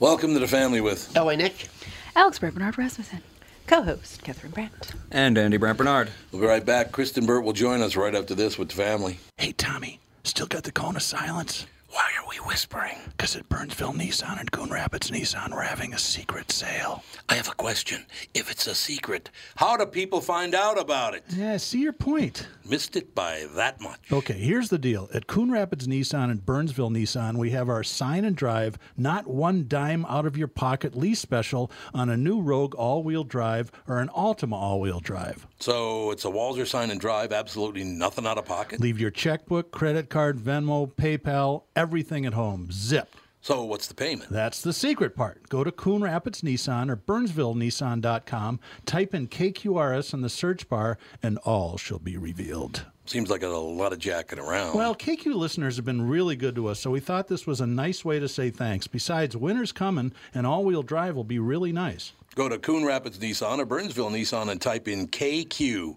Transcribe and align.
Welcome 0.00 0.32
to 0.34 0.38
the 0.38 0.46
family 0.46 0.80
with 0.80 1.12
LA 1.16 1.34
Nick. 1.34 1.66
Alex 2.14 2.38
Brett 2.38 2.54
Bernard 2.54 2.78
Rasmussen. 2.78 3.20
Co-host 3.66 4.22
Catherine 4.22 4.52
Brandt. 4.52 4.92
And 5.10 5.36
Andy 5.36 5.56
Brandt 5.56 5.76
Bernard. 5.76 6.12
We'll 6.30 6.40
be 6.40 6.46
right 6.46 6.64
back. 6.64 6.92
Kristen 6.92 7.26
Burt 7.26 7.42
will 7.42 7.52
join 7.52 7.82
us 7.82 7.96
right 7.96 8.14
after 8.14 8.36
this 8.36 8.56
with 8.56 8.68
the 8.68 8.76
family. 8.76 9.18
Hey, 9.38 9.50
Tommy, 9.50 9.98
still 10.22 10.46
got 10.46 10.62
the 10.62 10.70
cone 10.70 10.94
of 10.94 11.02
silence? 11.02 11.66
Why 11.90 12.10
are 12.20 12.28
we 12.28 12.36
whispering? 12.36 12.98
Because 13.16 13.34
at 13.34 13.48
Burnsville 13.48 13.94
Nissan 13.94 14.38
and 14.38 14.50
Coon 14.52 14.68
Rapids 14.68 15.10
Nissan, 15.10 15.52
we're 15.52 15.62
having 15.62 15.94
a 15.94 15.98
secret 15.98 16.52
sale. 16.52 17.02
I 17.30 17.34
have 17.34 17.48
a 17.48 17.52
question. 17.54 18.04
If 18.34 18.50
it's 18.50 18.66
a 18.66 18.74
secret, 18.74 19.30
how 19.56 19.76
do 19.78 19.86
people 19.86 20.20
find 20.20 20.54
out 20.54 20.78
about 20.78 21.14
it? 21.14 21.24
Yeah, 21.30 21.56
see 21.56 21.80
your 21.80 21.94
point. 21.94 22.46
Missed 22.68 22.96
it 22.96 23.14
by 23.14 23.46
that 23.54 23.80
much. 23.80 24.00
Okay, 24.12 24.34
here's 24.34 24.68
the 24.68 24.78
deal. 24.78 25.08
At 25.14 25.26
Coon 25.26 25.50
Rapids 25.50 25.86
Nissan 25.86 26.30
and 26.30 26.44
Burnsville 26.44 26.90
Nissan, 26.90 27.36
we 27.38 27.50
have 27.50 27.70
our 27.70 27.82
sign 27.82 28.26
and 28.26 28.36
drive, 28.36 28.78
not 28.98 29.26
one 29.26 29.64
dime 29.66 30.04
out 30.06 30.26
of 30.26 30.36
your 30.36 30.48
pocket 30.48 30.94
lease 30.94 31.20
special 31.20 31.70
on 31.94 32.10
a 32.10 32.18
new 32.18 32.42
Rogue 32.42 32.74
all 32.74 33.02
wheel 33.02 33.24
drive 33.24 33.72
or 33.86 33.98
an 33.98 34.08
Altima 34.08 34.52
all 34.52 34.80
wheel 34.80 35.00
drive. 35.00 35.46
So 35.58 36.10
it's 36.10 36.26
a 36.26 36.28
Walzer 36.28 36.66
sign 36.66 36.90
and 36.90 37.00
drive, 37.00 37.32
absolutely 37.32 37.84
nothing 37.84 38.26
out 38.26 38.36
of 38.36 38.44
pocket? 38.44 38.80
Leave 38.80 39.00
your 39.00 39.10
checkbook, 39.10 39.70
credit 39.72 40.10
card, 40.10 40.38
Venmo, 40.38 40.92
PayPal, 40.92 41.62
everything 41.78 42.26
at 42.26 42.34
home. 42.34 42.68
Zip. 42.72 43.08
So 43.40 43.62
what's 43.62 43.86
the 43.86 43.94
payment? 43.94 44.30
That's 44.30 44.60
the 44.60 44.72
secret 44.72 45.14
part. 45.14 45.48
Go 45.48 45.62
to 45.62 45.70
Coon 45.70 46.02
Rapids 46.02 46.42
Nissan 46.42 46.90
or 46.90 46.96
BurnsvilleNissan.com, 46.96 48.58
type 48.84 49.14
in 49.14 49.28
KQRS 49.28 50.12
in 50.12 50.22
the 50.22 50.28
search 50.28 50.68
bar, 50.68 50.98
and 51.22 51.38
all 51.38 51.76
shall 51.76 52.00
be 52.00 52.16
revealed. 52.16 52.84
Seems 53.06 53.30
like 53.30 53.44
a 53.44 53.48
lot 53.48 53.92
of 53.92 54.00
jacking 54.00 54.40
around. 54.40 54.74
Well, 54.74 54.94
KQ 54.94 55.34
listeners 55.36 55.76
have 55.76 55.84
been 55.84 56.08
really 56.08 56.34
good 56.34 56.56
to 56.56 56.66
us, 56.66 56.80
so 56.80 56.90
we 56.90 57.00
thought 57.00 57.28
this 57.28 57.46
was 57.46 57.60
a 57.60 57.66
nice 57.66 58.04
way 58.04 58.18
to 58.18 58.28
say 58.28 58.50
thanks. 58.50 58.88
Besides, 58.88 59.36
winter's 59.36 59.72
coming, 59.72 60.12
and 60.34 60.46
all 60.46 60.64
wheel 60.64 60.82
drive 60.82 61.14
will 61.14 61.24
be 61.24 61.38
really 61.38 61.72
nice. 61.72 62.12
Go 62.34 62.48
to 62.48 62.58
Coon 62.58 62.84
Rapids 62.84 63.18
Nissan 63.18 63.60
or 63.60 63.64
Burnsville 63.64 64.10
Nissan 64.10 64.50
and 64.50 64.60
type 64.60 64.88
in 64.88 65.06
KQ. 65.06 65.96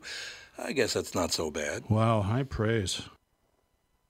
I 0.59 0.73
guess 0.73 0.94
that's 0.94 1.16
not 1.16 1.34
so 1.34 1.50
bad. 1.50 1.84
Wow, 1.89 2.22
high 2.22 2.44
praise. 2.44 3.02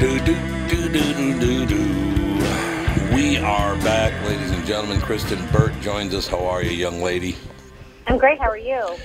Do, 0.00 0.18
do, 0.20 0.34
do, 0.70 0.88
do, 0.88 1.12
do, 1.12 1.38
do, 1.38 1.66
do. 1.66 3.14
We 3.14 3.36
are 3.36 3.76
back, 3.82 4.14
ladies 4.26 4.50
and 4.50 4.64
gentlemen. 4.64 4.98
Kristen 4.98 5.46
Burt 5.48 5.78
joins 5.82 6.14
us. 6.14 6.26
How 6.26 6.42
are 6.46 6.62
you, 6.62 6.70
young 6.70 7.02
lady? 7.02 7.36
I'm 8.06 8.16
great. 8.16 8.38
How 8.38 8.48
are 8.48 8.56
you? 8.56 8.96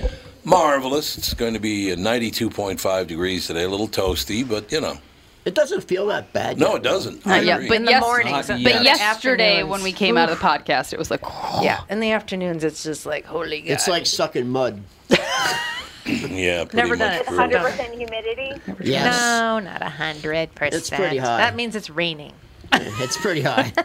Marvelous. 0.44 1.18
It's 1.18 1.34
going 1.34 1.52
to 1.52 1.60
be 1.60 1.92
uh, 1.92 1.96
92.5 1.96 3.06
degrees 3.08 3.46
today. 3.46 3.64
A 3.64 3.68
little 3.68 3.88
toasty, 3.88 4.48
but 4.48 4.72
you 4.72 4.80
know. 4.80 4.96
It 5.44 5.54
doesn't 5.54 5.82
feel 5.82 6.06
that 6.06 6.32
bad. 6.32 6.58
No, 6.58 6.68
yet, 6.68 6.76
it 6.76 6.82
doesn't. 6.84 7.26
Not 7.26 7.44
yet, 7.44 7.68
but 7.68 7.76
In 7.76 7.84
the 7.84 7.90
yes- 7.90 8.00
mornings, 8.00 8.46
But 8.46 8.56
in 8.56 8.62
the 8.62 8.84
yesterday, 8.84 9.64
when 9.64 9.82
we 9.82 9.92
came 9.92 10.16
out 10.16 10.30
of 10.30 10.38
the 10.40 10.42
podcast, 10.42 10.94
it 10.94 10.98
was 10.98 11.10
like, 11.10 11.20
Yeah, 11.60 11.80
oh. 11.82 11.86
in 11.90 12.00
the 12.00 12.12
afternoons, 12.12 12.64
it's 12.64 12.82
just 12.82 13.04
like 13.04 13.26
holy 13.26 13.60
God. 13.60 13.70
It's 13.70 13.86
like 13.86 14.06
sucking 14.06 14.48
mud. 14.48 14.82
yeah, 16.30 16.64
Never 16.72 16.96
done 16.96 17.14
it. 17.14 17.26
100% 17.26 17.94
humidity. 17.94 18.52
Yes. 18.82 19.16
no, 19.40 19.58
not 19.58 19.82
hundred 19.82 20.54
percent. 20.54 20.74
It's 20.74 20.90
pretty 20.90 21.16
high. 21.18 21.38
That 21.38 21.54
means 21.56 21.74
it's 21.76 21.90
raining. 21.90 22.32
It's 22.72 23.16
pretty 23.16 23.42
high. 23.42 23.72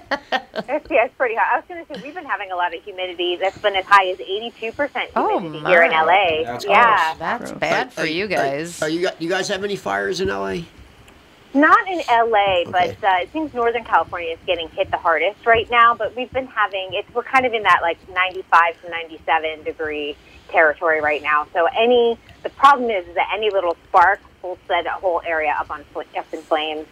It's, 0.53 0.87
yeah, 0.91 1.05
it's 1.05 1.15
pretty 1.15 1.35
hot. 1.35 1.47
I 1.53 1.55
was 1.57 1.65
going 1.67 1.85
to 1.85 1.93
say, 1.95 2.01
we've 2.05 2.13
been 2.13 2.25
having 2.25 2.51
a 2.51 2.55
lot 2.55 2.75
of 2.75 2.83
humidity. 2.83 3.37
That's 3.37 3.57
been 3.57 3.75
as 3.75 3.85
high 3.85 4.09
as 4.09 4.17
82% 4.17 4.59
humidity 4.59 5.11
Oh, 5.15 5.39
here 5.65 5.81
in. 5.83 5.91
LA. 5.91 6.43
That's 6.43 6.65
yeah. 6.65 7.15
That's 7.17 7.51
bad 7.53 7.93
for 7.93 8.05
you 8.05 8.27
guys. 8.27 8.81
Are, 8.81 8.89
you 8.89 9.09
you 9.17 9.29
guys 9.29 9.47
have 9.47 9.63
any 9.63 9.75
fires 9.77 10.19
in 10.19 10.27
LA? 10.27 10.59
Not 11.53 11.87
in 11.87 11.99
LA, 12.09 12.63
Okay. 12.67 12.71
but 12.71 13.03
uh, 13.03 13.17
it 13.21 13.31
seems 13.33 13.53
Northern 13.53 13.83
California 13.85 14.31
is 14.33 14.39
getting 14.45 14.67
hit 14.69 14.91
the 14.91 14.97
hardest 14.97 15.45
right 15.45 15.69
now. 15.71 15.95
But 15.95 16.15
we've 16.15 16.31
been 16.31 16.47
having 16.47 16.89
it's 16.93 17.13
we're 17.13 17.23
kind 17.23 17.45
of 17.45 17.53
in 17.53 17.63
that 17.63 17.79
like 17.81 17.97
95 18.13 18.81
to 18.83 18.89
97 18.89 19.63
degree 19.63 20.15
territory 20.51 21.01
right 21.01 21.21
now. 21.21 21.47
So 21.53 21.67
any 21.77 22.19
the 22.43 22.49
problem 22.49 22.89
is, 22.89 23.05
that 23.15 23.27
any 23.35 23.51
little 23.51 23.77
spark 23.87 24.19
will 24.41 24.57
set 24.67 24.85
a 24.85 24.99
whole 24.99 25.21
area 25.27 25.53
up 25.59 25.69
on 25.69 25.85
up 26.17 26.25
in 26.33 26.41
flames. 26.43 26.87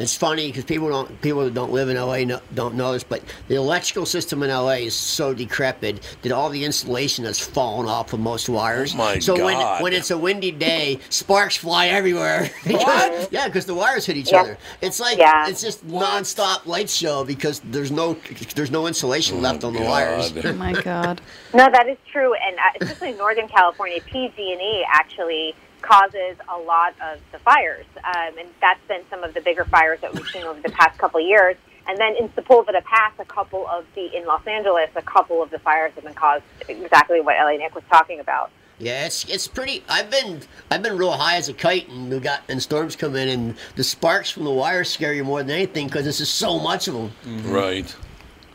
It's 0.00 0.16
funny 0.16 0.46
because 0.46 0.64
people 0.64 0.88
don't 0.88 1.20
people 1.20 1.44
that 1.44 1.52
don't 1.52 1.72
live 1.72 1.90
in 1.90 1.96
LA 1.98 2.24
no, 2.24 2.40
don't 2.54 2.74
know 2.74 2.92
this, 2.94 3.04
but 3.04 3.22
the 3.48 3.56
electrical 3.56 4.06
system 4.06 4.42
in 4.42 4.48
LA 4.48 4.80
is 4.88 4.94
so 4.94 5.34
decrepit 5.34 6.16
that 6.22 6.32
all 6.32 6.48
the 6.48 6.64
insulation 6.64 7.26
has 7.26 7.38
fallen 7.38 7.86
off 7.86 8.14
of 8.14 8.20
most 8.20 8.48
wires. 8.48 8.94
Oh, 8.94 8.96
my 8.96 9.18
so 9.18 9.36
God. 9.36 9.44
when 9.44 9.82
when 9.82 9.92
it's 9.92 10.10
a 10.10 10.16
windy 10.16 10.52
day, 10.52 10.98
sparks 11.10 11.56
fly 11.56 11.88
everywhere. 11.88 12.50
What? 12.70 13.30
yeah, 13.30 13.46
because 13.46 13.66
the 13.66 13.74
wires 13.74 14.06
hit 14.06 14.16
each 14.16 14.32
Yeah. 14.32 14.40
other. 14.40 14.58
It's 14.80 15.00
like 15.00 15.18
Yeah. 15.18 15.48
it's 15.48 15.60
just 15.60 15.86
nonstop 15.86 16.64
light 16.64 16.88
show 16.88 17.22
because 17.22 17.60
there's 17.60 17.90
no 17.90 18.14
there's 18.54 18.70
no 18.70 18.86
insulation 18.86 19.42
left 19.42 19.64
on 19.64 19.74
the 19.74 19.82
wires. 19.82 20.32
Oh 20.42 20.52
my 20.54 20.72
God. 20.72 21.20
No, 21.52 21.68
that 21.70 21.88
is 21.88 21.98
true, 22.10 22.32
and 22.32 22.56
uh, 22.56 22.62
especially 22.80 23.10
in 23.10 23.18
Northern 23.18 23.48
California, 23.48 24.00
PG&E 24.06 24.86
actually 24.90 25.54
causes 25.90 26.36
a 26.48 26.56
lot 26.56 26.94
of 27.02 27.18
the 27.32 27.38
fires, 27.40 27.86
um, 28.04 28.38
and 28.38 28.48
that's 28.60 28.80
been 28.86 29.02
some 29.10 29.24
of 29.24 29.34
the 29.34 29.40
bigger 29.40 29.64
fires 29.64 30.00
that 30.00 30.14
we've 30.14 30.26
seen 30.28 30.44
over 30.44 30.60
the 30.60 30.70
past 30.70 30.96
couple 30.98 31.20
of 31.20 31.26
years. 31.26 31.56
And 31.88 31.98
then 31.98 32.14
in 32.14 32.28
Sepulveda 32.28 32.84
Pass, 32.84 33.12
a 33.18 33.24
couple 33.24 33.66
of 33.66 33.84
the 33.96 34.14
in 34.16 34.24
Los 34.24 34.46
Angeles, 34.46 34.90
a 34.94 35.02
couple 35.02 35.42
of 35.42 35.50
the 35.50 35.58
fires 35.58 35.92
have 35.96 36.04
been 36.04 36.14
caused 36.14 36.44
exactly 36.68 37.20
what 37.20 37.34
LA 37.36 37.56
Nick 37.56 37.74
was 37.74 37.82
talking 37.90 38.20
about. 38.20 38.52
Yeah, 38.78 39.06
it's 39.06 39.24
it's 39.24 39.48
pretty. 39.48 39.82
I've 39.88 40.10
been 40.10 40.42
I've 40.70 40.82
been 40.82 40.96
real 40.96 41.10
high 41.10 41.36
as 41.36 41.48
a 41.48 41.54
kite, 41.54 41.88
and 41.88 42.08
we 42.08 42.20
got 42.20 42.42
and 42.48 42.62
storms 42.62 42.94
come 42.94 43.16
in, 43.16 43.28
and 43.28 43.56
the 43.74 43.82
sparks 43.82 44.30
from 44.30 44.44
the 44.44 44.52
wires 44.52 44.88
scare 44.88 45.12
you 45.12 45.24
more 45.24 45.42
than 45.42 45.50
anything 45.50 45.86
because 45.86 46.04
this 46.04 46.20
is 46.20 46.30
so 46.30 46.60
much 46.60 46.86
of 46.86 46.94
them. 46.94 47.10
Right. 47.50 47.94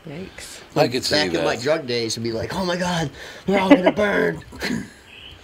Yikes. 0.06 0.62
I 0.74 0.88
could 0.88 1.04
see 1.04 1.14
Back 1.14 1.34
in 1.34 1.44
my 1.44 1.56
drug 1.56 1.86
days, 1.86 2.14
it'd 2.14 2.22
be 2.22 2.32
like, 2.32 2.54
oh 2.54 2.64
my 2.64 2.76
god, 2.76 3.10
we're 3.46 3.58
all 3.58 3.68
gonna 3.68 3.92
burn. 3.92 4.42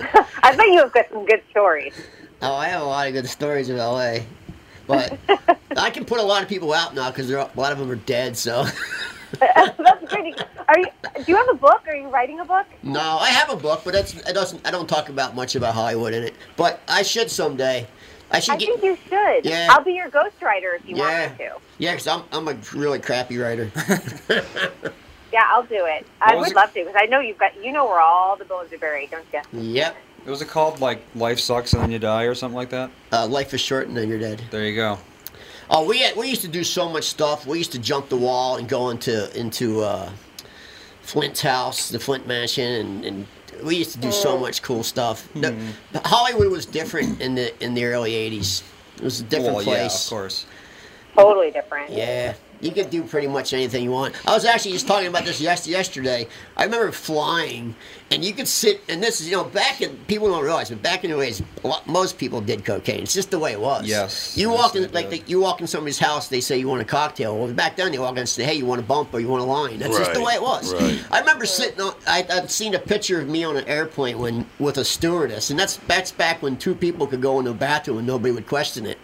I 0.42 0.56
bet 0.56 0.66
you 0.66 0.78
have 0.78 0.92
got 0.92 1.06
some 1.10 1.24
good 1.26 1.42
stories. 1.50 1.94
oh, 2.42 2.54
I 2.54 2.68
have 2.68 2.82
a 2.82 2.84
lot 2.84 3.06
of 3.06 3.12
good 3.12 3.26
stories 3.28 3.68
of 3.70 3.76
LA, 3.76 4.18
but 4.86 5.18
I 5.76 5.90
can 5.90 6.04
put 6.04 6.18
a 6.18 6.22
lot 6.22 6.42
of 6.42 6.48
people 6.48 6.72
out 6.72 6.94
now 6.94 7.10
because 7.10 7.30
a 7.30 7.50
lot 7.56 7.72
of 7.72 7.78
them 7.78 7.90
are 7.90 7.96
dead. 7.96 8.36
So 8.36 8.64
That's 9.40 10.04
pretty. 10.12 10.34
Are 10.68 10.78
you? 10.78 10.86
Do 11.16 11.24
you 11.26 11.36
have 11.36 11.48
a 11.50 11.54
book? 11.54 11.82
Are 11.86 11.96
you 11.96 12.08
writing 12.08 12.40
a 12.40 12.44
book? 12.44 12.66
no, 12.82 13.00
I 13.00 13.28
have 13.30 13.48
a 13.50 13.56
book, 13.56 13.80
but 13.84 13.92
that's 13.94 14.14
it 14.14 14.32
doesn't. 14.34 14.66
I 14.66 14.70
don't 14.70 14.88
talk 14.88 15.08
about 15.08 15.34
much 15.34 15.54
about 15.56 15.74
Hollywood 15.74 16.12
in 16.14 16.22
it, 16.24 16.34
but 16.56 16.80
I 16.88 17.02
should 17.02 17.30
someday. 17.30 17.86
I 18.30 18.40
should 18.40 18.54
I 18.54 18.56
get. 18.58 18.68
think 18.68 18.82
you 18.82 18.98
should. 19.08 19.44
Yeah. 19.44 19.68
I'll 19.70 19.84
be 19.84 19.92
your 19.92 20.10
ghostwriter 20.10 20.76
if 20.76 20.86
you 20.88 20.96
Yeah. 20.96 21.26
want 21.28 21.38
me 21.38 21.44
to. 21.46 21.52
Yeah, 21.78 21.92
because 21.92 22.06
I'm 22.06 22.22
I'm 22.32 22.48
a 22.48 22.54
really 22.74 22.98
crappy 22.98 23.38
writer. 23.38 23.70
Yeah, 25.32 25.44
I'll 25.48 25.62
do 25.64 25.86
it. 25.86 26.06
I 26.20 26.34
What 26.34 26.38
was 26.40 26.48
would 26.48 26.52
it- 26.52 26.56
love 26.56 26.74
to 26.74 26.80
because 26.84 26.96
I 26.96 27.06
know 27.06 27.20
you've 27.20 27.38
got 27.38 27.56
you 27.64 27.72
know 27.72 27.86
where 27.86 28.00
all 28.00 28.36
the 28.36 28.44
bones 28.44 28.72
are 28.72 28.78
buried, 28.78 29.10
don't 29.10 29.24
you? 29.32 29.60
yep. 29.60 29.96
What 30.24 30.30
was 30.30 30.42
it 30.42 30.48
called? 30.48 30.80
Like 30.80 31.02
Life 31.14 31.40
Sucks 31.40 31.72
and 31.72 31.82
Then 31.82 31.90
You 31.90 31.98
Die 31.98 32.22
or 32.24 32.34
something 32.34 32.56
like 32.56 32.70
that? 32.70 32.90
Uh, 33.12 33.26
life 33.26 33.52
is 33.54 33.60
short 33.60 33.88
and 33.88 33.96
then 33.96 34.08
you're 34.08 34.18
dead. 34.20 34.42
There 34.50 34.64
you 34.64 34.76
go. 34.76 34.98
Oh, 35.70 35.84
we 35.88 35.98
had, 36.00 36.16
we 36.16 36.28
used 36.28 36.42
to 36.42 36.48
do 36.48 36.62
so 36.64 36.88
much 36.88 37.04
stuff. 37.04 37.46
We 37.46 37.58
used 37.58 37.72
to 37.72 37.78
jump 37.78 38.08
the 38.08 38.16
wall 38.16 38.56
and 38.56 38.68
go 38.68 38.90
into 38.90 39.34
into 39.38 39.80
uh, 39.82 40.10
Flynt's 41.02 41.40
house, 41.40 41.88
the 41.88 41.98
Flint 41.98 42.26
mansion, 42.26 42.64
and, 42.72 43.04
and 43.04 43.26
we 43.64 43.76
used 43.76 43.92
to 43.92 43.98
do 43.98 44.12
so 44.12 44.38
much 44.38 44.62
cool 44.62 44.82
stuff. 44.82 45.28
The- 45.34 45.56
the 45.92 46.00
Hollywood 46.04 46.50
was 46.52 46.66
different 46.66 47.20
in 47.20 47.34
the 47.34 47.64
in 47.64 47.74
the 47.74 47.84
early 47.84 48.12
'80s. 48.12 48.62
It 48.96 49.02
was 49.02 49.20
a 49.20 49.24
different 49.24 49.54
well, 49.56 49.64
yeah, 49.64 49.70
place. 49.80 50.04
of 50.04 50.10
course. 50.10 50.46
Totally 51.16 51.50
different. 51.50 51.90
Yeah, 51.90 52.34
You 52.62 52.70
can 52.70 52.88
do 52.88 53.02
pretty 53.02 53.26
much 53.26 53.52
anything 53.52 53.82
you 53.82 53.90
want. 53.90 54.14
I 54.24 54.32
was 54.32 54.44
actually 54.44 54.70
just 54.72 54.86
talking 54.86 55.08
about 55.08 55.24
this 55.24 55.40
yes- 55.40 55.66
yesterday. 55.66 56.28
I 56.56 56.62
remember 56.64 56.92
flying, 56.92 57.74
and 58.12 58.24
you 58.24 58.32
could 58.32 58.46
sit, 58.46 58.80
and 58.88 59.02
this 59.02 59.20
is, 59.20 59.28
you 59.28 59.36
know, 59.36 59.42
back 59.42 59.80
in, 59.82 59.96
people 60.06 60.28
don't 60.28 60.44
realize, 60.44 60.70
but 60.70 60.80
back 60.80 61.02
in 61.02 61.10
the 61.10 61.16
days, 61.16 61.42
lot, 61.64 61.84
most 61.88 62.18
people 62.18 62.40
did 62.40 62.64
cocaine. 62.64 63.02
It's 63.02 63.14
just 63.14 63.32
the 63.32 63.38
way 63.40 63.50
it 63.50 63.60
was. 63.60 63.86
Yes. 63.86 64.36
You 64.38 64.50
walk 64.50 64.74
they 64.74 64.84
in, 64.84 64.92
like, 64.92 65.10
the, 65.10 65.20
you 65.26 65.40
walk 65.40 65.60
in 65.60 65.66
somebody's 65.66 65.98
house, 65.98 66.28
they 66.28 66.40
say 66.40 66.56
you 66.56 66.68
want 66.68 66.80
a 66.80 66.84
cocktail. 66.84 67.36
Well, 67.36 67.52
back 67.52 67.74
then, 67.74 67.90
they 67.90 67.98
walk 67.98 68.12
in 68.12 68.18
and 68.18 68.28
say, 68.28 68.44
hey, 68.44 68.54
you 68.54 68.64
want 68.64 68.80
a 68.80 68.84
bump 68.84 69.12
or 69.12 69.18
you 69.18 69.26
want 69.26 69.42
a 69.42 69.46
line. 69.46 69.80
That's 69.80 69.98
just 69.98 70.14
the 70.14 70.22
way 70.22 70.34
it 70.34 70.42
was. 70.42 70.72
right. 70.72 71.04
I 71.10 71.18
remember 71.18 71.46
sitting 71.46 71.80
on, 71.80 71.94
I, 72.06 72.24
I'd 72.30 72.48
seen 72.48 72.76
a 72.76 72.78
picture 72.78 73.20
of 73.20 73.28
me 73.28 73.42
on 73.42 73.56
an 73.56 73.64
airplane 73.66 74.20
when 74.20 74.46
with 74.60 74.78
a 74.78 74.84
stewardess, 74.84 75.50
and 75.50 75.58
that's, 75.58 75.78
that's 75.88 76.12
back 76.12 76.42
when 76.42 76.56
two 76.56 76.76
people 76.76 77.08
could 77.08 77.20
go 77.22 77.40
in 77.40 77.46
the 77.46 77.54
bathroom 77.54 77.98
and 77.98 78.06
nobody 78.06 78.30
would 78.30 78.46
question 78.46 78.86
it. 78.86 78.98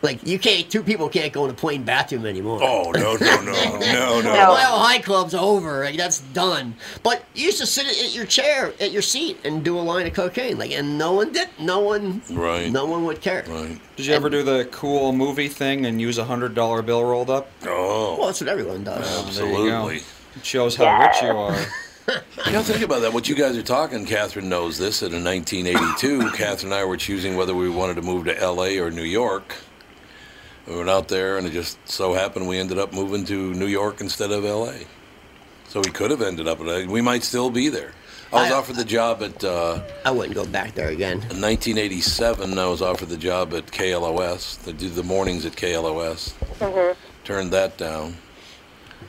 Like 0.00 0.24
you 0.26 0.38
can't, 0.38 0.70
two 0.70 0.82
people 0.82 1.08
can't 1.08 1.32
go 1.32 1.44
in 1.44 1.50
a 1.50 1.54
plane 1.54 1.82
bathroom 1.82 2.24
anymore. 2.24 2.60
Oh 2.62 2.92
no 2.92 3.16
no 3.16 3.40
no 3.42 3.52
no 3.52 3.78
no! 3.80 4.20
No. 4.22 4.32
Mile 4.32 4.78
High 4.78 5.00
Club's 5.00 5.34
over. 5.34 5.84
Like, 5.84 5.96
that's 5.96 6.20
done. 6.20 6.74
But 7.02 7.24
you 7.34 7.46
used 7.46 7.58
to 7.58 7.66
sit 7.66 7.86
at 7.86 8.14
your 8.14 8.24
chair, 8.26 8.72
at 8.80 8.92
your 8.92 9.02
seat, 9.02 9.38
and 9.44 9.64
do 9.64 9.78
a 9.78 9.80
line 9.82 10.06
of 10.06 10.12
cocaine. 10.14 10.56
Like, 10.58 10.70
and 10.70 10.98
no 10.98 11.12
one 11.14 11.32
did. 11.32 11.48
No 11.58 11.80
one. 11.80 12.22
Right. 12.30 12.70
No 12.70 12.86
one 12.86 13.04
would 13.06 13.20
care. 13.20 13.44
Right. 13.48 13.80
Did 13.96 14.06
you 14.06 14.14
ever 14.14 14.30
do 14.30 14.42
the 14.44 14.68
cool 14.70 15.12
movie 15.12 15.48
thing 15.48 15.84
and 15.86 16.00
use 16.00 16.18
a 16.18 16.24
hundred 16.24 16.54
dollar 16.54 16.82
bill 16.82 17.04
rolled 17.04 17.30
up? 17.30 17.50
Oh, 17.64 18.16
Well, 18.18 18.26
that's 18.28 18.40
what 18.40 18.48
everyone 18.48 18.84
does. 18.84 19.04
There 19.04 19.26
absolutely. 19.26 19.96
It 20.36 20.44
shows 20.44 20.76
how 20.76 21.00
rich 21.00 21.22
you 21.22 21.28
are. 21.28 21.56
You 22.46 22.52
know, 22.52 22.62
think 22.62 22.82
about 22.82 23.00
that. 23.02 23.12
What 23.12 23.28
you 23.28 23.34
guys 23.34 23.54
are 23.58 23.62
talking, 23.62 24.06
Catherine 24.06 24.48
knows 24.48 24.78
this. 24.78 25.00
That 25.00 25.12
in 25.12 25.22
1982, 25.22 26.30
Catherine 26.30 26.72
and 26.72 26.80
I 26.80 26.82
were 26.86 26.96
choosing 26.96 27.36
whether 27.36 27.54
we 27.54 27.68
wanted 27.68 27.96
to 27.96 28.02
move 28.02 28.24
to 28.24 28.38
L.A. 28.40 28.78
or 28.78 28.90
New 28.90 29.02
York. 29.02 29.54
We 30.68 30.76
went 30.76 30.90
out 30.90 31.08
there, 31.08 31.38
and 31.38 31.46
it 31.46 31.52
just 31.52 31.78
so 31.88 32.12
happened 32.12 32.46
we 32.46 32.58
ended 32.58 32.78
up 32.78 32.92
moving 32.92 33.24
to 33.26 33.54
New 33.54 33.66
York 33.66 34.02
instead 34.02 34.30
of 34.30 34.44
L.A. 34.44 34.84
So 35.68 35.80
we 35.80 35.90
could 35.90 36.10
have 36.10 36.20
ended 36.20 36.46
up. 36.46 36.60
We 36.60 37.00
might 37.00 37.24
still 37.24 37.48
be 37.50 37.68
there. 37.68 37.92
I 38.32 38.42
was 38.42 38.52
I- 38.52 38.54
offered 38.54 38.76
the 38.76 38.84
job 38.84 39.22
at. 39.22 39.42
Uh, 39.42 39.80
I 40.04 40.10
wouldn't 40.10 40.34
go 40.34 40.44
back 40.44 40.74
there 40.74 40.88
again. 40.88 41.12
in 41.30 41.40
1987, 41.40 42.58
I 42.58 42.66
was 42.66 42.82
offered 42.82 43.08
the 43.08 43.16
job 43.16 43.54
at 43.54 43.66
KLOS. 43.72 44.62
to 44.64 44.72
do 44.74 44.90
the 44.90 45.02
mornings 45.02 45.46
at 45.46 45.56
KLOS. 45.56 46.34
Turned 47.24 47.50
that 47.52 47.78
down. 47.78 48.16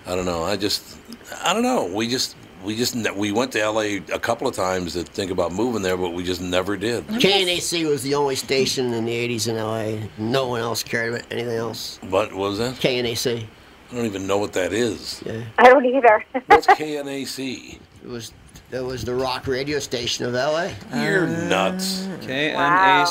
I 0.05 0.15
don't 0.15 0.25
know. 0.25 0.43
I 0.43 0.55
just, 0.57 0.97
I 1.43 1.53
don't 1.53 1.63
know. 1.63 1.85
We 1.85 2.07
just, 2.07 2.35
we 2.63 2.75
just, 2.75 2.95
ne- 2.95 3.11
we 3.11 3.31
went 3.31 3.51
to 3.53 3.69
LA 3.69 3.99
a 4.13 4.19
couple 4.19 4.47
of 4.47 4.55
times 4.55 4.93
to 4.93 5.03
think 5.03 5.31
about 5.31 5.51
moving 5.53 5.81
there, 5.81 5.97
but 5.97 6.11
we 6.11 6.23
just 6.23 6.41
never 6.41 6.77
did. 6.77 7.05
KNAC 7.07 7.87
was 7.87 8.03
the 8.03 8.15
only 8.15 8.35
station 8.35 8.93
in 8.93 9.05
the 9.05 9.11
80s 9.11 9.47
in 9.47 9.55
LA. 9.57 10.07
No 10.17 10.47
one 10.47 10.61
else 10.61 10.83
cared 10.83 11.13
about 11.13 11.31
anything 11.31 11.55
else. 11.57 11.99
What 12.09 12.33
was 12.33 12.57
that? 12.57 12.75
KNAC. 12.75 13.45
I 13.91 13.95
don't 13.95 14.05
even 14.05 14.27
know 14.27 14.37
what 14.37 14.53
that 14.53 14.71
is. 14.71 15.21
Yeah. 15.25 15.43
I 15.57 15.63
don't 15.69 15.85
either. 15.85 16.23
What's 16.47 16.67
KNAC? 16.67 17.79
It 18.03 18.07
was 18.07 18.33
it 18.71 18.83
was 18.83 19.03
the 19.03 19.15
rock 19.15 19.47
radio 19.47 19.79
station 19.79 20.25
of 20.25 20.33
LA. 20.33 20.69
You're 20.93 21.25
nuts. 21.25 22.07
K 22.21 22.51
N 22.51 23.07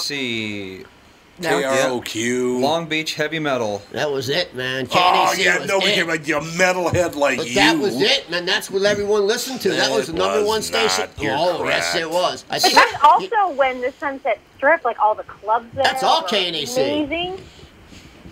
A 1.41 1.43
C. 1.43 1.49
KROQ. 1.49 2.61
Long 2.61 2.87
Beach 2.87 3.15
Heavy 3.15 3.39
Metal. 3.39 3.83
That 3.93 4.11
was 4.11 4.29
it, 4.29 4.55
man. 4.55 4.87
KNAC 4.87 4.91
Oh 4.95 5.35
yeah, 5.39 5.59
was 5.59 5.69
nobody 5.69 5.93
it. 5.93 5.95
came 5.95 6.09
like 6.09 6.21
a 6.29 6.41
metalhead 6.57 7.15
like 7.15 7.39
But 7.39 7.49
you. 7.49 7.55
that 7.57 7.79
was 7.79 8.01
it, 8.01 8.31
man. 8.31 8.45
That's 8.47 8.71
what 8.71 8.83
everyone 8.85 9.27
listened 9.27 9.61
to. 9.63 9.71
That 9.71 9.91
It 9.91 9.95
was 9.95 10.07
the 10.09 10.15
number 10.15 10.41
was 10.41 10.49
one 10.49 10.63
station. 10.63 11.09
not. 11.17 11.23
You're 11.23 11.35
oh, 11.37 11.65
yes, 11.65 11.95
it 11.95 12.11
was. 12.11 12.45
I 12.51 12.55
But 12.55 12.63
think 12.63 12.75
that's 12.75 13.05
also 13.05 13.51
when 13.55 13.81
the 13.81 13.93
Sunset 14.01 14.41
Strip, 14.57 14.85
like 14.85 14.99
all 15.01 15.15
the 15.15 15.23
clubs 15.25 15.67
there. 15.75 15.85
That's 15.85 16.03
all 16.03 16.23
were 16.23 16.29
KNAC. 16.29 16.77
Amazing. 16.77 17.41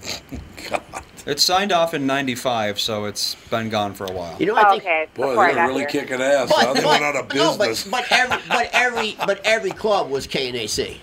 God. 0.70 0.82
It 1.26 1.41
signed 1.41 1.73
off 1.73 1.93
in 1.94 2.06
'95, 2.06 2.79
so 2.79 3.05
it's 3.06 3.35
been 3.50 3.69
gone 3.69 3.94
for 3.94 4.05
a 4.05 4.12
while. 4.12 4.37
you 4.38 4.47
know. 4.47 4.55
I 4.56 4.70
think 4.70 4.82
okay. 4.85 5.06
Boy, 5.14 5.31
they 5.31 5.55
got 5.55 5.62
were 5.62 5.69
really 5.69 5.81
here. 5.81 5.88
kicking 5.88 6.20
ass. 6.23 6.50
huh? 6.55 6.73
They 6.73 6.85
went 6.85 7.03
out 7.03 7.17
of 7.17 7.35
no, 7.35 7.56
business. 7.58 7.85
but, 7.85 8.06
but 8.08 8.12
every 8.12 8.38
but 8.49 8.70
every 8.73 9.17
but 9.26 9.41
every 9.44 9.70
club 9.73 10.08
was 10.08 10.26
KNAC. 10.29 10.99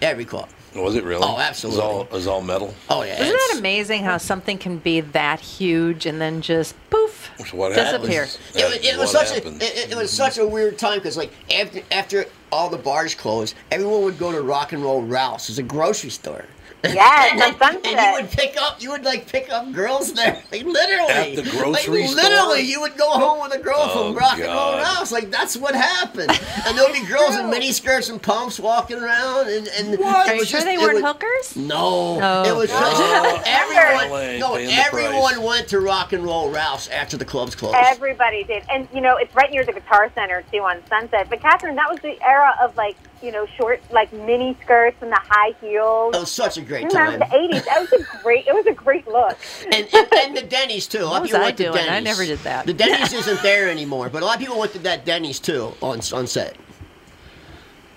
Every 0.00 0.24
club. 0.24 0.48
Was 0.84 0.94
it 0.96 1.04
really? 1.04 1.22
Oh, 1.24 1.38
absolutely. 1.38 1.80
It 1.82 1.84
was 1.84 1.92
all, 1.94 2.02
it 2.02 2.10
was 2.12 2.26
all 2.26 2.42
metal. 2.42 2.74
Oh 2.90 3.02
yeah. 3.02 3.14
Isn't 3.14 3.26
it's- 3.26 3.52
that 3.52 3.58
amazing 3.58 4.04
how 4.04 4.18
something 4.18 4.58
can 4.58 4.78
be 4.78 5.00
that 5.00 5.40
huge 5.40 6.06
and 6.06 6.20
then 6.20 6.40
just 6.42 6.74
poof 6.90 7.30
So 7.48 7.56
what 7.56 7.74
disappear? 7.74 8.26
happened? 8.26 8.40
It 8.54 8.64
was, 8.64 8.74
it 8.86 8.98
was 8.98 9.14
What 9.14 9.26
such 9.28 9.34
happened? 9.36 9.62
a 9.62 9.64
it, 9.82 9.90
it 9.92 9.96
was 9.96 10.10
such 10.10 10.38
a 10.38 10.46
weird 10.46 10.78
time 10.78 10.98
because 10.98 11.16
like 11.16 11.32
after 11.52 11.80
after 11.90 12.24
all 12.52 12.68
the 12.70 12.78
bars 12.78 13.14
closed, 13.14 13.54
everyone 13.70 14.02
would 14.04 14.18
go 14.18 14.30
to 14.32 14.40
Rock 14.40 14.72
and 14.72 14.82
Roll 14.82 15.02
Ralph's. 15.02 15.48
It's 15.50 15.58
a 15.58 15.62
grocery 15.62 16.10
store. 16.10 16.44
Yes, 16.94 17.32
and, 17.32 17.62
on 17.62 17.76
and 17.84 17.86
you 17.86 18.12
would 18.22 18.30
pick 18.30 18.56
up, 18.60 18.80
you 18.82 18.90
would 18.90 19.04
like 19.04 19.26
pick 19.26 19.50
up 19.50 19.72
girls 19.72 20.12
there, 20.12 20.42
like 20.52 20.64
literally. 20.64 21.12
At 21.12 21.36
the 21.36 21.42
grocery 21.50 22.02
like, 22.02 22.10
store? 22.10 22.22
Literally, 22.22 22.60
you 22.62 22.80
would 22.80 22.96
go 22.96 23.10
home 23.10 23.40
with 23.42 23.54
a 23.54 23.62
girl 23.62 23.74
Oh, 23.78 24.08
from 24.08 24.16
Rock 24.16 24.34
and 24.34 24.42
Roll 24.42 24.54
God. 24.72 24.82
Ralph's. 24.82 25.12
Like 25.12 25.30
that's 25.30 25.56
what 25.56 25.74
happened. 25.74 26.30
and 26.66 26.76
there'll 26.76 26.92
be 26.92 27.04
girls 27.06 27.36
in 27.36 27.50
mini 27.50 27.72
skirts 27.72 28.08
and 28.08 28.20
pumps 28.22 28.58
walking 28.60 28.98
around, 28.98 29.48
and 29.48 29.66
and 29.68 29.98
Are 30.02 30.30
it 30.32 30.36
you 30.36 30.44
sure 30.44 30.60
just- 30.60 30.66
they 30.66 30.78
weren't 30.78 30.94
was- 30.94 31.02
hookers? 31.04 31.56
No, 31.56 32.18
Oh. 32.22 32.42
it 32.44 32.56
was 32.56 32.70
just 32.70 32.82
Oh, 33.02 33.42
everyone. 33.46 34.38
No, 34.38 34.54
everyone 34.54 35.34
price. 35.34 35.38
went 35.38 35.68
to 35.68 35.80
Rock 35.80 36.12
and 36.12 36.24
Roll 36.24 36.50
Ralph's 36.50 36.88
after 36.88 37.16
the 37.16 37.24
clubs 37.24 37.54
closed. 37.54 37.76
Everybody 37.78 38.44
did, 38.44 38.64
and 38.70 38.88
you 38.92 39.00
know 39.00 39.16
it's 39.16 39.34
right 39.34 39.50
near 39.50 39.64
the 39.64 39.72
Guitar 39.72 40.10
Center 40.14 40.42
too 40.52 40.58
on 40.58 40.82
Sunset. 40.88 41.28
But 41.28 41.40
Catherine, 41.40 41.76
that 41.76 41.90
was 41.90 42.00
the 42.00 42.20
era 42.22 42.54
of 42.62 42.76
like 42.76 42.96
you 43.26 43.32
know 43.32 43.44
short, 43.58 43.82
like 43.90 44.12
mini 44.12 44.56
skirts 44.62 44.96
and 45.02 45.10
the 45.10 45.20
high 45.20 45.52
heels. 45.60 46.14
it 46.14 46.20
was 46.20 46.30
such 46.30 46.56
a 46.56 46.62
great 46.62 46.82
You 46.82 46.88
remember 46.98 47.26
time. 47.26 47.50
the 47.50 47.56
'80s? 47.56 47.64
That 47.64 47.80
was 47.80 47.92
a 48.00 48.22
great. 48.22 48.46
It 48.46 48.54
was 48.54 48.66
a 48.66 48.72
great 48.72 49.06
look. 49.08 49.36
and, 49.64 49.86
and, 49.92 50.08
and 50.14 50.36
the 50.36 50.42
Denny's 50.42 50.86
too. 50.86 51.00
A 51.00 51.04
lot 51.04 51.10
What 51.10 51.22
of 51.22 51.26
people 51.26 51.40
I 51.40 51.44
went 51.44 51.56
to 51.58 51.62
doing? 51.72 51.88
I 51.88 52.00
never 52.00 52.24
did 52.24 52.38
that. 52.40 52.66
The 52.66 52.72
Denny's 52.72 53.12
isn't 53.20 53.42
there 53.42 53.68
anymore, 53.68 54.08
but 54.08 54.22
a 54.22 54.24
lot 54.26 54.36
of 54.36 54.40
people 54.40 54.58
went 54.60 54.72
to 54.72 54.78
that 54.80 55.04
Denny's 55.04 55.40
too 55.40 55.72
on 55.82 56.00
on 56.14 56.26
set. 56.28 56.56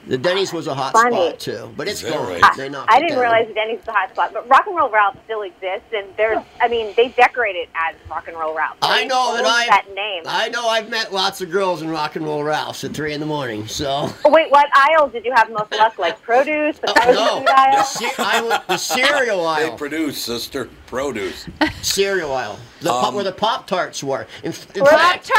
The 0.09 0.17
Denny's 0.17 0.51
was 0.51 0.65
a 0.65 0.73
hot 0.73 0.93
Funny. 0.93 1.15
spot 1.15 1.39
too, 1.39 1.71
but 1.77 1.87
it's 1.87 2.01
Is 2.01 2.09
that 2.09 2.17
gone. 2.17 2.41
right? 2.41 2.57
They 2.57 2.67
knocked 2.67 2.91
I 2.91 2.97
didn't 2.99 3.11
down. 3.13 3.19
realize 3.21 3.47
the 3.47 3.53
Denny's 3.53 3.77
was 3.77 3.89
a 3.89 3.91
hot 3.91 4.09
spot, 4.11 4.33
but 4.33 4.49
Rock 4.49 4.65
and 4.65 4.75
Roll 4.75 4.89
Ralph 4.89 5.15
still 5.25 5.43
exists, 5.43 5.93
and 5.93 6.07
there's. 6.17 6.43
I 6.59 6.67
mean, 6.67 6.93
they 6.97 7.09
decorate 7.09 7.55
it 7.55 7.69
as 7.75 7.95
Rock 8.09 8.27
and 8.27 8.35
Roll 8.35 8.55
Ralph. 8.55 8.77
I 8.81 9.01
They 9.01 9.07
know 9.07 9.35
that 9.37 9.45
I 9.45 9.67
that 9.67 9.85
name. 9.93 10.23
I 10.25 10.49
know 10.49 10.67
I've 10.67 10.89
met 10.89 11.13
lots 11.13 11.41
of 11.41 11.51
girls 11.51 11.83
in 11.83 11.89
Rock 11.91 12.15
and 12.15 12.25
Roll 12.25 12.43
Ralph's 12.43 12.83
at 12.83 12.93
three 12.95 13.13
in 13.13 13.19
the 13.19 13.27
morning. 13.27 13.67
So 13.67 14.09
Oh, 14.25 14.31
wait, 14.31 14.49
what 14.49 14.65
aisle 14.73 15.09
did 15.09 15.25
you 15.25 15.33
have 15.35 15.51
most 15.51 15.71
luck? 15.73 15.99
Like 15.99 16.19
produce, 16.23 16.79
oh, 16.87 16.93
the 16.93 16.93
Oh, 16.97 17.03
frozen 17.03 17.13
no, 17.13 17.37
food 17.37 17.47
the, 17.47 17.59
aisle. 17.59 17.83
ce- 17.83 18.19
I 18.19 18.63
the 18.67 18.77
cereal 18.77 19.37
They 19.41 19.45
aisle, 19.65 19.77
produce, 19.77 20.17
sister. 20.19 20.69
Produce. 20.89 21.45
cereal 21.83 22.33
aisle, 22.33 22.57
the 22.81 22.89
pop, 22.89 23.03
Um, 23.09 23.15
where 23.15 23.23
the 23.23 23.31
Pop 23.31 23.67
Tarts 23.67 24.03
were. 24.03 24.25
In, 24.43 24.51
in 24.73 24.83
Pop 24.83 25.21
Tarts, 25.23 25.29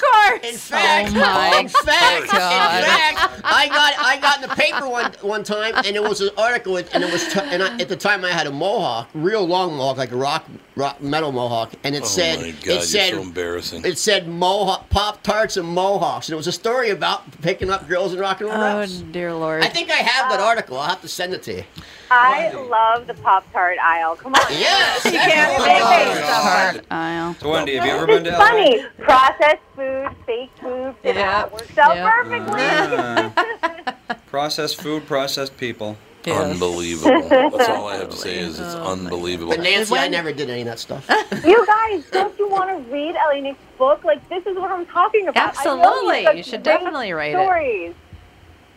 course. 0.00 0.40
In 0.42 0.54
fact, 0.56 1.10
Oh 1.10 1.18
my 1.20 1.58
in 1.60 1.68
fact, 1.68 2.22
in 2.22 2.28
fact, 2.30 3.40
I 3.44 3.68
got 3.68 3.94
I 3.98 4.18
got 4.20 4.42
in 4.42 4.48
the 4.48 4.54
paper 4.56 4.88
one 4.88 5.12
one 5.20 5.44
time, 5.44 5.74
and 5.76 5.94
it 5.96 6.02
was 6.02 6.22
an 6.22 6.30
article, 6.38 6.72
with- 6.72 6.94
and 6.94 7.04
it 7.04 7.12
was 7.12 7.30
t- 7.30 7.40
and 7.40 7.62
I, 7.62 7.76
at 7.78 7.90
the 7.90 7.96
time 7.96 8.24
I 8.24 8.30
had 8.30 8.46
a 8.46 8.50
mohawk, 8.50 9.10
real 9.12 9.46
long 9.46 9.76
mohawk, 9.76 9.98
like 9.98 10.12
a 10.12 10.16
rock, 10.16 10.46
rock 10.76 11.02
metal 11.02 11.30
mohawk, 11.30 11.72
and 11.84 11.94
it 11.94 12.02
Oh 12.04 12.06
said 12.06 12.38
my 12.40 12.50
God, 12.50 12.54
it 12.60 12.64
you're 12.66 12.80
said 12.80 13.10
so 13.12 13.20
embarrassing. 13.20 13.84
it 13.84 13.98
said 13.98 14.28
mohawk 14.28 14.88
Pop 14.88 15.22
Tarts 15.22 15.58
and 15.58 15.68
mohawks, 15.68 16.28
and 16.28 16.32
it 16.32 16.36
was 16.38 16.46
a 16.46 16.52
story 16.52 16.88
about 16.88 17.38
picking 17.42 17.68
up 17.68 17.86
girls 17.86 18.14
in 18.14 18.18
rock 18.20 18.40
and 18.40 18.48
roll. 18.48 18.58
Oh 18.58 18.78
Ralphs. 18.78 19.02
dear 19.12 19.34
lord! 19.34 19.62
I 19.62 19.68
think 19.68 19.90
I 19.90 19.96
have 19.96 20.30
that 20.30 20.40
article. 20.40 20.78
I'll 20.78 20.88
have 20.88 21.02
to 21.02 21.08
send 21.08 21.34
it 21.34 21.42
to 21.42 21.52
you. 21.56 21.64
I 22.10 22.50
love 22.52 23.06
the 23.06 23.14
Pop 23.14 23.50
Tart 23.52 23.78
aisle. 23.82 24.16
Come 24.16 24.34
on. 24.34 24.40
Yes, 24.50 25.04
You 25.04 25.12
can't 25.12 25.32
everyone 25.50 25.68
make 25.68 25.82
loves 25.82 26.18
it. 26.18 26.18
it. 26.18 26.24
Hard 26.24 26.86
aisle. 26.90 27.36
So 27.40 27.50
Wendy, 27.50 27.76
have 27.76 27.86
you 27.86 27.92
ever 27.92 28.06
been 28.06 28.24
to 28.24 28.30
LA? 28.30 28.38
funny. 28.38 28.84
Processed 28.98 29.62
food, 29.76 30.08
fake 30.26 30.50
food, 30.60 30.94
Yeah. 31.04 31.12
that 31.14 31.52
works 31.52 31.78
out 31.78 31.94
Yeah. 31.96 32.10
perfectly. 32.10 32.62
Uh, 32.62 34.14
processed 34.26 34.80
food, 34.82 35.06
processed 35.06 35.56
people. 35.56 35.96
Yes. 36.24 36.38
Unbelievable. 36.52 37.28
That's 37.30 37.68
all 37.70 37.88
I 37.88 37.96
have 37.96 38.10
to 38.10 38.16
say 38.16 38.38
is 38.40 38.60
it's 38.60 38.74
unbelievable. 38.74 39.52
But 39.52 39.60
Nancy, 39.62 39.96
I 39.96 40.08
never 40.08 40.32
did 40.32 40.50
any 40.50 40.60
of 40.62 40.66
that 40.66 40.78
stuff. 40.78 41.08
You 41.46 41.64
guys, 41.66 42.04
don't 42.10 42.38
you 42.38 42.46
want 42.48 42.68
to 42.68 42.92
read 42.92 43.14
LA 43.14 43.40
Nick's 43.40 43.58
book? 43.78 44.04
Like, 44.04 44.26
this 44.28 44.44
is 44.46 44.56
what 44.58 44.70
I'm 44.70 44.84
talking 44.86 45.28
about. 45.28 45.48
Absolutely. 45.56 46.36
You 46.36 46.42
should 46.42 46.62
definitely 46.62 47.12
write 47.12 47.34
it. 47.34 47.96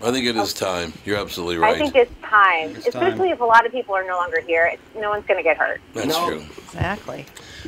Stories. 0.03 0.09
I 0.09 0.11
think 0.13 0.27
it 0.27 0.39
is 0.41 0.53
time. 0.53 0.93
You're 1.05 1.17
absolutely 1.17 1.57
right. 1.57 1.75
I 1.75 1.79
think 1.79 1.95
it's 1.95 2.11
time, 2.23 2.75
It's 2.75 2.89
time. 2.89 3.03
especially 3.03 3.29
if 3.31 3.39
a 3.39 3.45
lot 3.45 3.65
of 3.65 3.71
people 3.71 3.95
are 3.95 4.03
no 4.05 4.15
longer 4.17 4.41
here. 4.41 4.69
It's, 4.73 4.81
no 4.95 5.09
one's 5.09 5.25
going 5.25 5.37
to 5.37 5.43
get 5.43 5.57
hurt. 5.57 5.81
That's 5.93 6.07
No. 6.07 6.27
true. 6.27 6.45
Exactly. 6.65 7.25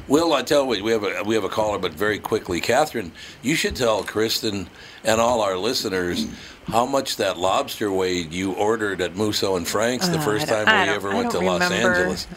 Will, 0.08 0.34
I 0.34 0.42
tell 0.44 0.74
you, 0.76 0.84
we 0.84 0.92
have 0.92 1.04
a 1.04 1.24
we 1.24 1.36
have 1.36 1.46
a 1.46 1.50
caller, 1.50 1.78
but 1.80 1.94
very 1.94 2.20
quickly, 2.20 2.60
Catherine, 2.60 3.12
you 3.42 3.56
should 3.56 3.76
tell 3.78 4.04
Kristen 4.04 4.68
and 5.06 5.22
all 5.22 5.42
our 5.42 5.56
listeners 5.58 6.28
how 6.68 6.86
much 6.86 7.16
that 7.18 7.38
lobster 7.38 7.90
weighed 7.92 8.34
you 8.34 8.52
ordered 8.54 9.00
at 9.00 9.16
Musso 9.16 9.56
and 9.56 9.66
Frank's 9.68 10.10
the 10.10 10.18
Uh, 10.18 10.22
first 10.22 10.52
I 10.52 10.66
time 10.66 10.88
we 10.90 10.94
ever 10.94 11.10
went 11.16 11.32
to 11.32 11.38
don't 11.38 11.46
Los. 11.46 11.72
Angeles. 11.72 12.28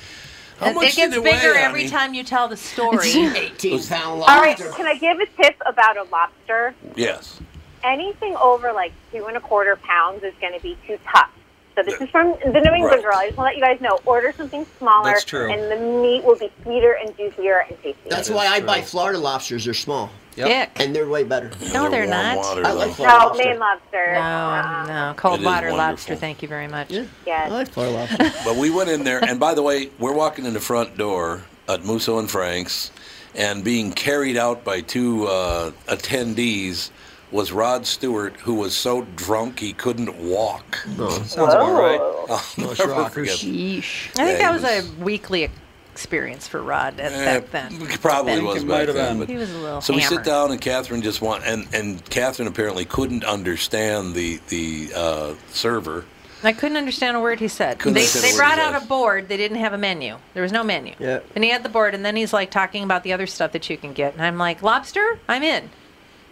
How 0.61 0.71
it 0.71 0.75
much 0.75 0.85
it 0.93 0.97
gets 0.97 1.15
did 1.15 1.19
it 1.19 1.25
bigger 1.25 1.53
weigh, 1.55 1.59
every 1.61 1.81
honey? 1.83 1.91
time 1.91 2.15
you 2.15 2.23
tell 2.25 2.47
the 2.49 2.57
story. 2.57 3.09
18 3.13 3.83
pound 3.85 4.23
All 4.23 4.41
right, 4.41 4.57
can 4.57 4.87
I 4.87 4.95
give 4.97 5.19
a 5.19 5.27
tip 5.43 5.57
about 5.67 5.97
a 5.97 6.05
lobster? 6.05 6.75
Yes. 6.95 7.41
Anything 7.85 8.37
over 8.37 8.73
like 8.73 8.93
two 9.13 9.27
and 9.27 9.37
a 9.37 9.41
quarter 9.41 9.77
pounds 9.77 10.23
is 10.23 10.35
going 10.41 10.55
to 10.55 10.61
be 10.61 10.77
too 10.87 10.99
tough. 11.13 11.31
So 11.77 11.85
this 11.85 12.01
is 12.01 12.09
from 12.11 12.33
the 12.45 12.61
New 12.61 12.73
England 12.75 12.83
Right. 12.91 13.03
girl. 13.05 13.15
I 13.15 13.27
just 13.27 13.39
want 13.39 13.55
to 13.55 13.55
let 13.55 13.57
you 13.57 13.63
guys 13.63 13.81
know. 13.81 14.01
Order 14.05 14.33
something 14.37 14.67
smaller, 14.79 15.11
That's 15.11 15.25
true. 15.25 15.49
and 15.49 15.71
the 15.71 15.77
meat 16.03 16.25
will 16.25 16.35
be 16.37 16.51
sweeter 16.65 16.93
and 17.01 17.17
juicier 17.17 17.59
and 17.69 17.77
tastier. 17.77 17.95
That's 18.11 18.29
That 18.29 18.35
why 18.35 18.47
is 18.47 18.51
I 18.53 18.59
true. 18.59 18.67
buy 18.67 18.81
Florida 18.83 19.19
lobsters. 19.21 19.65
They're 19.65 19.75
small 19.75 20.11
Ick. 20.37 20.71
and 20.81 20.95
they're 20.95 21.07
way 21.09 21.23
better. 21.23 21.53
No, 21.73 21.89
they're 21.89 22.01
warm 22.01 22.11
not. 22.11 22.37
Water, 22.39 22.67
I 22.67 22.73
like 22.73 22.89
though. 22.89 22.95
Florida 22.95 23.19
no, 23.19 23.25
lobster. 23.27 23.45
Maine 23.45 23.59
lobster. 23.61 24.13
No, 24.15 24.21
Uh, 24.21 24.85
no. 24.89 25.15
Cold 25.17 25.35
It 25.35 25.41
is 25.43 25.47
water 25.47 25.73
lobster, 25.73 26.17
thank 26.17 26.43
you 26.43 26.49
very 26.49 26.67
much. 26.67 26.91
Yeah, 26.91 27.05
Yes. 27.25 27.49
I 27.53 27.55
like 27.55 27.69
Florida 27.69 27.95
lobster. 27.97 28.33
But 28.45 28.57
we 28.57 28.71
went 28.71 28.91
in 28.91 29.05
there, 29.05 29.23
and 29.25 29.39
by 29.39 29.55
the 29.55 29.63
way, 29.63 29.91
we're 30.01 30.13
walking 30.15 30.47
in 30.47 30.55
the 30.55 30.61
front 30.61 30.97
door 30.97 31.43
at 31.69 31.85
Musso 31.85 32.19
and 32.19 32.29
Frank's, 32.29 32.91
and 33.37 33.63
being 33.63 33.93
carried 33.93 34.37
out 34.37 34.65
by 34.65 34.81
two 34.81 35.29
uh, 35.29 35.71
attendees 35.87 36.91
was 37.31 37.53
Rod 37.53 37.87
Stewart, 37.87 38.35
who 38.39 38.55
was 38.55 38.75
so 38.75 39.03
drunk 39.17 39.61
he 39.61 39.73
couldn't 39.73 40.15
walk. 40.17 40.77
Sounds 40.97 41.35
about 41.35 41.73
right. 41.79 42.01
I'll 42.31 42.45
Those 42.57 42.79
never 42.79 42.93
rockers. 42.93 43.41
forget. 43.41 43.55
Yeesh. 43.55 44.11
I 44.19 44.25
think 44.25 44.39
Yeah, 44.41 44.51
that 44.51 44.53
was, 44.53 44.63
was- 44.63 44.89
a 45.01 45.03
weekly 45.05 45.51
experience 45.93 46.47
for 46.47 46.63
Rod 46.63 47.01
at, 47.01 47.13
Eh, 47.13 47.41
back 47.41 47.51
then. 47.51 47.87
Probably 48.01 48.37
Then. 48.37 48.45
was 48.45 48.65
back 48.65 48.87
then. 48.89 49.19
but- 49.19 49.29
He 49.29 49.37
was 49.37 49.53
a 49.53 49.59
little 49.59 49.81
So 49.81 49.95
we 49.95 50.01
sit 50.01 50.25
down, 50.25 50.51
and 50.53 50.61
Catherine 50.61 51.03
just 51.03 51.21
want, 51.21 51.45
and 51.45 51.67
and 51.73 52.05
Catherine 52.09 52.47
apparently 52.49 52.85
couldn't 52.85 53.25
understand 53.25 54.15
the 54.15 54.41
the 54.49 54.91
uh, 54.95 55.35
server. 55.51 56.05
I 56.45 56.53
couldn't 56.53 56.77
understand 56.77 57.17
a 57.17 57.21
word 57.21 57.41
he 57.41 57.49
said. 57.49 57.81
Couldn't 57.81 57.95
They, 57.95 58.07
they 58.07 58.37
brought 58.37 58.61
out 58.61 58.81
a 58.81 58.87
board. 58.87 59.29
They 59.29 59.37
didn't 59.37 59.57
have 59.57 59.73
a 59.73 59.79
menu. 59.79 60.19
There 60.35 60.43
was 60.45 60.53
no 60.53 60.63
menu. 60.63 60.95
Yeah. 61.01 61.19
And 61.35 61.43
he 61.43 61.51
had 61.51 61.65
the 61.65 61.69
board, 61.69 61.97
and 61.97 62.05
then 62.05 62.15
he's 62.15 62.33
like 62.33 62.53
talking 62.53 62.85
about 62.85 63.03
the 63.03 63.13
other 63.13 63.27
stuff 63.27 63.51
that 63.53 63.69
you 63.69 63.77
can 63.77 63.93
get. 63.93 64.13
And 64.13 64.23
I'm 64.23 64.39
like, 64.39 64.63
lobster? 64.63 65.19
I'm 65.29 65.43
in. 65.43 65.69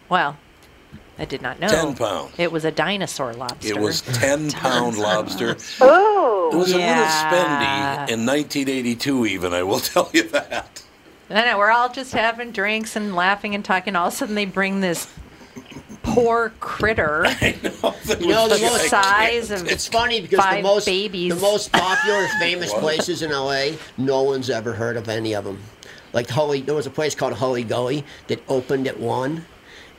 Well, 0.09 0.37
I 1.19 1.25
did 1.25 1.41
not 1.43 1.59
know. 1.61 1.69
10 1.69 1.97
pound. 1.97 2.33
It 2.39 2.53
was 2.53 2.65
a 2.65 2.71
dinosaur 2.71 3.33
lobster. 3.33 3.69
It 3.69 3.79
was 3.79 4.01
ten 4.13 4.51
pound 4.51 4.99
lobster. 4.99 5.51
Ooh. 5.83 6.51
It 6.53 6.57
was 6.57 6.73
a 6.73 6.77
little 6.77 7.05
spendy 7.05 8.11
in 8.11 8.27
1982, 8.27 9.27
even. 9.27 9.53
I 9.55 9.63
will 9.63 9.81
tell 9.93 10.11
you 10.13 10.25
that. 10.29 10.83
I 11.31 11.45
know, 11.45 11.59
we're 11.59 11.71
all 11.71 11.89
just 11.89 12.13
having 12.13 12.53
drinks 12.53 12.95
and 12.97 13.17
laughing 13.17 13.55
and 13.55 13.65
talking. 13.65 13.97
All 13.97 14.09
of 14.09 14.13
a 14.13 14.17
sudden, 14.17 14.35
they 14.37 14.45
bring 14.45 14.81
this 14.81 15.09
poor 16.03 16.53
critter. 16.61 17.27
You 18.21 18.29
know, 18.29 18.49
the 18.49 18.59
most 18.61 18.89
size 18.89 19.51
of 19.51 19.67
It's 19.69 19.87
funny 19.89 20.21
because 20.21 20.37
the 20.39 20.43
five 20.43 20.63
most 20.63 20.87
babies. 20.87 21.35
the 21.35 21.41
most 21.41 21.73
popular 21.73 22.29
famous 22.39 22.73
places 22.73 23.23
in 23.23 23.31
LA, 23.33 23.71
no 23.97 24.23
one's 24.23 24.49
ever 24.49 24.73
heard 24.73 24.97
of 24.97 25.09
any 25.09 25.35
of 25.35 25.45
them. 25.45 25.61
Like 26.13 26.31
Holy, 26.31 26.61
there 26.61 26.75
was 26.75 26.87
a 26.87 26.91
place 26.91 27.15
called 27.15 27.33
Holy 27.35 27.65
Gully 27.65 28.05
that 28.29 28.41
opened 28.49 28.87
at 28.87 28.99
one, 29.01 29.45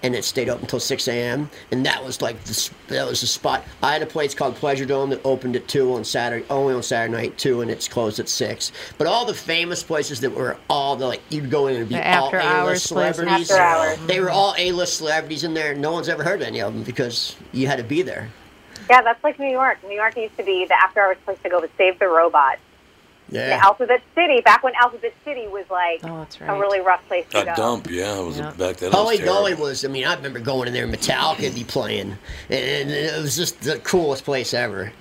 and 0.03 0.15
it 0.15 0.23
stayed 0.23 0.49
open 0.49 0.63
until 0.63 0.79
six 0.79 1.07
a.m. 1.07 1.49
And 1.71 1.85
that 1.85 2.03
was 2.03 2.21
like 2.21 2.43
the, 2.43 2.69
that 2.87 3.07
was 3.07 3.21
the 3.21 3.27
spot. 3.27 3.63
I 3.81 3.93
had 3.93 4.01
a 4.01 4.07
place 4.07 4.33
called 4.33 4.55
Pleasure 4.55 4.85
Dome 4.85 5.09
that 5.09 5.21
opened 5.25 5.55
at 5.55 5.67
two 5.67 5.93
on 5.93 6.03
Saturday, 6.03 6.45
only 6.49 6.73
on 6.73 6.83
Saturday 6.83 7.13
night 7.13 7.37
two, 7.37 7.61
and 7.61 7.71
it's 7.71 7.87
closed 7.87 8.19
at 8.19 8.29
six. 8.29 8.71
But 8.97 9.07
all 9.07 9.25
the 9.25 9.33
famous 9.33 9.83
places 9.83 10.19
that 10.21 10.33
were 10.33 10.57
all 10.69 10.95
the 10.95 11.07
like 11.07 11.21
you'd 11.29 11.49
go 11.49 11.67
in 11.67 11.75
and 11.75 11.89
be 11.89 11.95
The 11.95 12.17
all 12.17 12.29
A-list 12.29 12.45
hours 12.45 12.83
celebrities. 12.83 13.51
After 13.51 13.61
hours. 13.61 14.07
They 14.07 14.19
were 14.19 14.29
all 14.29 14.55
A-list 14.57 14.97
celebrities 14.97 15.43
in 15.43 15.53
there. 15.53 15.75
No 15.75 15.91
one's 15.91 16.09
ever 16.09 16.23
heard 16.23 16.41
of 16.41 16.47
any 16.47 16.61
of 16.61 16.73
them 16.73 16.83
because 16.83 17.35
you 17.51 17.67
had 17.67 17.77
to 17.77 17.83
be 17.83 18.01
there. 18.01 18.29
Yeah, 18.89 19.01
that's 19.01 19.21
like 19.23 19.37
New 19.37 19.49
York. 19.51 19.79
New 19.83 19.95
York 19.95 20.15
used 20.15 20.37
to 20.37 20.43
be 20.43 20.65
the 20.65 20.81
after 20.81 21.01
hours 21.01 21.17
place 21.25 21.37
to 21.43 21.49
go 21.49 21.59
to 21.59 21.69
Save 21.77 21.99
the 21.99 22.07
Robot. 22.07 22.59
Yeah. 23.29 23.57
The 23.57 23.65
Alphabet 23.65 24.01
City, 24.15 24.41
back 24.41 24.63
when 24.63 24.73
Alphabet 24.81 25.13
City 25.25 25.47
was 25.47 25.65
like 25.69 25.99
Oh, 26.03 26.19
that's 26.19 26.39
a 26.39 26.59
really 26.59 26.79
rough 26.79 27.05
place 27.07 27.25
to 27.31 27.41
A 27.41 27.45
go. 27.45 27.55
dump, 27.55 27.89
yeah. 27.89 28.19
It 28.19 28.25
was 28.25 28.37
Yeah. 28.37 28.51
back 28.51 28.77
then. 28.77 28.91
Holy 28.91 29.15
it 29.15 29.21
was 29.21 29.29
Gully 29.29 29.53
was, 29.53 29.85
I 29.85 29.89
mean, 29.89 30.05
I 30.05 30.15
remember 30.15 30.39
going 30.39 30.67
in 30.67 30.73
there 30.73 30.85
and 30.85 30.93
Metallica 30.93 31.43
would 31.43 31.55
be 31.55 31.63
playing. 31.63 32.17
And 32.49 32.91
it 32.91 33.21
was 33.21 33.35
just 33.35 33.61
the 33.61 33.79
coolest 33.79 34.23
place 34.23 34.53
ever. 34.53 34.91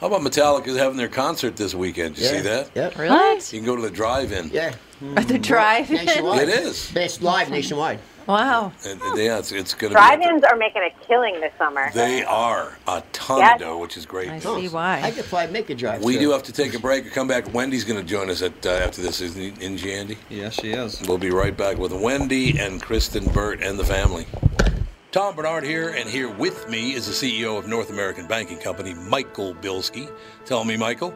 How 0.00 0.08
about 0.08 0.20
Metallica 0.20 0.76
having 0.76 0.96
their 0.96 1.08
concert 1.08 1.56
this 1.56 1.74
weekend? 1.74 2.16
Did 2.16 2.22
you 2.22 2.30
yeah. 2.30 2.36
see 2.36 2.48
that? 2.48 2.70
Yep. 2.74 2.98
Really? 2.98 3.34
You 3.36 3.40
can 3.60 3.64
go 3.64 3.76
to 3.76 3.82
the 3.82 3.90
drive-in. 3.90 4.50
Yeah. 4.52 4.74
At 5.16 5.28
the 5.28 5.34
mm-hmm. 5.34 5.42
drive-in? 5.42 6.04
Nationwide. 6.04 6.48
It 6.48 6.48
is. 6.48 6.96
It's 6.96 7.22
live 7.22 7.50
nationwide. 7.50 8.00
Wow. 8.26 8.72
And- 8.86 9.00
and 9.02 9.18
yeah, 9.18 9.38
it's, 9.38 9.52
it's 9.52 9.74
going 9.74 9.90
to 9.90 9.94
Drive-ins 9.96 10.42
are 10.44 10.56
making 10.56 10.82
a 10.82 10.90
killing 11.06 11.40
this 11.40 11.52
summer. 11.58 11.90
They 11.92 12.24
are 12.24 12.76
a 12.86 13.02
ton 13.12 13.38
Yes. 13.40 13.54
of 13.54 13.60
dough, 13.60 13.78
which 13.78 13.96
is 13.96 14.06
great. 14.06 14.30
I 14.30 14.38
see 14.38 14.68
why. 14.68 15.00
I 15.02 15.10
could 15.10 15.24
probably 15.26 15.52
make 15.52 15.68
a 15.70 15.74
drive. 15.74 16.02
We 16.02 16.14
through. 16.14 16.22
do 16.22 16.30
have 16.32 16.42
to 16.44 16.52
take 16.52 16.74
a 16.74 16.78
break. 16.78 17.06
Or 17.06 17.10
come 17.10 17.28
back. 17.28 17.52
Wendy's 17.52 17.84
going 17.84 18.00
to 18.00 18.06
join 18.06 18.30
us 18.30 18.42
at 18.42 18.64
uh, 18.66 18.70
after 18.70 19.02
this, 19.02 19.20
isn't 19.20 19.40
he, 19.40 19.64
in 19.64 19.76
Jandy? 19.76 20.16
Yes, 20.30 20.54
she 20.54 20.72
is. 20.72 21.02
We'll 21.06 21.18
be 21.18 21.30
right 21.30 21.56
back 21.56 21.76
with 21.78 21.92
Wendy 21.92 22.58
and 22.58 22.80
Kristen 22.80 23.24
Burt 23.32 23.62
and 23.62 23.78
the 23.78 23.84
family. 23.84 24.26
Tom 25.12 25.36
Barnard 25.36 25.62
here, 25.62 25.90
and 25.90 26.08
here 26.08 26.28
with 26.28 26.68
me 26.68 26.92
is 26.94 27.06
the 27.06 27.12
CEO 27.12 27.56
of 27.56 27.68
North 27.68 27.90
American 27.90 28.26
Banking 28.26 28.58
Company, 28.58 28.94
Michael 28.94 29.54
Bilski. 29.54 30.10
Tell 30.44 30.64
me, 30.64 30.76
Michael. 30.76 31.14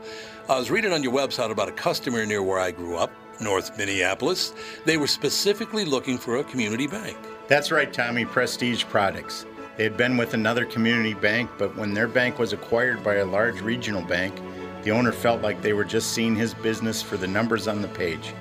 I 0.49 0.57
was 0.57 0.71
reading 0.71 0.93
on 0.93 1.03
your 1.03 1.13
website 1.13 1.51
about 1.51 1.69
a 1.69 1.73
customer 1.73 2.25
near 2.25 2.41
where 2.43 2.61
I 2.61 2.71
grew 2.71 2.97
up, 2.97 3.11
North 3.41 3.77
Minneapolis. 3.79 4.55
They 4.85 4.97
were 4.97 5.07
specifically 5.07 5.85
looking 5.85 6.19
for 6.19 6.37
a 6.37 6.45
community 6.45 6.87
bank. 6.87 7.17
That's 7.47 7.71
right, 7.71 7.93
Tommy, 7.93 8.25
Prestige 8.25 8.85
Products. 8.85 9.47
They 9.77 9.85
had 9.85 9.97
been 9.97 10.17
with 10.17 10.35
another 10.35 10.65
community 10.65 11.15
bank, 11.15 11.51
but 11.57 11.77
when 11.77 11.95
their 11.95 12.09
bank 12.09 12.39
was 12.39 12.53
acquired 12.53 13.05
by 13.05 13.17
a 13.17 13.25
large 13.25 13.61
regional 13.61 14.03
bank, 14.03 14.35
the 14.83 14.91
owner 14.91 15.13
felt 15.13 15.43
like 15.43 15.63
they 15.63 15.73
were 15.73 15.85
just 15.85 16.13
seeing 16.13 16.35
his 16.35 16.55
business 16.55 17.01
for 17.01 17.17
the 17.17 17.27
numbers 17.27 17.69
on 17.69 17.83
the 17.83 17.89
page 17.89 18.35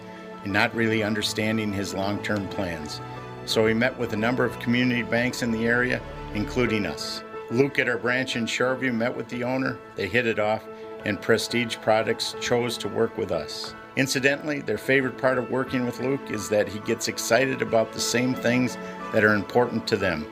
and 0.44 0.54
not 0.54 0.74
really 0.74 1.04
understanding 1.04 1.72
his 1.72 1.94
long 1.94 2.22
term 2.24 2.48
plans. 2.50 3.02
So 3.46 3.66
he 3.66 3.74
met 3.74 3.98
with 3.98 4.14
a 4.14 4.18
number 4.18 4.46
of 4.46 4.60
community 4.60 5.04
banks 5.04 5.42
in 5.42 5.52
the 5.52 5.68
area, 5.68 6.02
including 6.34 6.86
us. 6.86 7.24
Luke 7.50 7.80
at 7.80 7.88
our 7.88 7.98
branch 7.98 8.36
in 8.36 8.46
Shoreview 8.46 8.94
met 8.94 9.16
with 9.16 9.30
the 9.30 9.44
owner, 9.44 9.78
they 9.96 10.08
hit 10.08 10.28
it 10.28 10.40
off, 10.40 10.64
and 11.06 11.22
Prestige 11.22 11.78
Products 11.78 12.36
chose 12.42 12.78
to 12.80 12.90
work 12.90 13.18
with 13.18 13.32
us. 13.32 13.74
Incidentally, 13.98 14.62
their 14.62 14.78
favorite 14.78 15.18
part 15.18 15.40
of 15.40 15.50
working 15.50 15.84
with 15.84 16.00
Luke 16.00 16.30
is 16.30 16.48
that 16.50 16.68
he 16.68 16.78
gets 16.82 17.08
excited 17.08 17.64
about 17.64 17.92
the 17.92 18.00
same 18.00 18.36
things 18.36 18.78
that 19.12 19.24
are 19.24 19.34
important 19.34 19.88
to 19.88 19.98
them. 19.98 20.24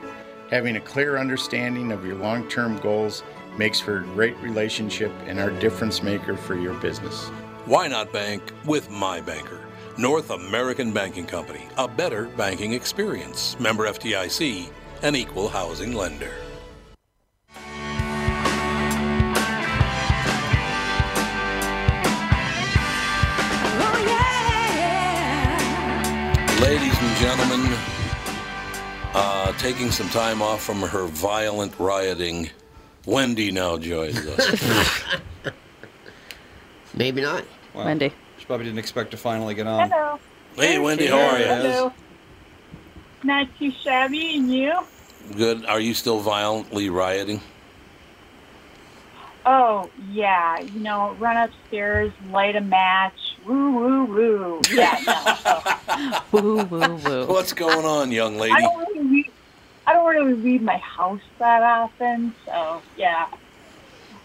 Having 0.50 0.76
a 0.76 0.80
clear 0.80 1.18
understanding 1.18 1.90
of 1.90 2.06
your 2.06 2.14
long 2.14 2.48
term 2.48 2.78
goals 2.78 3.24
makes 3.58 3.80
for 3.80 3.98
a 3.98 4.04
great 4.04 4.36
relationship 4.36 5.10
and 5.26 5.40
our 5.40 5.50
difference 5.50 6.00
maker 6.00 6.36
for 6.36 6.54
your 6.54 6.74
business. 6.74 7.26
Why 7.64 7.88
not 7.88 8.12
bank 8.12 8.40
with 8.64 8.88
my 8.88 9.20
banker? 9.20 9.66
North 9.98 10.30
American 10.30 10.92
Banking 10.92 11.26
Company, 11.26 11.66
a 11.76 11.88
better 11.88 12.26
banking 12.36 12.72
experience. 12.72 13.58
Member 13.58 13.88
FDIC, 13.88 14.68
an 15.02 15.16
equal 15.16 15.48
housing 15.48 15.92
lender. 15.92 16.45
Ladies 26.60 26.98
and 26.98 27.16
gentlemen, 27.18 27.76
uh, 29.12 29.52
taking 29.58 29.90
some 29.90 30.08
time 30.08 30.40
off 30.40 30.62
from 30.62 30.80
her 30.80 31.04
violent 31.04 31.78
rioting, 31.78 32.48
Wendy 33.04 33.52
now 33.52 33.76
joins 33.76 34.16
us. 34.26 35.04
Maybe 36.94 37.20
not. 37.20 37.44
Wow. 37.74 37.84
Wendy. 37.84 38.10
She 38.38 38.46
probably 38.46 38.64
didn't 38.64 38.78
expect 38.78 39.10
to 39.10 39.18
finally 39.18 39.54
get 39.54 39.66
on. 39.66 39.90
Hello. 39.90 40.18
hey, 40.56 40.78
Wendy, 40.78 41.06
how 41.06 41.18
are 41.18 41.38
you? 41.38 41.44
Hello. 41.44 41.92
Not 43.22 43.48
too 43.58 43.70
shabby, 43.70 44.36
and 44.36 44.50
you? 44.50 44.72
Good. 45.36 45.66
Are 45.66 45.80
you 45.80 45.92
still 45.92 46.20
violently 46.20 46.88
rioting? 46.88 47.42
Oh, 49.44 49.90
yeah. 50.10 50.58
You 50.60 50.80
know, 50.80 51.14
run 51.18 51.36
upstairs, 51.36 52.12
light 52.30 52.56
a 52.56 52.62
match. 52.62 53.25
Woo, 53.46 53.70
woo, 53.72 54.04
woo. 54.06 54.60
Yeah, 54.72 54.98
no. 55.06 56.20
Woo, 56.32 56.64
woo, 56.64 56.94
woo. 56.96 57.26
What's 57.26 57.52
going 57.52 57.86
on, 57.86 58.10
young 58.10 58.36
I 58.36 58.40
lady? 58.40 58.62
don't 58.62 58.78
really 58.88 59.08
leave, 59.08 59.32
I 59.86 59.92
don't 59.92 60.06
really 60.06 60.34
leave 60.34 60.62
my 60.62 60.78
house 60.78 61.20
that 61.38 61.62
often, 61.62 62.34
so 62.44 62.82
yeah. 62.96 63.28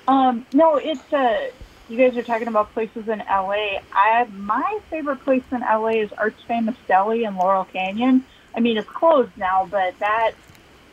Um, 0.07 0.45
no, 0.53 0.77
it's 0.77 1.13
uh 1.13 1.51
you 1.87 1.97
guys 1.97 2.17
are 2.17 2.23
talking 2.23 2.47
about 2.47 2.73
places 2.73 3.07
in 3.07 3.19
LA. 3.19 3.79
I 3.93 4.27
my 4.31 4.79
favorite 4.89 5.23
place 5.23 5.43
in 5.51 5.59
LA 5.59 5.89
is 6.01 6.11
Arts 6.13 6.41
Famous 6.47 6.75
Deli 6.87 7.23
in 7.23 7.35
Laurel 7.35 7.65
Canyon. 7.65 8.25
I 8.55 8.59
mean, 8.59 8.77
it's 8.77 8.89
closed 8.89 9.37
now, 9.37 9.67
but 9.69 9.97
that 9.99 10.31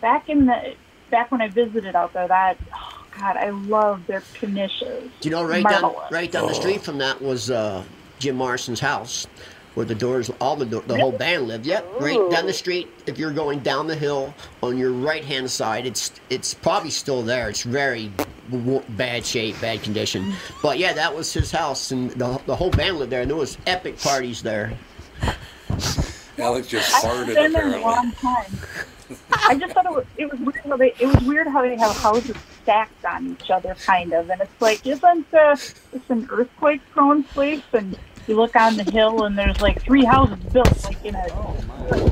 back 0.00 0.28
in 0.28 0.46
the 0.46 0.74
back 1.10 1.32
when 1.32 1.40
I 1.40 1.48
visited 1.48 1.96
out 1.96 2.12
there, 2.12 2.28
that 2.28 2.58
oh 2.74 3.06
God, 3.18 3.36
I 3.36 3.50
love 3.50 4.06
their 4.06 4.20
knishes. 4.20 5.10
Do 5.20 5.28
you 5.28 5.30
know 5.30 5.44
right 5.44 5.64
down 5.66 5.94
right 6.10 6.30
down 6.30 6.46
the 6.46 6.54
street 6.54 6.82
from 6.82 6.98
that 6.98 7.22
was 7.22 7.50
uh, 7.50 7.82
Jim 8.18 8.36
Morrison's 8.36 8.80
house, 8.80 9.26
where 9.74 9.86
the 9.86 9.94
doors, 9.94 10.30
all 10.40 10.56
the 10.56 10.66
door, 10.66 10.82
the 10.86 10.96
whole 10.98 11.12
band 11.12 11.48
lived. 11.48 11.66
Yep, 11.66 12.00
right 12.00 12.30
down 12.30 12.46
the 12.46 12.52
street. 12.52 12.88
If 13.06 13.18
you're 13.18 13.32
going 13.32 13.60
down 13.60 13.86
the 13.86 13.94
hill 13.94 14.34
on 14.62 14.76
your 14.76 14.92
right 14.92 15.24
hand 15.24 15.50
side, 15.50 15.86
it's 15.86 16.12
it's 16.30 16.54
probably 16.54 16.90
still 16.90 17.22
there. 17.22 17.48
It's 17.48 17.62
very 17.62 18.10
w- 18.50 18.82
bad 18.90 19.24
shape, 19.24 19.60
bad 19.60 19.82
condition. 19.82 20.32
But 20.62 20.78
yeah, 20.78 20.92
that 20.94 21.14
was 21.14 21.32
his 21.32 21.50
house, 21.52 21.92
and 21.92 22.10
the, 22.12 22.40
the 22.46 22.56
whole 22.56 22.70
band 22.70 22.98
lived 22.98 23.12
there, 23.12 23.22
and 23.22 23.30
there 23.30 23.36
was 23.36 23.56
epic 23.66 23.98
parties 24.00 24.42
there. 24.42 24.72
Alex 26.38 26.68
just 26.68 26.92
I 26.94 27.08
farted 27.08 27.26
haven't 27.26 27.34
been 27.34 27.52
there 27.52 27.66
in 27.68 27.74
a 27.74 27.78
apparently. 27.78 27.82
long 27.82 28.12
time. 28.12 28.58
I 29.32 29.54
just 29.56 29.72
thought 29.72 29.86
it 29.86 29.92
was, 29.92 30.04
it 30.18 30.30
was 30.30 30.38
weird 30.40 30.60
how 30.66 30.76
they 30.76 30.92
it 31.00 31.06
was 31.06 31.24
weird 31.24 31.46
how 31.48 31.62
they 31.62 31.76
have 31.76 31.96
houses 31.96 32.36
stacked 32.62 33.04
on 33.04 33.30
each 33.40 33.50
other, 33.50 33.74
kind 33.74 34.12
of. 34.12 34.28
And 34.30 34.40
it's 34.42 34.60
like, 34.60 34.86
isn't 34.86 35.34
uh, 35.34 35.56
this 35.56 36.02
an 36.10 36.28
earthquake 36.30 36.82
prone 36.90 37.22
place? 37.24 37.62
And 37.72 37.98
you 38.28 38.36
look 38.36 38.56
on 38.56 38.76
the 38.76 38.84
hill 38.84 39.24
and 39.24 39.38
there's 39.38 39.60
like 39.60 39.82
three 39.82 40.04
houses 40.04 40.38
built 40.52 40.84
like 40.84 41.04
in 41.04 41.14
a 41.14 41.26
like, 41.88 42.02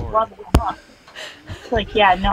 It's 1.49 1.73
like, 1.73 1.95
yeah, 1.95 2.15
no. 2.15 2.33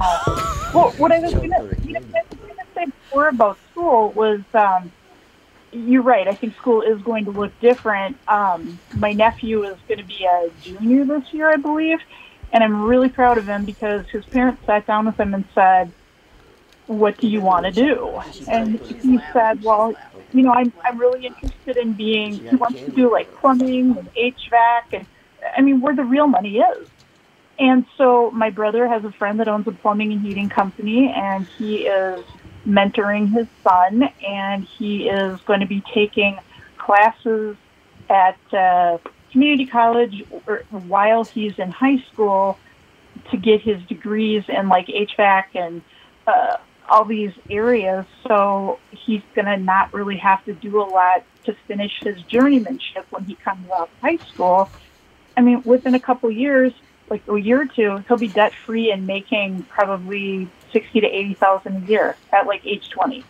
Well, 0.74 0.92
what 0.98 1.12
I 1.12 1.20
was 1.20 1.34
gonna, 1.34 1.48
you 1.84 1.94
know, 1.94 2.00
I 2.16 2.24
was 2.30 2.40
gonna 2.40 2.66
say 2.76 2.86
before 2.86 3.28
about 3.30 3.58
school 3.72 4.12
was, 4.12 4.42
um, 4.54 4.92
you're 5.72 6.04
right. 6.04 6.28
I 6.28 6.36
think 6.36 6.56
school 6.56 6.82
is 6.82 7.02
going 7.02 7.26
to 7.26 7.32
look 7.32 7.58
different. 7.60 8.18
Um, 8.28 8.80
my 8.96 9.12
nephew 9.12 9.64
is 9.64 9.76
going 9.88 10.00
to 10.00 10.06
be 10.06 10.24
a 10.26 10.50
junior 10.62 11.04
this 11.04 11.34
year, 11.34 11.50
I 11.50 11.58
believe, 11.58 12.00
and 12.52 12.64
I'm 12.64 12.84
really 12.84 13.10
proud 13.10 13.38
of 13.38 13.48
him 13.48 13.66
because 13.66 14.08
his 14.08 14.24
parents 14.26 14.62
sat 14.66 14.86
down 14.86 15.08
with 15.08 15.20
him 15.20 15.34
and 15.34 15.46
said, 15.56 15.92
"What 16.88 17.18
do 17.18 17.28
you 17.28 17.42
want 17.42 17.66
to 17.66 17.72
do?" 17.72 18.22
And 18.48 18.80
he 18.80 19.20
said, 19.34 19.64
"Well, 19.64 19.96
you 20.34 20.42
know, 20.42 20.52
I'm 20.52 20.74
I'm 20.84 20.98
really 20.98 21.26
interested 21.26 21.78
in 21.78 21.94
being. 21.94 22.40
He 22.40 22.56
wants 22.56 22.80
to 22.86 22.92
do 22.92 23.12
like 23.12 23.34
plumbing 23.40 23.96
and 23.98 24.10
HVAC, 24.14 24.82
and 24.94 25.08
I 25.56 25.62
mean, 25.62 25.82
where 25.82 25.96
the 25.96 26.04
real 26.04 26.28
money 26.28 26.58
is." 26.58 26.88
And 27.60 27.86
so 27.98 28.32
my 28.32 28.50
brother 28.50 28.88
has 28.88 29.04
a 29.06 29.12
friend 29.12 29.40
that 29.40 29.48
owns 29.48 29.68
a 29.68 29.72
plumbing 29.72 30.12
and 30.12 30.22
heating 30.22 30.50
company, 30.50 31.14
and 31.16 31.48
he 31.58 31.84
is 31.84 32.26
mentoring 32.66 33.32
his 33.32 33.48
son, 33.64 34.04
and 34.28 34.68
he 34.78 35.08
is 35.08 35.40
going 35.42 35.60
to 35.60 35.68
be 35.68 35.84
taking 35.94 36.40
classes 36.78 37.56
at 38.10 38.38
uh, 38.54 38.98
community 39.32 39.66
college 39.66 40.24
while 40.70 41.26
he's 41.26 41.58
in 41.60 41.70
high 41.70 42.04
school 42.12 42.58
to 43.32 43.38
get 43.38 43.62
his 43.62 43.82
degrees 43.84 44.44
in 44.48 44.68
like 44.68 44.88
HVAC 44.88 45.44
and 45.56 45.82
uh, 46.26 46.58
all 46.90 47.06
these 47.06 47.32
areas. 47.50 48.06
So 48.28 48.80
he's 48.92 49.22
going 49.36 49.46
to 49.46 49.58
not 49.58 49.94
really 49.94 50.18
have 50.18 50.44
to 50.46 50.54
do 50.54 50.82
a 50.82 50.84
lot 50.84 51.24
to 51.46 51.56
finish 51.68 51.92
his 52.02 52.18
journeymanship 52.24 53.06
when 53.10 53.26
he 53.26 53.36
comes 53.36 53.70
out 53.70 53.82
of 53.82 53.90
high 54.02 54.20
school. 54.34 54.70
I 55.36 55.42
mean, 55.42 55.64
within 55.66 55.96
a 55.96 56.00
couple 56.00 56.30
years, 56.32 56.74
like 57.10 57.24
a 57.28 57.38
year 57.38 57.62
or 57.62 57.66
two, 57.66 58.04
he'll 58.08 58.18
be 58.18 58.28
debt 58.28 58.54
free 58.66 58.92
and 58.92 59.06
making 59.06 59.64
probably 59.64 60.48
sixty 60.72 61.02
to 61.02 61.08
eighty 61.08 61.34
thousand 61.34 61.84
a 61.84 61.88
year 61.88 62.16
at 62.32 62.48
like 62.48 62.66
age 62.66 62.90
twenty. 62.90 63.26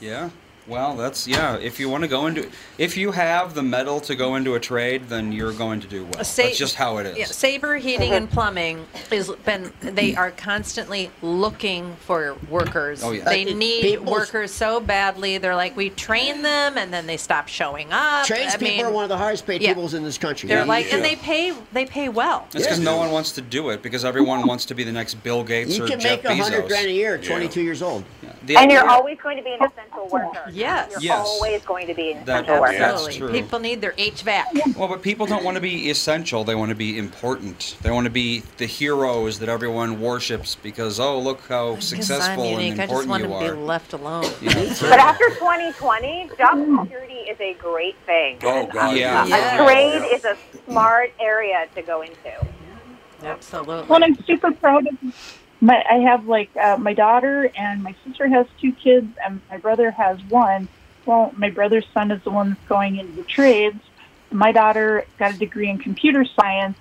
Yeah. 0.00 0.30
Well, 0.68 0.96
that's 0.96 1.26
yeah. 1.26 1.56
If 1.56 1.80
you 1.80 1.88
want 1.88 2.04
to 2.04 2.08
go 2.08 2.26
into, 2.26 2.50
if 2.76 2.96
you 2.96 3.12
have 3.12 3.54
the 3.54 3.62
metal 3.62 4.00
to 4.00 4.14
go 4.14 4.34
into 4.34 4.54
a 4.54 4.60
trade, 4.60 5.08
then 5.08 5.32
you're 5.32 5.52
going 5.52 5.80
to 5.80 5.86
do 5.86 6.04
well. 6.04 6.24
Sa- 6.24 6.42
that's 6.42 6.58
just 6.58 6.74
how 6.74 6.98
it 6.98 7.06
is. 7.06 7.16
Yeah, 7.18 7.24
Sabre 7.24 7.76
Heating 7.76 8.12
and 8.12 8.30
Plumbing 8.30 8.86
is 9.10 9.30
been 9.46 9.72
they 9.80 10.14
are 10.14 10.30
constantly 10.30 11.10
looking 11.22 11.96
for 12.00 12.36
workers. 12.50 13.02
Oh, 13.02 13.12
yeah. 13.12 13.24
They 13.24 13.50
Uh, 13.50 13.54
need 13.56 13.82
people's- 13.82 14.10
workers 14.10 14.52
so 14.52 14.78
badly. 14.80 15.38
They're 15.38 15.56
like 15.56 15.76
we 15.76 15.88
train 15.90 16.42
them 16.42 16.76
and 16.76 16.92
then 16.92 17.06
they 17.06 17.16
stop 17.16 17.48
showing 17.48 17.88
up. 17.90 18.26
Tradespeople 18.26 18.66
I 18.66 18.70
mean, 18.76 18.84
are 18.86 18.92
one 18.92 19.04
of 19.04 19.08
the 19.08 19.16
hardest 19.18 19.46
paid 19.46 19.62
yeah. 19.62 19.68
peoples 19.68 19.94
in 19.94 20.04
this 20.04 20.18
country. 20.18 20.48
They're 20.48 20.58
Yeah. 20.58 20.64
like 20.64 20.92
and 20.92 21.02
they 21.02 21.16
pay 21.16 21.54
they 21.72 21.86
pay 21.86 22.10
well. 22.10 22.46
It's 22.54 22.64
because 22.64 22.78
no 22.80 22.96
one 22.98 23.10
wants 23.10 23.32
to 23.32 23.40
do 23.40 23.70
it 23.70 23.82
because 23.82 24.04
everyone 24.04 24.46
wants 24.46 24.66
to 24.66 24.74
be 24.74 24.84
the 24.84 24.92
next 24.92 25.14
Bill 25.22 25.42
Gates 25.44 25.78
you 25.78 25.84
or 25.84 25.88
can 25.88 25.98
make 26.02 26.24
a 26.24 26.36
hundred 26.36 26.68
grand 26.68 26.86
a 26.88 26.92
year 26.92 27.14
at 27.14 27.24
22 27.24 27.62
years 27.62 27.80
old. 27.80 28.04
The 28.48 28.56
And 28.56 28.72
you're 28.72 28.88
always 28.88 29.18
going 29.18 29.36
to 29.36 29.42
be 29.42 29.52
an 29.52 29.58
oh. 29.60 29.66
essential 29.66 30.08
worker. 30.08 30.44
Yes. 30.50 30.90
You're 30.92 31.02
Yes. 31.02 31.26
always 31.26 31.62
going 31.64 31.86
to 31.86 31.94
be 31.94 32.12
an 32.12 32.24
That- 32.24 32.44
essential 32.44 32.60
worker. 32.62 32.78
that's 32.78 32.92
Absolutely. 32.94 33.18
true. 33.18 33.42
People 33.42 33.58
need 33.58 33.80
their 33.82 33.92
HVAC. 33.98 34.74
Well, 34.74 34.88
but 34.88 35.02
people 35.02 35.26
don't 35.26 35.44
want 35.44 35.56
to 35.56 35.60
be 35.60 35.90
essential. 35.90 36.44
They 36.44 36.54
want 36.54 36.70
to 36.70 36.74
be 36.74 36.98
important. 36.98 37.76
They 37.82 37.90
want 37.90 38.04
to 38.06 38.10
be 38.10 38.42
the 38.56 38.64
heroes 38.64 39.38
that 39.40 39.50
everyone 39.50 40.00
worships 40.00 40.54
because 40.54 40.98
oh 40.98 41.18
look 41.18 41.42
how 41.46 41.72
Because 41.72 41.88
successful 41.88 42.44
I'm 42.44 42.54
and 42.54 42.62
unique. 42.62 42.80
I 42.80 42.86
just 42.86 43.06
want 43.06 43.22
you 43.22 43.28
to 43.28 43.34
are. 43.34 43.54
be 43.54 43.60
left 43.60 43.92
alone. 43.92 44.24
But 44.42 44.98
after 44.98 45.28
2020, 45.28 46.30
job 46.38 46.56
mm. 46.56 46.82
security 46.82 47.14
is 47.14 47.38
a 47.40 47.52
great 47.54 47.96
thing. 48.06 48.38
Oh, 48.42 48.66
God. 48.66 48.96
Yeah. 48.96 49.26
Yeah. 49.26 49.62
A 49.62 49.64
trade 49.64 50.14
is 50.14 50.24
a 50.24 50.36
smart 50.64 51.12
area 51.20 51.66
to 51.74 51.82
go 51.82 52.00
into. 52.00 52.16
Absolutely. 53.22 53.84
Well, 53.88 54.02
I'm 54.02 54.16
super 54.24 54.52
proud 54.52 54.86
of 54.86 55.37
my. 55.60 55.82
I 55.90 55.96
have 56.10 56.26
like 56.26 56.50
uh, 56.56 56.76
my 56.78 56.94
daughter 56.94 57.50
and 57.56 57.82
my 57.82 57.94
sister 58.06 58.28
has 58.28 58.46
two 58.60 58.72
kids, 58.72 59.06
and 59.24 59.40
my 59.50 59.58
brother 59.58 59.90
has 59.90 60.18
one. 60.28 60.68
Well, 61.06 61.32
my 61.36 61.50
brother's 61.50 61.86
son 61.94 62.10
is 62.10 62.22
the 62.24 62.30
one 62.30 62.50
that's 62.50 62.68
going 62.68 62.96
into 62.98 63.12
the 63.12 63.22
trades. 63.24 63.80
My 64.30 64.52
daughter 64.52 65.06
got 65.18 65.34
a 65.34 65.38
degree 65.38 65.70
in 65.70 65.78
computer 65.78 66.24
science. 66.38 66.76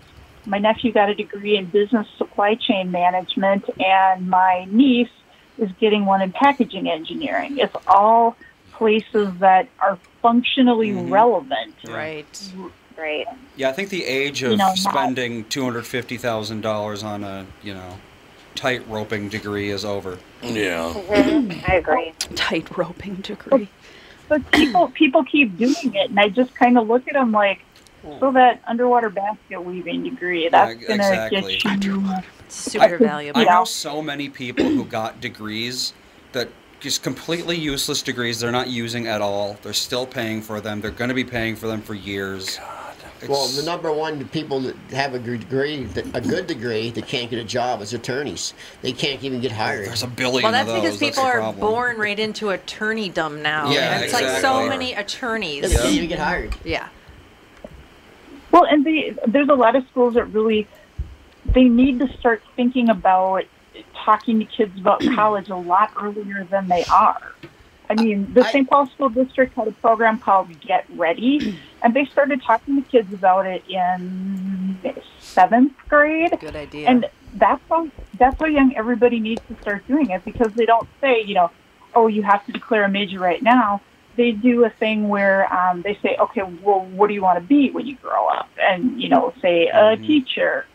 My 0.45 0.57
nephew 0.59 0.91
got 0.91 1.09
a 1.09 1.15
degree 1.15 1.57
in 1.57 1.65
business 1.65 2.07
supply 2.17 2.55
chain 2.55 2.91
management, 2.91 3.65
and 3.79 4.29
my 4.29 4.65
niece 4.69 5.09
is 5.57 5.69
getting 5.79 6.05
one 6.05 6.21
in 6.21 6.31
packaging 6.31 6.89
engineering. 6.89 7.57
It's 7.57 7.75
all 7.87 8.35
places 8.73 9.29
that 9.39 9.67
are 9.79 9.97
functionally 10.21 10.89
Mhm. 10.91 11.11
relevant. 11.11 11.73
Right. 11.85 12.53
Right. 12.97 13.25
Yeah, 13.55 13.69
I 13.69 13.73
think 13.73 13.89
the 13.89 14.05
age 14.05 14.43
of 14.43 14.51
You 14.51 14.57
know, 14.57 14.73
spending 14.75 15.45
two 15.45 15.63
hundred 15.63 15.85
fifty 15.85 16.17
thousand 16.17 16.61
dollars 16.61 17.03
on 17.03 17.23
a 17.23 17.45
you 17.61 17.73
know 17.73 17.99
tight 18.57 18.85
roping 18.89 19.29
degree 19.29 19.69
is 19.69 19.85
over. 19.85 20.17
Yeah. 20.41 20.93
Mm-hmm. 20.93 21.71
I 21.71 21.75
agree. 21.75 22.13
Tight 22.35 22.75
roping 22.77 23.15
degree. 23.15 23.69
but 24.27 24.51
people 24.51 24.89
people 24.89 25.23
keep 25.23 25.57
doing 25.57 25.93
it, 25.93 26.09
and 26.09 26.19
I 26.19 26.27
just 26.27 26.53
kind 26.55 26.77
of 26.77 26.87
look 26.87 27.07
at 27.07 27.13
them 27.13 27.31
like, 27.31 27.59
so 28.03 28.29
hmm. 28.29 28.33
that 28.33 28.61
underwater 28.67 29.09
basket 29.09 29.63
weaving 29.63 30.03
degree 30.03 30.49
that's 30.49 30.81
Yeah, 30.81 30.87
gonna 30.87 31.03
exactly. 31.03 31.57
get 31.57 31.83
you. 31.85 32.03
Super 32.49 32.97
valuable. 32.97 33.39
I 33.39 33.43
know 33.45 33.63
so 33.63 34.01
many 34.01 34.29
people 34.29 34.65
who 34.65 34.85
got 34.85 35.21
degrees 35.21 35.93
that 36.31 36.49
just 36.79 37.03
completely 37.03 37.57
useless 37.57 38.01
degrees 38.01 38.39
they're 38.39 38.51
not 38.51 38.69
using 38.69 39.07
at 39.07 39.21
all. 39.21 39.57
They're 39.61 39.73
still 39.73 40.05
paying 40.05 40.41
for 40.41 40.61
them. 40.61 40.79
They're 40.79 40.91
going 40.91 41.09
to 41.09 41.15
be 41.15 41.23
paying 41.23 41.55
for 41.55 41.67
them 41.67 41.81
for 41.81 41.93
years. 41.93 42.47
It's- 42.47 42.76
Well, 43.27 43.47
the 43.47 43.63
number 43.63 43.91
one 43.91 44.27
people 44.29 44.59
that 44.61 44.75
have 44.91 45.13
a 45.13 45.19
good 45.19 45.41
degree, 45.41 45.83
that, 45.85 46.05
a 46.15 46.21
good 46.21 46.47
degree, 46.47 46.89
that 46.91 47.07
can't 47.07 47.29
get 47.29 47.39
a 47.39 47.43
job 47.43 47.81
is 47.81 47.93
attorneys. 47.93 48.53
They 48.81 48.91
can't 48.91 49.23
even 49.23 49.41
get 49.41 49.51
hired. 49.51 49.87
there's 49.87 50.03
a 50.03 50.07
billion 50.07 50.43
Well, 50.43 50.51
that's 50.51 50.69
of 50.69 50.75
those. 50.83 50.97
because 50.97 50.99
people 50.99 51.23
the 51.23 51.29
are 51.29 51.37
problem. 51.39 51.59
born 51.59 51.97
right 51.97 52.19
into 52.19 52.45
attorneydom 52.47 53.41
now. 53.41 53.71
Yeah, 53.71 53.95
And 53.95 54.03
it's 54.03 54.13
like 54.13 54.23
so 54.25 54.59
exactly. 54.59 54.69
many 54.69 54.93
They 54.93 55.01
attorneys. 55.01 55.73
can't 55.77 55.93
even 55.93 56.09
get 56.09 56.19
hired. 56.19 56.55
Yeah. 56.63 56.87
Well, 58.51 58.65
and 58.65 58.85
the, 58.85 59.17
there's 59.27 59.49
a 59.49 59.53
lot 59.55 59.75
of 59.75 59.85
schools 59.87 60.13
that 60.15 60.25
really 60.25 60.67
they 61.45 61.63
need 61.65 61.99
to 61.99 62.07
start 62.17 62.41
thinking 62.55 62.89
about 62.89 63.43
talking 64.05 64.39
to 64.39 64.45
kids 64.45 64.77
about 64.79 65.01
college 65.15 65.49
a 65.49 65.55
lot 65.55 65.91
earlier 66.01 66.43
than 66.45 66.67
they 66.67 66.83
are. 66.85 67.33
I 67.89 67.95
mean, 67.95 68.33
the 68.33 68.43
I- 68.43 68.51
St. 68.51 68.69
Paul 68.69 68.87
School 68.87 69.09
District 69.09 69.53
had 69.55 69.67
a 69.67 69.71
program 69.71 70.19
called 70.19 70.59
Get 70.61 70.85
Ready, 70.95 71.57
and 71.83 71.93
they 71.93 72.05
started 72.05 72.41
talking 72.41 72.81
to 72.81 72.89
kids 72.89 73.13
about 73.13 73.45
it 73.45 73.63
in 73.67 74.77
seventh 75.19 75.73
grade. 75.87 76.37
Good 76.39 76.55
idea. 76.55 76.87
And 76.89 77.09
that's 77.35 77.61
how 77.69 77.89
that's 78.17 78.39
how 78.39 78.45
young 78.47 78.75
everybody 78.75 79.19
needs 79.19 79.41
to 79.47 79.61
start 79.61 79.87
doing 79.87 80.09
it 80.09 80.25
because 80.25 80.53
they 80.53 80.65
don't 80.65 80.87
say, 81.01 81.21
you 81.21 81.35
know, 81.35 81.51
oh, 81.95 82.07
you 82.07 82.23
have 82.23 82.45
to 82.45 82.51
declare 82.51 82.83
a 82.85 82.89
major 82.89 83.19
right 83.19 83.41
now. 83.41 83.81
They 84.15 84.31
do 84.31 84.65
a 84.65 84.69
thing 84.69 85.09
where 85.09 85.51
um, 85.53 85.83
they 85.83 85.95
say, 86.01 86.17
okay, 86.19 86.41
well, 86.63 86.81
what 86.81 87.07
do 87.07 87.13
you 87.13 87.21
want 87.21 87.37
to 87.37 87.45
be 87.45 87.69
when 87.69 87.85
you 87.85 87.95
grow 87.97 88.27
up? 88.27 88.49
And 88.59 89.01
you 89.01 89.09
know, 89.09 89.33
say 89.41 89.67
a 89.67 89.95
teacher. 89.97 90.65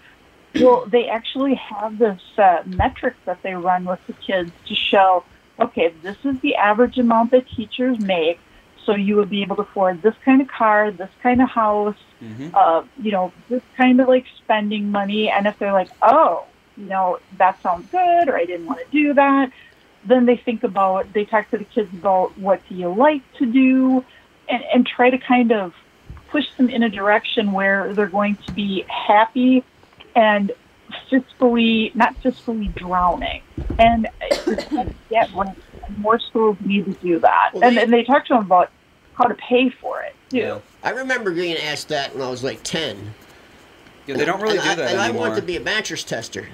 Well, 0.55 0.85
they 0.87 1.09
actually 1.09 1.55
have 1.55 1.99
this 1.99 2.21
uh, 2.37 2.63
metric 2.67 3.15
that 3.25 3.43
they 3.43 3.55
run 3.55 3.85
with 3.85 4.07
the 4.07 4.13
kids 4.13 4.53
to 4.67 4.75
show, 4.75 5.25
okay, 5.61 5.93
this 6.03 6.17
is 6.25 6.39
the 6.41 6.57
average 6.57 6.99
amount 6.99 7.31
that 7.33 7.49
teachers 7.49 7.99
make. 7.99 8.39
So 8.85 8.97
you 8.97 9.17
would 9.17 9.31
be 9.31 9.43
able 9.43 9.57
to 9.57 9.63
afford 9.63 10.03
this 10.03 10.15
kind 10.25 10.43
of 10.43 10.49
car, 10.49 10.91
this 10.91 11.11
kind 11.23 11.41
of 11.41 11.49
house, 11.49 11.97
Mhm. 12.21 12.51
uh, 12.53 12.83
you 13.01 13.13
know, 13.13 13.33
this 13.49 13.63
kind 13.77 14.01
of 14.01 14.09
like 14.09 14.27
spending 14.39 14.91
money. 14.91 15.31
And 15.31 15.47
if 15.47 15.59
they're 15.59 15.73
like, 15.73 15.91
oh, 16.03 16.45
you 16.77 16.87
know, 16.87 17.19
that 17.39 17.63
sounds 17.63 17.87
good, 17.91 18.29
or 18.29 18.37
I 18.37 18.45
didn't 18.45 18.67
want 18.67 18.81
to 18.81 18.91
do 18.91 19.15
that, 19.15 19.53
then 20.05 20.27
they 20.27 20.37
think 20.37 20.65
about, 20.65 21.13
they 21.13 21.25
talk 21.25 21.51
to 21.51 21.59
the 21.59 21.65
kids 21.65 21.93
about 21.93 22.37
what 22.39 22.61
do 22.69 22.75
you 22.75 22.93
like 22.93 23.23
to 23.35 23.47
do, 23.47 24.05
and, 24.49 24.65
and 24.75 24.87
try 24.87 25.11
to 25.11 25.19
kind 25.19 25.53
of 25.53 25.75
push 26.31 26.47
them 26.57 26.69
in 26.69 26.83
a 26.83 26.89
direction 26.89 27.53
where 27.53 27.95
they're 27.95 28.07
going 28.07 28.37
to 28.47 28.53
be 28.53 28.85
happy 28.89 29.63
and 30.17 30.51
fiscally, 31.11 31.95
not 31.95 32.15
fiscally 32.23 32.75
drowning. 32.75 33.43
And 33.79 34.09
yeah, 35.11 35.27
when 35.35 35.55
more 35.99 36.19
schools 36.19 36.57
need 36.65 36.85
to 36.87 36.93
do 36.95 37.19
that. 37.21 37.51
Well, 37.55 37.65
and, 37.65 37.77
they- 37.77 37.83
and 37.83 37.93
they 37.93 38.05
talk 38.05 38.27
to 38.27 38.35
them 38.35 38.45
about 38.45 38.71
how 39.15 39.25
to 39.25 39.35
pay 39.35 39.69
for 39.69 40.03
it, 40.03 40.15
too. 40.31 40.39
Yeah. 40.39 40.59
I 40.83 40.91
remember 40.91 41.31
being 41.33 41.57
asked 41.57 41.89
that 41.89 42.15
when 42.15 42.23
I 42.23 42.31
was 42.31 42.43
like 42.43 42.63
10. 42.63 43.15
Yeah, 44.07 44.17
they 44.17 44.25
don't 44.25 44.41
really 44.41 44.57
and 44.59 44.65
do 44.65 44.71
I, 44.71 44.75
that 44.77 44.91
And 44.93 45.01
I 45.01 45.05
anymore. 45.07 45.29
wanted 45.29 45.37
to 45.43 45.47
be 45.47 45.57
a 45.57 45.61
mattress 45.61 46.03
tester. 46.03 46.49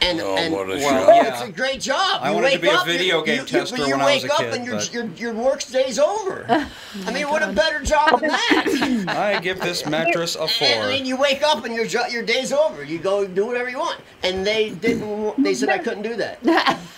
And, 0.00 0.20
Oh, 0.20 0.36
and 0.36 0.52
what 0.52 0.66
a 0.66 0.74
Well, 0.76 0.80
show. 0.80 1.10
Oh, 1.10 1.14
yeah. 1.14 1.32
it's 1.32 1.42
a 1.48 1.52
great 1.52 1.80
job. 1.80 2.20
I 2.22 2.28
you 2.28 2.34
wanted 2.34 2.48
to 2.48 2.52
wake 2.54 2.62
be 2.62 2.68
a 2.68 2.72
up, 2.74 2.86
video 2.86 3.18
you, 3.20 3.26
game 3.26 3.40
you, 3.40 3.46
tester 3.46 3.76
you, 3.78 3.84
you 3.86 3.90
when 3.92 4.00
I 4.02 4.14
was 4.14 4.22
wake 4.22 4.30
a 4.30 4.34
up 4.34 4.40
kid, 4.40 4.54
and 4.54 4.64
your, 4.66 4.74
but- 4.76 4.92
your, 4.92 5.04
your 5.16 5.32
work 5.34 5.64
day's 5.64 5.98
over. 5.98 6.44
I 7.06 7.12
mean, 7.12 7.28
what 7.28 7.42
a 7.42 7.52
better 7.52 7.80
job 7.82 8.20
than 8.20 8.30
that. 8.30 9.04
I 9.08 9.40
give 9.40 9.60
this 9.60 9.86
mattress 9.86 10.36
a 10.36 10.42
And 10.42 10.50
four. 10.50 10.68
then 10.88 11.06
you 11.06 11.16
wake 11.16 11.42
up 11.42 11.64
and 11.64 11.74
your 11.74 11.86
jo- 11.86 12.06
your 12.10 12.22
day's 12.22 12.52
over. 12.52 12.84
You 12.84 12.98
go 12.98 13.26
do 13.26 13.46
whatever 13.46 13.68
you 13.70 13.78
want. 13.78 14.00
And 14.22 14.46
they 14.46 14.70
didn't. 14.70 15.42
They 15.42 15.54
said 15.54 15.68
I 15.68 15.78
couldn't 15.78 16.02
do 16.02 16.16
that. 16.16 16.78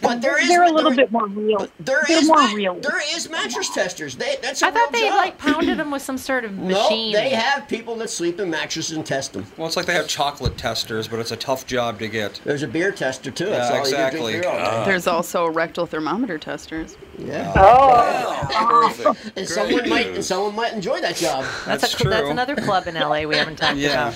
But 0.00 0.22
there 0.22 0.40
is 0.40 0.48
They're 0.48 0.62
a 0.62 0.70
little 0.70 0.90
there- 0.90 1.04
bit 1.06 1.12
more 1.12 1.26
real. 1.26 1.66
There 1.80 2.02
They're 2.06 2.18
is 2.18 2.28
more 2.28 2.36
ma- 2.42 2.52
real. 2.52 2.74
There 2.74 3.00
is 3.16 3.28
mattress 3.28 3.68
testers. 3.70 4.14
They, 4.16 4.36
that's 4.40 4.62
a 4.62 4.66
I 4.66 4.68
real 4.68 4.78
thought 4.78 4.92
they 4.92 5.08
job. 5.08 5.16
like 5.16 5.38
pounded 5.38 5.78
them 5.78 5.90
with 5.90 6.02
some 6.02 6.18
sort 6.18 6.44
of 6.44 6.52
machine. 6.52 6.68
no, 6.68 6.82
machine. 6.84 7.12
they 7.12 7.30
have 7.30 7.66
people 7.68 7.96
that 7.96 8.08
sleep 8.10 8.38
in 8.38 8.48
mattresses 8.50 8.96
and 8.96 9.04
test 9.04 9.32
them. 9.32 9.46
Well, 9.56 9.66
it's 9.66 9.76
like 9.76 9.86
they 9.86 9.94
have 9.94 10.06
chocolate 10.08 10.56
testers, 10.56 11.08
but 11.08 11.18
it's 11.18 11.32
a 11.32 11.36
tough 11.36 11.66
job 11.66 11.98
to 11.98 12.08
get. 12.08 12.40
There's 12.44 12.62
a 12.62 12.68
beer 12.68 12.92
tester 12.92 13.30
too. 13.30 13.44
Yeah, 13.46 13.50
That's 13.58 13.70
all 13.70 13.80
exactly. 13.80 14.34
You 14.34 14.38
do, 14.38 14.42
drink 14.42 14.42
beer 14.42 14.52
all 14.52 14.70
day. 14.70 14.76
Uh, 14.82 14.84
There's 14.84 15.06
also 15.06 15.48
rectal 15.48 15.86
thermometer 15.86 16.38
testers. 16.38 16.96
Yeah. 17.18 17.52
Oh, 17.56 18.48
oh. 18.52 18.92
Perfect. 18.94 19.36
And 19.38 19.48
someone 19.48 19.88
might 19.88 20.06
and 20.08 20.24
someone 20.24 20.54
might 20.54 20.72
enjoy 20.74 21.00
that 21.00 21.16
job. 21.16 21.44
That's, 21.66 21.82
That's 21.82 21.94
a, 21.94 21.98
cl- 21.98 22.10
that's 22.10 22.28
another 22.28 22.56
club 22.56 22.86
in 22.86 22.94
LA 22.94 23.22
we 23.22 23.36
haven't 23.36 23.56
talked 23.56 23.76
Yeah. 23.78 24.14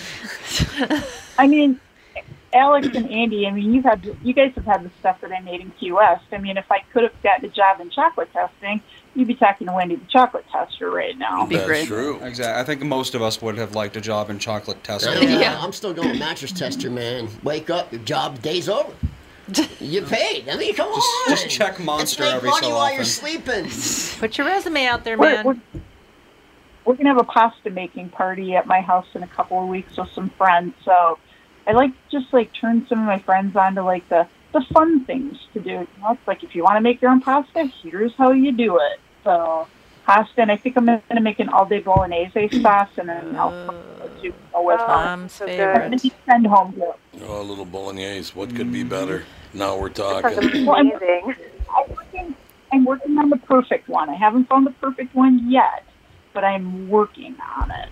about. 0.81 1.05
I 1.39 1.47
mean, 1.47 1.81
Alex 2.57 2.89
and 2.95 3.11
Andy. 3.11 3.47
I 3.47 3.51
mean, 3.53 3.73
you've 3.75 3.85
had 3.85 4.05
you 4.23 4.33
guys 4.33 4.53
have 4.57 4.65
had 4.65 4.83
the 4.85 4.91
stuff 5.01 5.21
that 5.21 5.31
I 5.33 5.41
made 5.41 5.61
in 5.61 5.71
Key 5.79 5.93
West. 5.93 6.25
I 6.33 6.39
mean, 6.39 6.57
if 6.57 6.71
I 6.73 6.81
could 6.93 7.03
have 7.05 7.23
gotten 7.23 7.45
a 7.45 7.49
job 7.49 7.81
in 7.81 7.91
chocolate 7.91 8.33
testing, 8.33 8.81
you'd 9.15 9.29
be 9.29 9.35
talking 9.35 9.67
to 9.67 9.73
Wendy, 9.73 9.97
the 9.97 10.07
chocolate 10.07 10.45
tester, 10.51 10.91
right 10.91 11.17
now. 11.17 11.47
Be 11.47 11.57
That's 11.57 11.67
great. 11.69 11.87
true. 11.87 12.19
Exactly. 12.23 12.61
I 12.61 12.65
think 12.65 12.83
most 12.83 13.15
of 13.15 13.23
us 13.23 13.41
would 13.43 13.59
have 13.59 13.75
liked 13.75 13.97
a 13.97 14.01
job 14.01 14.31
in 14.31 14.39
chocolate 14.39 14.79
I 14.85 14.87
testing. 14.87 15.13
don't. 15.15 15.41
Yeah. 15.41 15.59
I'm 15.63 15.73
still 15.73 15.93
going 15.95 16.19
mattress 16.19 16.53
tester, 16.53 16.91
man. 16.91 17.29
Wake 17.43 17.71
up, 17.71 17.93
your 17.93 18.03
job 18.03 18.41
day's 18.43 18.69
over. 18.69 18.93
You 19.79 20.03
paid. 20.03 20.49
I 20.49 20.57
mean, 20.57 20.75
come 20.75 20.89
on. 20.89 21.29
just 21.31 21.49
check 21.49 21.79
Monster 21.79 22.25
Let's 22.25 22.33
make 22.33 22.37
every 22.37 22.51
money 22.51 22.67
so 22.67 22.71
while 22.71 22.79
often. 22.81 22.97
you're 22.97 23.05
sleeping. 23.05 24.19
Put 24.19 24.39
your 24.39 24.47
resume 24.49 24.87
out 24.87 25.05
there, 25.05 25.17
We're, 25.17 25.35
man. 25.35 25.45
we're, 25.45 25.57
we're 26.85 26.95
gonna 26.97 27.11
have 27.11 27.19
a 27.19 27.25
pasta 27.25 27.71
making 27.71 28.09
party 28.09 28.57
at 28.57 28.67
my 28.67 28.81
house 28.81 29.07
in 29.15 29.23
a 29.23 29.29
couple 29.29 29.63
of 29.63 29.69
weeks 29.69 29.97
with 29.97 30.11
some 30.11 30.31
friends. 30.31 30.75
So 30.85 31.19
I 31.67 31.73
like 31.73 31.91
just 32.11 32.33
like 32.33 32.51
turn 32.53 32.87
some 32.89 33.01
of 33.01 33.07
my 33.07 33.19
friends 33.19 33.57
on 33.57 33.75
to 33.75 33.83
like 33.83 34.09
the 34.09 34.27
the 34.53 34.61
fun 34.73 35.05
things 35.05 35.37
to 35.53 35.61
do. 35.61 35.71
You 35.71 35.87
know, 36.01 36.13
it's 36.13 36.27
like 36.27 36.43
if 36.45 36.55
you 36.55 36.63
want 36.63 36.77
to 36.77 36.81
make 36.81 37.03
your 37.03 37.11
own 37.11 37.21
pasta, 37.21 37.65
here's 37.83 38.15
how 38.15 38.31
you 38.31 38.53
do 38.53 38.77
it. 38.79 39.01
So 39.25 39.67
pasta, 40.05 40.41
and 40.43 40.53
I 40.53 40.57
think 40.57 40.77
I'm 40.77 40.87
gonna 40.87 41.21
make 41.21 41.41
an 41.41 41.49
all 41.49 41.67
day 41.67 41.81
bolognese 41.81 42.49
sauce 42.63 42.89
and 42.97 43.11
oh, 43.11 43.15
oh, 43.19 43.23
then 43.27 43.37
I'll 43.37 44.21
to 44.23 44.33
go 44.53 44.63
with 44.63 44.81
Oh. 44.81 44.85
it. 44.85 44.89
Mom's 44.89 45.33
so 45.33 45.47
good. 45.47 45.57
favorite. 45.57 45.85
And 45.85 45.95
send 46.31 46.47
home 46.47 46.73
to 46.75 46.91
it. 46.91 47.23
Oh, 47.27 47.41
a 47.41 47.43
little 47.43 47.65
bolognese. 47.65 48.33
What 48.35 48.55
could 48.55 48.73
be 48.73 48.83
better? 48.85 49.19
Mm-hmm. 49.21 49.59
Now 49.59 49.79
we're 49.79 49.93
sounds 49.95 50.23
talking. 50.23 50.67
Well, 50.67 50.77
I'm- 50.77 50.91
amazing. 50.91 51.35
I'm 51.77 51.91
working, 51.97 52.35
I'm 52.73 52.85
working 52.85 53.19
on 53.19 53.29
the 53.31 53.37
perfect 53.39 53.89
one. 53.89 54.09
I 54.09 54.15
haven't 54.15 54.49
found 54.49 54.67
the 54.67 54.71
perfect 54.71 55.15
one 55.15 55.51
yet, 55.51 55.85
but 56.33 56.45
I'm 56.45 56.89
working 56.89 57.37
on 57.59 57.71
it. 57.71 57.89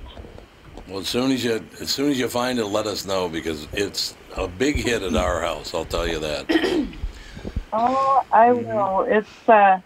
Well, 0.89 1.01
as 1.01 1.09
soon 1.09 1.33
as 1.33 1.43
you 1.43 1.65
as 1.81 1.91
soon 1.91 2.11
as 2.11 2.19
you 2.19 2.29
find 2.29 2.59
it, 2.59 2.67
let 2.67 2.87
us 2.87 3.07
know 3.07 3.29
because 3.29 3.67
it's 3.73 4.15
a 4.37 4.47
big 4.47 4.77
hit 4.77 5.03
at 5.03 5.17
our 5.17 5.41
house. 5.41 5.75
I'll 5.75 5.85
tell 5.87 6.07
you 6.07 6.19
that. 6.21 6.47
Oh, 7.77 8.23
I 8.31 8.53
will. 8.53 9.05
It's 9.09 9.49
uh, 9.49 9.81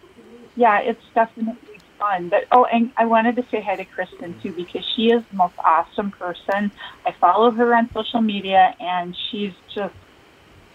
yeah, 0.57 0.81
it's 0.81 1.01
definitely 1.15 1.81
fun. 1.99 2.29
But 2.29 2.45
oh, 2.53 2.67
and 2.67 2.93
I 2.99 3.07
wanted 3.07 3.37
to 3.37 3.45
say 3.51 3.63
hi 3.63 3.77
to 3.77 3.85
Kristen 3.87 4.39
too 4.43 4.53
because 4.53 4.85
she 4.95 5.07
is 5.07 5.23
the 5.31 5.37
most 5.37 5.55
awesome 5.65 6.11
person. 6.11 6.71
I 7.07 7.13
follow 7.19 7.51
her 7.51 7.75
on 7.75 7.89
social 7.95 8.21
media, 8.21 8.75
and 8.79 9.17
she's 9.31 9.53
just 9.75 9.95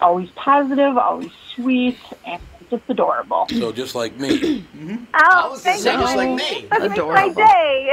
always 0.00 0.28
positive, 0.34 0.96
always 0.98 1.30
sweet, 1.54 1.98
and 2.26 2.42
just 2.68 2.82
adorable. 2.88 3.46
So 3.52 3.70
just 3.70 3.94
like 3.94 4.18
me. 4.18 4.66
I 5.14 5.46
Oh, 5.46 5.50
was 5.50 5.62
gonna 5.62 5.76
thank 5.76 5.78
say 5.78 5.96
just 5.96 6.16
like 6.16 6.30
me. 6.30 6.66
That 6.70 6.90
makes 6.90 6.98
my 6.98 7.28
Adorable. 7.28 7.34
day. 7.36 7.92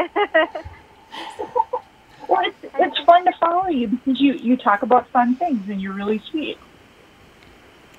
Well, 2.32 2.44
it's, 2.46 2.74
it's 2.80 2.98
fun 3.00 3.26
to 3.26 3.34
follow 3.42 3.68
you 3.68 3.90
because 3.90 4.22
you 4.22 4.32
you 4.36 4.56
talk 4.56 4.84
about 4.84 5.10
fun 5.10 5.36
things 5.36 5.68
and 5.68 5.82
you're 5.82 5.92
really 5.92 6.22
sweet. 6.32 6.58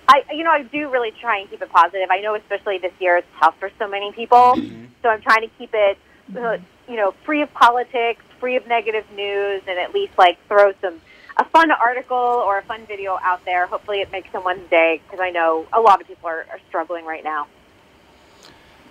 I, 0.08 0.22
you 0.32 0.42
know, 0.42 0.50
I 0.50 0.62
do 0.62 0.88
really 0.90 1.10
try 1.10 1.40
and 1.40 1.50
keep 1.50 1.60
it 1.60 1.70
positive. 1.70 2.08
I 2.10 2.20
know, 2.22 2.34
especially 2.34 2.78
this 2.78 2.94
year, 2.98 3.18
it's 3.18 3.28
tough 3.38 3.54
for 3.60 3.70
so 3.78 3.86
many 3.86 4.10
people. 4.12 4.56
So 5.02 5.10
I'm 5.10 5.20
trying 5.20 5.42
to 5.42 5.50
keep 5.58 5.70
it, 5.74 5.98
uh, 6.34 6.56
you 6.88 6.96
know, 6.96 7.12
free 7.24 7.42
of 7.42 7.52
politics, 7.52 8.24
free 8.40 8.56
of 8.56 8.66
negative 8.66 9.04
news, 9.14 9.62
and 9.68 9.78
at 9.78 9.92
least 9.92 10.16
like 10.16 10.38
throw 10.48 10.72
some 10.80 10.98
a 11.36 11.44
fun 11.44 11.70
article 11.70 12.16
or 12.16 12.56
a 12.56 12.62
fun 12.62 12.86
video 12.86 13.18
out 13.22 13.44
there. 13.44 13.66
Hopefully, 13.66 14.00
it 14.00 14.10
makes 14.12 14.32
someone's 14.32 14.68
day 14.70 15.02
because 15.04 15.20
I 15.20 15.30
know 15.30 15.66
a 15.74 15.80
lot 15.80 16.00
of 16.00 16.06
people 16.06 16.30
are, 16.30 16.46
are 16.50 16.60
struggling 16.68 17.04
right 17.04 17.22
now. 17.22 17.48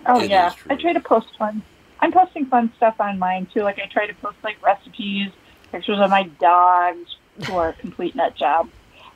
Oh 0.06 0.20
It 0.20 0.30
yeah. 0.30 0.54
I 0.70 0.76
try 0.76 0.92
to 0.92 1.00
post 1.00 1.36
fun. 1.36 1.62
I'm 2.02 2.10
posting 2.10 2.46
fun 2.46 2.72
stuff 2.76 2.96
on 2.98 3.20
mine 3.20 3.46
too. 3.54 3.60
Like 3.60 3.78
I 3.78 3.86
try 3.86 4.08
to 4.08 4.14
post 4.14 4.36
like 4.42 4.60
recipes, 4.60 5.30
pictures 5.70 5.98
of 6.00 6.10
my 6.10 6.24
dogs 6.24 7.16
who 7.46 7.54
are 7.54 7.68
a 7.68 7.72
complete 7.74 8.16
nut 8.16 8.34
job. 8.36 8.68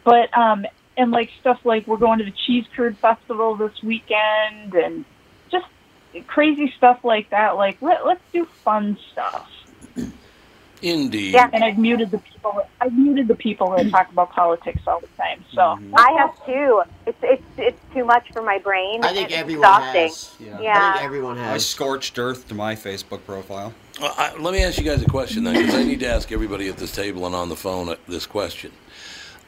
But 0.05 0.35
um, 0.39 0.65
and 0.97 1.11
like 1.11 1.31
stuff 1.41 1.59
like 1.65 1.89
we're 1.89 1.97
going 1.97 2.21
to 2.21 2.25
the 2.25 2.33
Cheese 2.47 2.65
Curd 2.77 2.97
Festival 2.99 3.57
this 3.57 3.83
weekend, 3.83 4.75
and 4.75 5.05
just 5.51 5.67
crazy 6.29 6.73
stuff 6.77 7.01
like 7.03 7.31
that. 7.31 7.57
Like 7.57 7.83
let 7.83 8.07
let's 8.07 8.23
do 8.33 8.47
fun 8.65 8.97
stuff. 9.13 9.49
Indeed. 10.83 11.35
Yeah. 11.35 11.49
And 11.53 11.65
I've 11.65 11.79
muted 11.79 12.11
the 12.11 12.19
people. 12.19 12.63
I've 12.81 12.93
muted 12.93 13.29
the 13.29 13.35
people 13.35 13.71
that 13.71 13.89
talk 13.91 14.11
about 14.11 14.31
politics 14.31 14.81
all 14.87 15.01
the 15.01 15.07
time. 15.17 15.45
So 15.53 15.79
I 15.97 16.13
have 16.19 16.47
too. 16.47 16.83
It's 17.07 17.19
it's 17.23 17.43
it's 17.57 17.81
too 17.95 18.05
much 18.05 18.31
for 18.33 18.43
my 18.43 18.59
brain. 18.59 19.03
I 19.05 19.13
think 19.13 19.31
It's 19.31 19.39
everyone 19.39 19.65
exhausting. 19.65 20.03
has. 20.49 20.61
Yeah. 20.63 20.89
I 20.91 20.93
think 20.93 21.05
everyone 21.05 21.37
has. 21.39 21.55
I 21.55 21.59
scorched 21.59 22.19
earth 22.19 22.47
to 22.49 22.55
my 22.55 22.75
Facebook 22.75 23.25
profile. 23.25 23.73
Well, 24.01 24.15
I, 24.17 24.35
let 24.37 24.53
me 24.53 24.63
ask 24.63 24.77
you 24.79 24.85
guys 24.85 25.01
a 25.03 25.07
question 25.07 25.45
then, 25.45 25.55
because 25.55 25.75
I 25.75 25.83
need 25.83 26.01
to 26.01 26.07
ask 26.09 26.31
everybody 26.31 26.69
at 26.69 26.77
this 26.77 26.93
table 26.93 27.25
and 27.27 27.35
on 27.35 27.49
the 27.49 27.57
phone 27.57 27.89
uh, 27.89 27.97
this 28.07 28.27
question. 28.27 28.71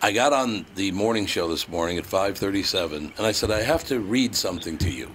I 0.01 0.12
got 0.12 0.33
on 0.33 0.64
the 0.77 0.93
morning 0.93 1.27
show 1.27 1.49
this 1.49 1.69
morning 1.69 1.99
at 1.99 2.05
5:37, 2.05 3.19
and 3.19 3.27
I 3.27 3.33
said 3.33 3.51
I 3.51 3.62
have 3.62 3.85
to 3.85 4.01
read 4.01 4.35
something 4.35 4.79
to 4.79 4.91
you. 4.91 5.11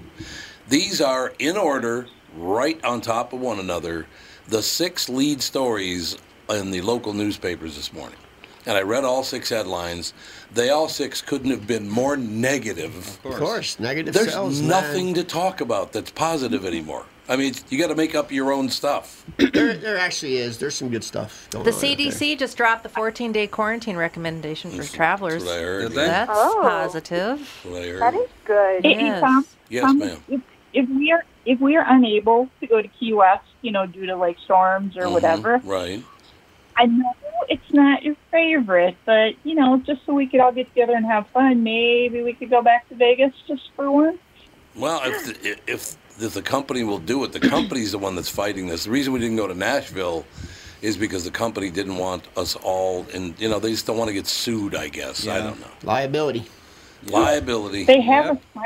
These 0.68 1.02
are 1.02 1.34
in 1.40 1.58
order, 1.58 2.08
right 2.38 2.84
on 2.86 3.02
top 3.02 3.34
of 3.34 3.40
one 3.42 3.60
another, 3.60 4.06
the 4.48 4.62
six 4.62 5.10
lead 5.10 5.42
stories 5.42 6.18
in 6.50 6.72
the 6.72 6.82
local 6.82 7.14
newspapers 7.14 7.76
this 7.76 7.94
morning. 7.94 8.18
And 8.66 8.78
I 8.78 8.82
read 8.82 9.04
all 9.04 9.24
six 9.24 9.50
headlines. 9.50 10.14
They 10.54 10.70
all 10.70 10.88
six 10.88 11.22
couldn't 11.22 11.52
have 11.52 11.68
been 11.68 11.90
more 11.90 12.16
negative. 12.16 13.20
Of 13.26 13.36
course, 13.36 13.78
negative 13.80 14.14
There's 14.14 14.32
sales. 14.32 14.62
nothing 14.62 15.08
Man. 15.08 15.16
to 15.16 15.24
talk 15.26 15.60
about 15.60 15.92
that's 15.92 16.12
positive 16.12 16.66
anymore. 16.66 17.06
I 17.28 17.36
mean, 17.38 17.54
you 17.70 17.78
got 17.78 17.88
to 17.88 17.96
make 17.96 18.16
up 18.16 18.32
your 18.32 18.52
own 18.52 18.70
stuff. 18.70 19.26
There, 19.38 19.74
there 19.76 19.98
actually 19.98 20.38
is. 20.38 20.58
There's 20.58 20.76
some 20.76 20.90
good 20.90 21.04
stuff 21.06 21.48
going 21.52 21.64
The 21.66 21.72
on. 21.72 21.78
out. 21.78 21.82
CDC 21.84 22.38
just 22.38 22.56
dropped 22.58 22.84
the 22.84 22.90
14 22.90 23.32
day 23.32 23.48
quarantine 23.48 23.96
recommendation 23.98 24.72
for 24.72 24.78
That's 24.78 24.92
travelers. 24.92 25.44
what 25.44 25.58
I 25.58 25.62
heard. 25.62 25.82
Did 25.90 25.92
they? 25.92 26.06
That's 26.06 26.32
Oh. 26.34 26.60
positive. 26.62 27.40
That's 27.40 27.66
what 27.66 27.82
I 27.82 27.88
heard. 27.88 28.02
That 28.02 28.16
is 28.16 28.30
good. 28.46 28.84
Hey, 28.86 28.94
hey, 28.94 29.06
Yes. 29.08 29.22
Tom, 29.22 29.46
Yes, 29.70 29.84
Tom, 29.84 30.00
ma'am. 30.00 30.24
If, 30.30 30.42
if 30.74 30.90
we 30.90 31.12
are 31.12 31.24
if 31.46 31.60
we 31.60 31.76
are 31.76 31.86
unable 31.88 32.48
to 32.62 32.68
go 32.68 32.82
to 32.82 32.88
Key 32.88 33.14
West, 33.14 33.44
you 33.64 33.72
know, 33.72 33.88
due 33.88 34.06
to 34.06 34.16
like 34.16 34.38
storms 34.46 34.96
or 34.96 35.06
Mhm, 35.08 35.14
whatever, 35.14 35.62
Right. 35.64 36.04
I 36.76 36.86
know 36.86 37.14
it's 37.50 37.72
not 37.72 38.04
your 38.04 38.16
favorite, 38.32 38.96
but 39.06 39.34
you 39.44 39.56
know, 39.56 39.78
just 39.86 40.06
so 40.06 40.14
we 40.14 40.28
could 40.28 40.40
all 40.40 40.52
get 40.52 40.68
together 40.68 40.94
and 40.94 41.06
have 41.06 41.28
fun, 41.30 41.64
maybe 41.64 42.22
we 42.22 42.34
could 42.34 42.50
go 42.50 42.62
back 42.62 42.88
to 42.90 42.96
Vegas 42.96 43.34
just 43.48 43.64
for 43.76 43.90
once. 43.92 44.18
Well, 44.76 45.02
if 45.06 45.24
the, 45.24 45.58
if 45.72 45.96
if 46.20 46.34
the 46.34 46.42
company 46.42 46.84
will 46.84 47.00
do 47.00 47.24
it, 47.24 47.32
the 47.32 47.40
company's 47.40 47.92
the 47.92 47.98
one 48.00 48.16
that's 48.16 48.30
fighting 48.30 48.68
this. 48.68 48.84
The 48.86 48.92
reason 48.92 49.14
we 49.14 49.20
didn't 49.20 49.38
go 49.38 49.48
to 49.48 49.56
Nashville 49.56 50.26
is 50.82 50.98
because 50.98 51.24
the 51.24 51.32
company 51.32 51.70
didn't 51.70 51.98
want 51.98 52.28
us 52.38 52.56
all, 52.56 53.06
and 53.14 53.40
you 53.40 53.50
know, 53.50 53.60
they 53.60 53.72
just 53.72 53.86
don't 53.88 53.98
want 53.98 54.10
to 54.10 54.14
get 54.14 54.28
sued. 54.28 54.76
I 54.76 54.90
guess 54.90 55.28
I 55.28 55.40
don't 55.40 55.60
know. 55.60 55.68
Liability. 55.84 56.46
Liability. 57.06 57.84
They 57.86 58.02
have 58.02 58.26
Yep. 58.26 58.44
a 58.56 58.60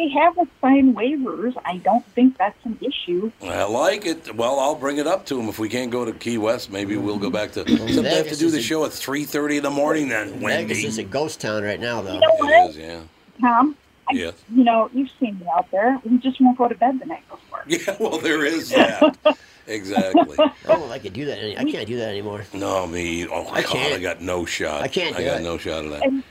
they 0.00 0.08
have 0.08 0.34
assigned 0.38 0.96
waivers. 0.96 1.54
I 1.64 1.76
don't 1.78 2.04
think 2.14 2.38
that's 2.38 2.56
an 2.64 2.78
issue. 2.80 3.30
I 3.42 3.64
like 3.64 4.06
it. 4.06 4.34
Well, 4.34 4.58
I'll 4.58 4.74
bring 4.74 4.96
it 4.96 5.06
up 5.06 5.26
to 5.26 5.34
them. 5.36 5.48
If 5.48 5.58
we 5.58 5.68
can't 5.68 5.90
go 5.90 6.04
to 6.06 6.12
Key 6.12 6.38
West, 6.38 6.70
maybe 6.70 6.96
we'll 6.96 7.18
go 7.18 7.28
back 7.30 7.52
to. 7.52 7.64
Mm-hmm. 7.64 7.76
Sometimes 7.76 8.02
they 8.02 8.16
have 8.16 8.28
to 8.28 8.36
do 8.36 8.50
the 8.50 8.58
a- 8.58 8.62
show 8.62 8.84
at 8.86 8.92
three 8.92 9.24
thirty 9.24 9.58
in 9.58 9.62
the 9.62 9.70
morning. 9.70 10.08
Then 10.08 10.40
Wendy. 10.40 10.72
Vegas 10.74 10.84
is 10.92 10.98
a 10.98 11.04
ghost 11.04 11.40
town 11.40 11.62
right 11.62 11.78
now, 11.80 12.00
though. 12.00 12.14
You 12.14 12.20
know 12.20 12.34
what, 12.38 12.50
It 12.66 12.70
is, 12.70 12.76
yeah. 12.78 13.00
Tom? 13.40 13.76
I, 14.08 14.14
Yes. 14.14 14.34
You 14.52 14.64
know, 14.64 14.90
you've 14.94 15.10
seen 15.20 15.38
me 15.38 15.46
out 15.54 15.70
there. 15.70 16.00
We 16.04 16.16
just 16.18 16.40
won't 16.40 16.56
go 16.58 16.66
to 16.68 16.74
bed 16.74 16.98
the 16.98 17.06
night 17.06 17.28
before. 17.28 17.62
Yeah. 17.66 17.96
Well, 18.00 18.18
there 18.18 18.44
is 18.46 18.70
that. 18.74 19.36
exactly. 19.66 20.36
Oh, 20.66 20.90
I 20.90 20.98
could 20.98 21.12
do 21.12 21.26
that. 21.26 21.38
any- 21.38 21.58
I 21.58 21.64
can't 21.64 21.86
do 21.86 21.96
that 21.98 22.08
anymore. 22.08 22.44
No, 22.54 22.86
me. 22.86 23.26
Oh 23.28 23.46
I 23.50 23.60
God, 23.62 23.70
can't. 23.70 23.94
I 23.94 23.98
got 23.98 24.22
no 24.22 24.46
shot. 24.46 24.80
I 24.82 24.88
can't 24.88 25.14
I 25.14 25.22
got 25.24 25.40
it. 25.40 25.44
no 25.44 25.58
shot 25.58 25.84
of 25.84 25.90
that. 25.90 26.04
And 26.06 26.24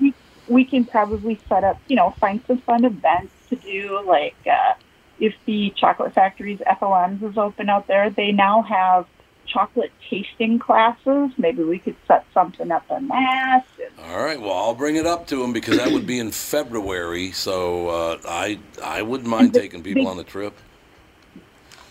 we, 0.00 0.14
we 0.48 0.64
can 0.64 0.84
probably 0.84 1.38
set 1.48 1.64
up, 1.64 1.78
you 1.88 1.96
know, 1.96 2.10
find 2.18 2.40
some 2.46 2.58
fun 2.58 2.84
events 2.84 3.32
to 3.50 3.56
do. 3.56 4.02
Like 4.06 4.36
uh, 4.50 4.74
if 5.18 5.34
the 5.46 5.72
Chocolate 5.76 6.14
Factory's 6.14 6.60
FOMs 6.60 7.22
is 7.22 7.36
open 7.36 7.68
out 7.68 7.86
there, 7.86 8.10
they 8.10 8.32
now 8.32 8.62
have 8.62 9.06
chocolate 9.46 9.92
tasting 10.08 10.58
classes. 10.58 11.30
Maybe 11.38 11.64
we 11.64 11.78
could 11.78 11.96
set 12.06 12.26
something 12.34 12.70
up 12.70 12.84
in 12.90 13.08
that. 13.08 13.64
All 14.04 14.22
right. 14.22 14.40
Well, 14.40 14.52
I'll 14.52 14.74
bring 14.74 14.96
it 14.96 15.06
up 15.06 15.26
to 15.28 15.42
him 15.42 15.52
because 15.52 15.78
that 15.78 15.90
would 15.90 16.06
be 16.06 16.18
in 16.18 16.30
February. 16.30 17.32
So 17.32 17.88
uh, 17.88 18.18
I 18.26 18.58
I 18.82 19.02
wouldn't 19.02 19.28
mind 19.28 19.54
taking 19.54 19.82
people 19.82 20.06
on 20.06 20.16
the 20.16 20.24
trip. 20.24 20.54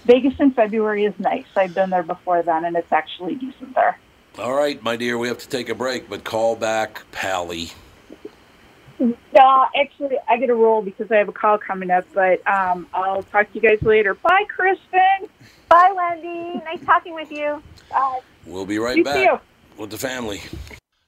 Vegas 0.06 0.40
in 0.40 0.52
February 0.52 1.04
is 1.04 1.14
nice. 1.20 1.46
I've 1.56 1.74
been 1.74 1.90
there 1.90 2.04
before 2.04 2.42
then, 2.42 2.64
and 2.64 2.78
it's 2.78 2.92
actually 2.94 3.36
decent 3.36 3.76
there. 3.76 4.00
All 4.40 4.54
right, 4.54 4.82
my 4.82 4.96
dear. 4.96 5.18
We 5.18 5.28
have 5.28 5.40
to 5.40 5.50
take 5.50 5.68
a 5.68 5.76
break, 5.76 6.10
but 6.10 6.24
call 6.24 6.56
back, 6.56 7.02
Pally. 7.12 7.72
Uh, 9.00 9.66
actually, 9.80 10.18
I 10.28 10.38
get 10.38 10.50
a 10.50 10.56
roll 10.56 10.82
because 10.82 11.12
I 11.12 11.18
have 11.18 11.30
a 11.30 11.34
call 11.34 11.58
coming 11.58 11.92
up, 11.92 12.06
but 12.14 12.46
um, 12.48 12.88
I'll 12.94 13.24
talk 13.24 13.52
to 13.52 13.60
you 13.60 13.62
guys 13.62 13.82
later. 13.84 14.16
Bye, 14.16 14.46
Kristen. 14.50 15.30
Bye, 15.70 15.94
Wendy. 15.96 16.62
Nice 16.66 16.84
talking 16.86 17.14
with 17.14 17.32
you. 17.32 17.62
Bye. 17.92 18.20
We'll 18.46 18.66
be 18.66 18.80
right 18.80 18.98
You 18.98 19.04
back 19.04 19.16
too. 19.30 19.40
with 19.82 19.92
the 19.92 19.98
family. 19.98 20.42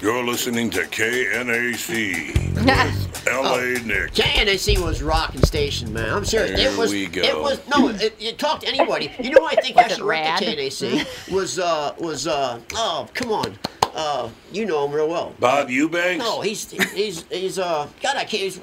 You're 0.00 0.24
listening 0.24 0.70
to 0.70 0.82
KNAC 0.82 2.54
with 2.54 3.26
LA 3.26 3.84
Nick. 3.84 4.12
KNAC 4.12 4.78
was 4.78 5.02
rocking 5.02 5.42
station, 5.42 5.92
man. 5.92 6.08
I'm 6.14 6.24
serious. 6.24 6.60
There 6.60 6.72
it 6.72 6.78
was. 6.78 6.92
we 6.92 7.06
go. 7.06 7.22
It 7.22 7.36
was 7.36 7.60
no. 7.68 7.88
It, 7.88 8.20
you 8.20 8.32
talk 8.32 8.60
to 8.60 8.68
anybody. 8.68 9.10
You 9.18 9.30
know, 9.30 9.40
who 9.40 9.46
I 9.46 9.56
think 9.56 9.74
Was 9.74 9.86
actually 9.86 10.02
it 10.02 10.06
worked 10.06 10.42
at? 10.42 10.58
KNAC 10.58 11.32
was 11.32 11.58
uh 11.58 11.94
was 11.98 12.28
uh 12.28 12.60
oh 12.74 13.08
come 13.12 13.32
on, 13.32 13.58
uh 13.94 14.30
you 14.52 14.66
know 14.66 14.84
him 14.86 14.92
real 14.92 15.08
well. 15.08 15.34
Bob 15.40 15.68
Eubanks? 15.68 16.24
No, 16.24 16.42
he's 16.42 16.70
he's 16.92 17.24
he's 17.24 17.58
uh 17.58 17.88
God 18.00 18.16
I 18.16 18.20
can't. 18.24 18.42
He's, 18.44 18.60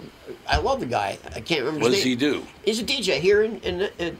I 0.47 0.57
love 0.57 0.79
the 0.79 0.85
guy. 0.85 1.17
I 1.35 1.41
can't 1.41 1.61
remember. 1.65 1.81
What 1.81 1.91
his 1.91 1.99
does 1.99 2.03
he 2.05 2.15
name. 2.15 2.41
do? 2.41 2.47
He's 2.63 2.79
a 2.79 2.83
DJ 2.85 3.19
here 3.19 3.43
in 3.43 3.59
in 3.59 3.89
in, 3.99 4.17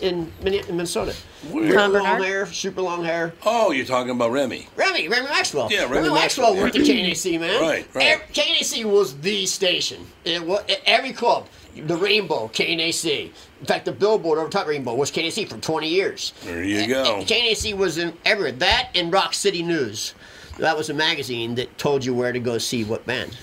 in 0.00 0.32
Minnesota. 0.42 1.14
Where? 1.50 1.64
Really 1.64 1.76
long 1.76 1.92
Bernard? 1.92 2.22
hair, 2.24 2.46
super 2.46 2.82
long 2.82 3.04
hair. 3.04 3.32
Oh, 3.44 3.70
you're 3.70 3.86
talking 3.86 4.10
about 4.10 4.32
Remy. 4.32 4.68
Remy, 4.76 5.08
Remy 5.08 5.26
Maxwell. 5.26 5.68
Yeah, 5.70 5.82
Remy 5.82 6.08
Maxwell, 6.10 6.14
Maxwell, 6.14 6.56
worked 6.56 6.76
at 6.76 6.82
KNAC, 6.82 7.40
man. 7.40 7.60
Right, 7.60 7.86
right. 7.94 8.06
Ev- 8.06 8.22
KNAC 8.32 8.84
was 8.84 9.18
the 9.20 9.46
station. 9.46 10.06
It 10.24 10.44
was 10.44 10.64
every 10.86 11.12
club. 11.12 11.46
The 11.76 11.96
Rainbow, 11.96 12.48
KNAC. 12.48 13.30
In 13.60 13.66
fact, 13.66 13.84
the 13.84 13.92
Billboard 13.92 14.38
over 14.38 14.48
top 14.48 14.66
Rainbow 14.66 14.94
was 14.94 15.10
KNAC 15.12 15.48
for 15.48 15.58
20 15.58 15.88
years. 15.88 16.32
There 16.42 16.64
you 16.64 16.88
go. 16.88 17.22
KNAC 17.22 17.74
was 17.76 17.98
in 17.98 18.12
everywhere. 18.24 18.52
That 18.52 18.90
and 18.94 19.12
Rock 19.12 19.34
City 19.34 19.62
News. 19.62 20.14
That 20.58 20.76
was 20.76 20.90
a 20.90 20.94
magazine 20.94 21.54
that 21.54 21.78
told 21.78 22.04
you 22.04 22.12
where 22.14 22.32
to 22.32 22.40
go 22.40 22.58
see 22.58 22.82
what 22.82 23.06
band. 23.06 23.36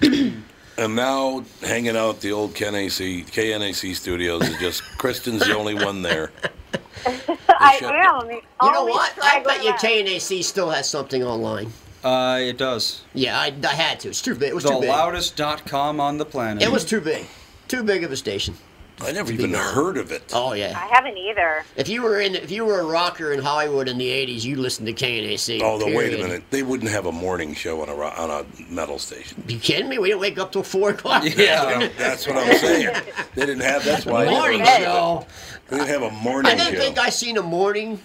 And 0.76 0.96
now 0.96 1.44
hanging 1.62 1.96
out 1.96 2.16
at 2.16 2.20
the 2.20 2.32
old 2.32 2.54
KNAC, 2.54 3.26
KNAC 3.26 3.94
studios 3.94 4.42
is 4.48 4.56
just 4.58 4.82
Kristen's 4.98 5.46
the 5.46 5.56
only 5.56 5.74
one 5.74 6.02
there. 6.02 6.32
I 7.06 7.78
am. 7.82 8.26
the 8.28 8.34
You 8.62 8.72
know 8.72 8.84
what? 8.86 9.12
I 9.22 9.40
bet 9.40 9.62
you 9.64 9.76
straggler 9.78 10.02
left. 10.10 10.28
KNAC 10.30 10.44
still 10.44 10.70
has 10.70 10.88
something 10.88 11.22
online. 11.22 11.72
Uh, 12.02 12.38
it 12.42 12.58
does. 12.58 13.02
Yeah, 13.14 13.38
I, 13.38 13.54
I 13.66 13.74
had 13.74 14.00
to. 14.00 14.08
It's 14.08 14.20
too 14.20 14.34
big. 14.34 14.50
It 14.50 14.54
was 14.54 14.64
The 14.64 14.70
too 14.70 14.80
big. 14.80 14.88
loudest.com 14.90 16.00
on 16.00 16.18
the 16.18 16.24
planet. 16.26 16.62
It 16.62 16.70
was 16.70 16.84
too 16.84 17.00
big. 17.00 17.26
Too 17.68 17.82
big 17.82 18.04
of 18.04 18.12
a 18.12 18.16
station. 18.16 18.56
I 19.00 19.12
never 19.12 19.32
even 19.32 19.52
heard 19.52 19.96
of 19.96 20.12
it. 20.12 20.22
Oh 20.32 20.52
yeah. 20.52 20.72
I 20.76 20.86
haven't 20.86 21.16
either. 21.18 21.64
If 21.76 21.88
you 21.88 22.02
were 22.02 22.20
in, 22.20 22.34
if 22.34 22.50
you 22.50 22.64
were 22.64 22.80
a 22.80 22.84
rocker 22.84 23.32
in 23.32 23.40
Hollywood 23.40 23.88
in 23.88 23.98
the 23.98 24.08
'80s, 24.08 24.44
you 24.44 24.56
listened 24.56 24.86
to 24.86 24.92
KNAC. 24.92 25.60
Oh, 25.62 25.78
the, 25.78 25.94
wait 25.94 26.14
a 26.14 26.22
minute. 26.22 26.44
They 26.50 26.62
wouldn't 26.62 26.90
have 26.90 27.06
a 27.06 27.12
morning 27.12 27.54
show 27.54 27.82
on 27.82 27.88
a 27.88 27.94
ro- 27.94 28.12
on 28.16 28.30
a 28.30 28.46
metal 28.72 28.98
station. 28.98 29.42
You 29.48 29.58
kidding 29.58 29.88
me? 29.88 29.98
We 29.98 30.08
didn't 30.08 30.20
wake 30.20 30.38
up 30.38 30.52
till 30.52 30.62
four 30.62 30.90
o'clock. 30.90 31.24
Yeah. 31.24 31.88
That's 31.98 32.26
what 32.26 32.36
I'm 32.36 32.56
saying. 32.56 32.94
They 33.34 33.46
didn't 33.46 33.62
have. 33.62 33.84
That's 33.84 34.06
why 34.06 34.22
I 34.22 34.24
never 34.26 34.36
morning 34.36 34.60
heard 34.60 34.82
of 34.82 34.82
show. 34.82 35.26
They 35.68 35.78
didn't 35.78 35.88
have 35.88 36.02
a 36.02 36.10
morning 36.10 36.52
I 36.52 36.54
didn't 36.54 36.74
show. 36.74 36.80
think 36.80 36.98
I 36.98 37.08
seen 37.10 37.36
a 37.36 37.42
morning. 37.42 37.98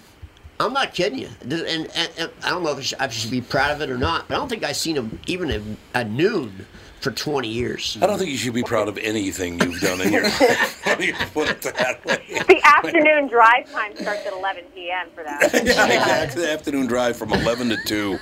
I'm 0.58 0.72
not 0.72 0.92
kidding 0.92 1.20
you. 1.20 1.28
And, 1.42 1.52
and, 1.52 2.10
and 2.18 2.30
I 2.42 2.50
don't 2.50 2.64
know 2.64 2.72
if 2.72 2.78
I 2.78 2.80
should, 2.82 2.98
I 2.98 3.08
should 3.08 3.30
be 3.30 3.40
proud 3.40 3.70
of 3.70 3.80
it 3.80 3.90
or 3.90 3.96
not, 3.96 4.26
but 4.26 4.34
I 4.34 4.38
don't 4.38 4.48
think 4.48 4.64
I 4.64 4.72
seen 4.72 4.98
a, 4.98 5.08
even 5.26 5.50
a, 5.50 6.00
a 6.00 6.04
noon 6.04 6.66
for 7.00 7.10
20 7.10 7.48
years. 7.48 7.98
I 8.00 8.06
don't 8.06 8.18
think 8.18 8.30
you 8.30 8.36
should 8.36 8.52
be 8.54 8.62
proud 8.62 8.88
of 8.88 8.98
anything 8.98 9.60
you've 9.60 9.80
done 9.80 10.00
in 10.00 10.12
your 10.12 10.22
life. 10.40 10.86
Let 10.86 10.98
me 11.00 11.12
put 11.32 11.48
it 11.48 11.62
that 11.62 12.04
way. 12.04 12.22
The 12.46 12.60
afternoon 12.64 13.28
drive 13.28 13.70
time 13.70 13.96
starts 13.96 14.26
at 14.26 14.32
11 14.32 14.64
p.m. 14.74 15.08
for 15.14 15.24
that. 15.24 15.40
Yeah, 15.64 15.86
exactly. 15.92 16.42
The 16.42 16.52
afternoon 16.52 16.86
drive 16.86 17.16
from 17.16 17.32
11 17.32 17.70
to 17.70 17.76
2. 17.86 18.18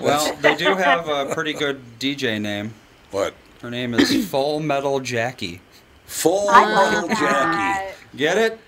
Well, 0.00 0.34
they 0.36 0.54
do 0.54 0.74
have 0.74 1.08
a 1.08 1.34
pretty 1.34 1.52
good 1.52 1.80
DJ 1.98 2.40
name. 2.40 2.72
What? 3.10 3.34
Her 3.62 3.70
name 3.70 3.94
is 3.94 4.28
Full 4.30 4.60
Metal 4.60 5.00
Jackie. 5.00 5.60
Full 6.06 6.46
Metal 6.50 7.08
Jackie. 7.08 7.94
Get 8.16 8.38
it? 8.38 8.58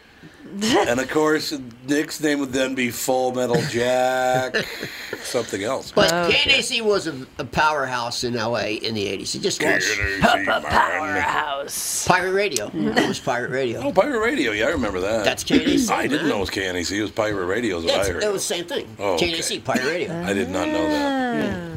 And 0.88 1.00
of 1.00 1.10
course, 1.10 1.52
Nick's 1.86 2.20
name 2.20 2.38
would 2.40 2.52
then 2.52 2.74
be 2.74 2.90
Full 2.90 3.32
Metal 3.34 3.60
Jack. 3.68 4.56
Something 5.22 5.62
else. 5.64 5.92
But 5.92 6.10
KNAC 6.10 6.80
was 6.82 7.06
a, 7.06 7.26
a 7.38 7.44
powerhouse 7.44 8.22
in 8.24 8.34
LA 8.34 8.58
in 8.82 8.94
the 8.94 9.06
80s. 9.06 9.34
It 9.34 9.40
just 9.42 9.62
was. 9.62 9.84
KNAC, 9.84 10.46
man. 10.46 10.62
Powerhouse. 10.62 12.06
Pirate 12.06 12.32
Radio. 12.32 12.70
It 12.72 13.08
was 13.08 13.18
Pirate 13.20 13.50
Radio. 13.50 13.80
Oh, 13.80 13.92
Pirate 13.92 14.20
Radio. 14.20 14.52
Yeah, 14.52 14.66
I 14.66 14.70
remember 14.70 15.00
that. 15.00 15.24
That's 15.24 15.44
KNAC. 15.44 15.90
I 15.90 16.06
didn't 16.06 16.28
know 16.28 16.36
it 16.38 16.40
was 16.40 16.50
KNAC. 16.50 16.92
It 16.92 17.02
was 17.02 17.10
Pirate 17.10 17.46
Radio, 17.46 17.78
is 17.78 17.84
what 17.84 17.94
Yeah, 17.94 18.00
I 18.00 18.06
heard. 18.12 18.22
it 18.22 18.32
was 18.32 18.46
the 18.46 18.54
same 18.54 18.64
thing. 18.66 18.86
Oh, 18.98 19.14
okay. 19.14 19.32
KNAC, 19.32 19.64
Pirate 19.64 19.84
Radio. 19.84 20.22
I 20.22 20.32
did 20.32 20.50
not 20.50 20.68
know 20.68 20.88
that. 20.88 21.75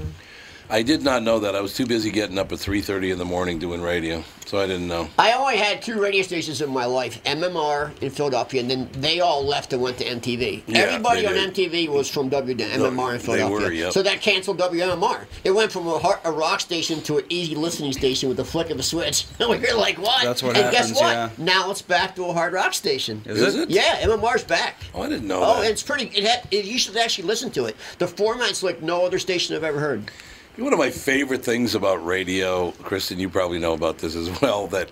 I 0.72 0.84
did 0.84 1.02
not 1.02 1.24
know 1.24 1.40
that. 1.40 1.56
I 1.56 1.62
was 1.62 1.74
too 1.74 1.88
busy 1.88 2.12
getting 2.12 2.38
up 2.38 2.52
at 2.52 2.60
3.30 2.60 3.12
in 3.14 3.18
the 3.18 3.26
morning 3.26 3.58
doing 3.58 3.82
radio, 3.82 4.24
so 4.46 4.60
I 4.60 4.68
didn't 4.68 4.88
know. 4.88 5.10
I 5.18 5.32
only 5.34 5.58
had 5.58 5.82
two 5.82 6.00
radio 6.00 6.22
stations 6.22 6.62
in 6.62 6.70
my 6.70 6.86
life, 6.86 7.24
MMR 7.24 8.00
in 8.04 8.12
Philadelphia, 8.12 8.62
and 8.62 8.70
then 8.70 8.88
they 8.94 9.20
all 9.20 9.44
left 9.44 9.74
and 9.74 9.82
went 9.82 9.98
to 9.98 10.06
MTV. 10.06 10.62
Yeah, 10.68 10.82
Everybody 10.82 11.26
on 11.26 11.34
did. 11.34 11.56
MTV 11.56 11.90
was 11.90 12.08
from 12.08 12.30
w- 12.30 12.56
MMR 12.56 13.14
in 13.14 13.18
they 13.18 13.18
Philadelphia. 13.18 13.66
were, 13.68 13.72
yep. 13.72 13.94
So 13.94 14.04
that 14.04 14.22
canceled 14.22 14.60
WMMR. 14.60 15.26
It 15.44 15.50
went 15.52 15.72
from 15.72 15.88
a, 15.88 15.98
har- 15.98 16.20
a 16.24 16.32
rock 16.32 16.60
station 16.60 17.02
to 17.02 17.18
an 17.18 17.26
easy 17.30 17.56
listening 17.56 17.92
station 17.92 18.30
with 18.30 18.38
the 18.38 18.46
flick 18.46 18.70
of 18.70 18.78
a 18.78 18.84
switch. 18.84 19.26
And 19.40 19.50
we 19.50 19.58
were 19.58 19.74
like, 19.76 19.98
what? 19.98 20.24
That's 20.24 20.44
what 20.44 20.56
and 20.56 20.72
guess 20.72 20.92
what? 20.94 21.02
yeah. 21.12 21.30
Now 21.40 21.72
it's 21.72 21.82
back 21.82 22.16
to 22.18 22.26
a 22.26 22.34
hard 22.34 22.54
rock 22.54 22.76
station. 22.76 23.24
Is, 23.26 23.42
Is 23.42 23.56
it? 23.56 23.62
it? 23.64 23.70
Yeah, 23.72 24.02
MMR's 24.04 24.44
back. 24.44 24.76
Oh, 24.94 25.02
I 25.02 25.10
didn't 25.10 25.28
know 25.28 25.42
Oh, 25.44 25.62
that. 25.64 25.72
it's 25.72 25.82
pretty. 25.82 26.16
It 26.16 26.26
had, 26.26 26.48
it, 26.52 26.66
you 26.66 26.78
should 26.78 26.96
actually 26.96 27.28
listen 27.28 27.50
to 27.54 27.66
it. 27.66 27.76
The 27.98 28.08
format's 28.08 28.62
like 28.62 28.84
no 28.84 29.04
other 29.04 29.18
station 29.18 29.56
I've 29.56 29.64
ever 29.64 29.80
heard. 29.80 30.12
One 30.58 30.74
of 30.74 30.80
my 30.80 30.90
favorite 30.90 31.44
things 31.44 31.74
about 31.76 32.06
radio, 32.06 32.72
Kristen, 32.72 33.20
you 33.20 33.30
probably 33.30 33.60
know 33.60 33.74
about 33.74 34.00
this 34.00 34.16
as 34.16 34.42
well, 34.42 34.68
that 34.68 34.92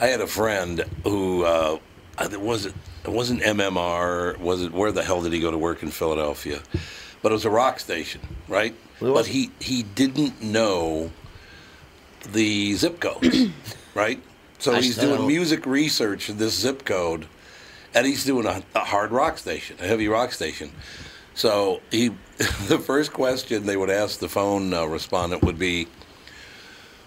I 0.00 0.06
had 0.06 0.20
a 0.20 0.26
friend 0.26 0.84
who 1.04 1.44
uh, 1.44 1.78
it 2.20 2.40
wasn't 2.40 2.74
it 3.04 3.10
wasn't 3.10 3.42
MMR, 3.42 4.38
was 4.38 4.62
it 4.62 4.72
where 4.72 4.92
the 4.92 5.02
hell 5.02 5.22
did 5.22 5.32
he 5.32 5.40
go 5.40 5.50
to 5.50 5.58
work 5.58 5.82
in 5.82 5.90
Philadelphia? 5.90 6.60
But 7.22 7.32
it 7.32 7.34
was 7.34 7.44
a 7.44 7.50
rock 7.50 7.80
station, 7.80 8.20
right? 8.48 8.74
But 9.14 9.26
he 9.26 9.50
he 9.60 9.82
didn't 9.82 10.42
know 10.42 11.10
the 12.32 12.74
zip 12.74 13.00
code, 13.00 13.52
right? 13.94 14.22
So 14.58 14.72
I 14.72 14.80
he's 14.80 14.96
still 14.96 15.16
doing 15.16 15.26
music 15.26 15.64
research 15.66 16.28
in 16.28 16.36
this 16.38 16.58
zip 16.58 16.84
code, 16.84 17.26
and 17.94 18.06
he's 18.06 18.24
doing 18.24 18.46
a, 18.46 18.62
a 18.74 18.80
hard 18.80 19.10
rock 19.10 19.38
station, 19.38 19.76
a 19.80 19.86
heavy 19.86 20.08
rock 20.08 20.32
station. 20.32 20.72
So 21.34 21.80
he, 21.90 22.10
the 22.68 22.78
first 22.78 23.12
question 23.12 23.66
they 23.66 23.76
would 23.76 23.90
ask 23.90 24.18
the 24.18 24.28
phone 24.28 24.72
uh, 24.72 24.86
respondent 24.86 25.42
would 25.42 25.58
be, 25.58 25.88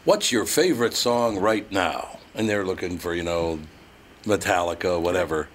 "What's 0.05 0.31
your 0.31 0.45
favorite 0.45 0.93
song 0.93 1.39
right 1.39 1.69
now?" 1.71 2.19
And 2.35 2.47
they're 2.47 2.65
looking 2.65 2.99
for 2.99 3.15
you 3.15 3.23
know, 3.23 3.59
Metallica, 4.25 5.01
whatever. 5.01 5.49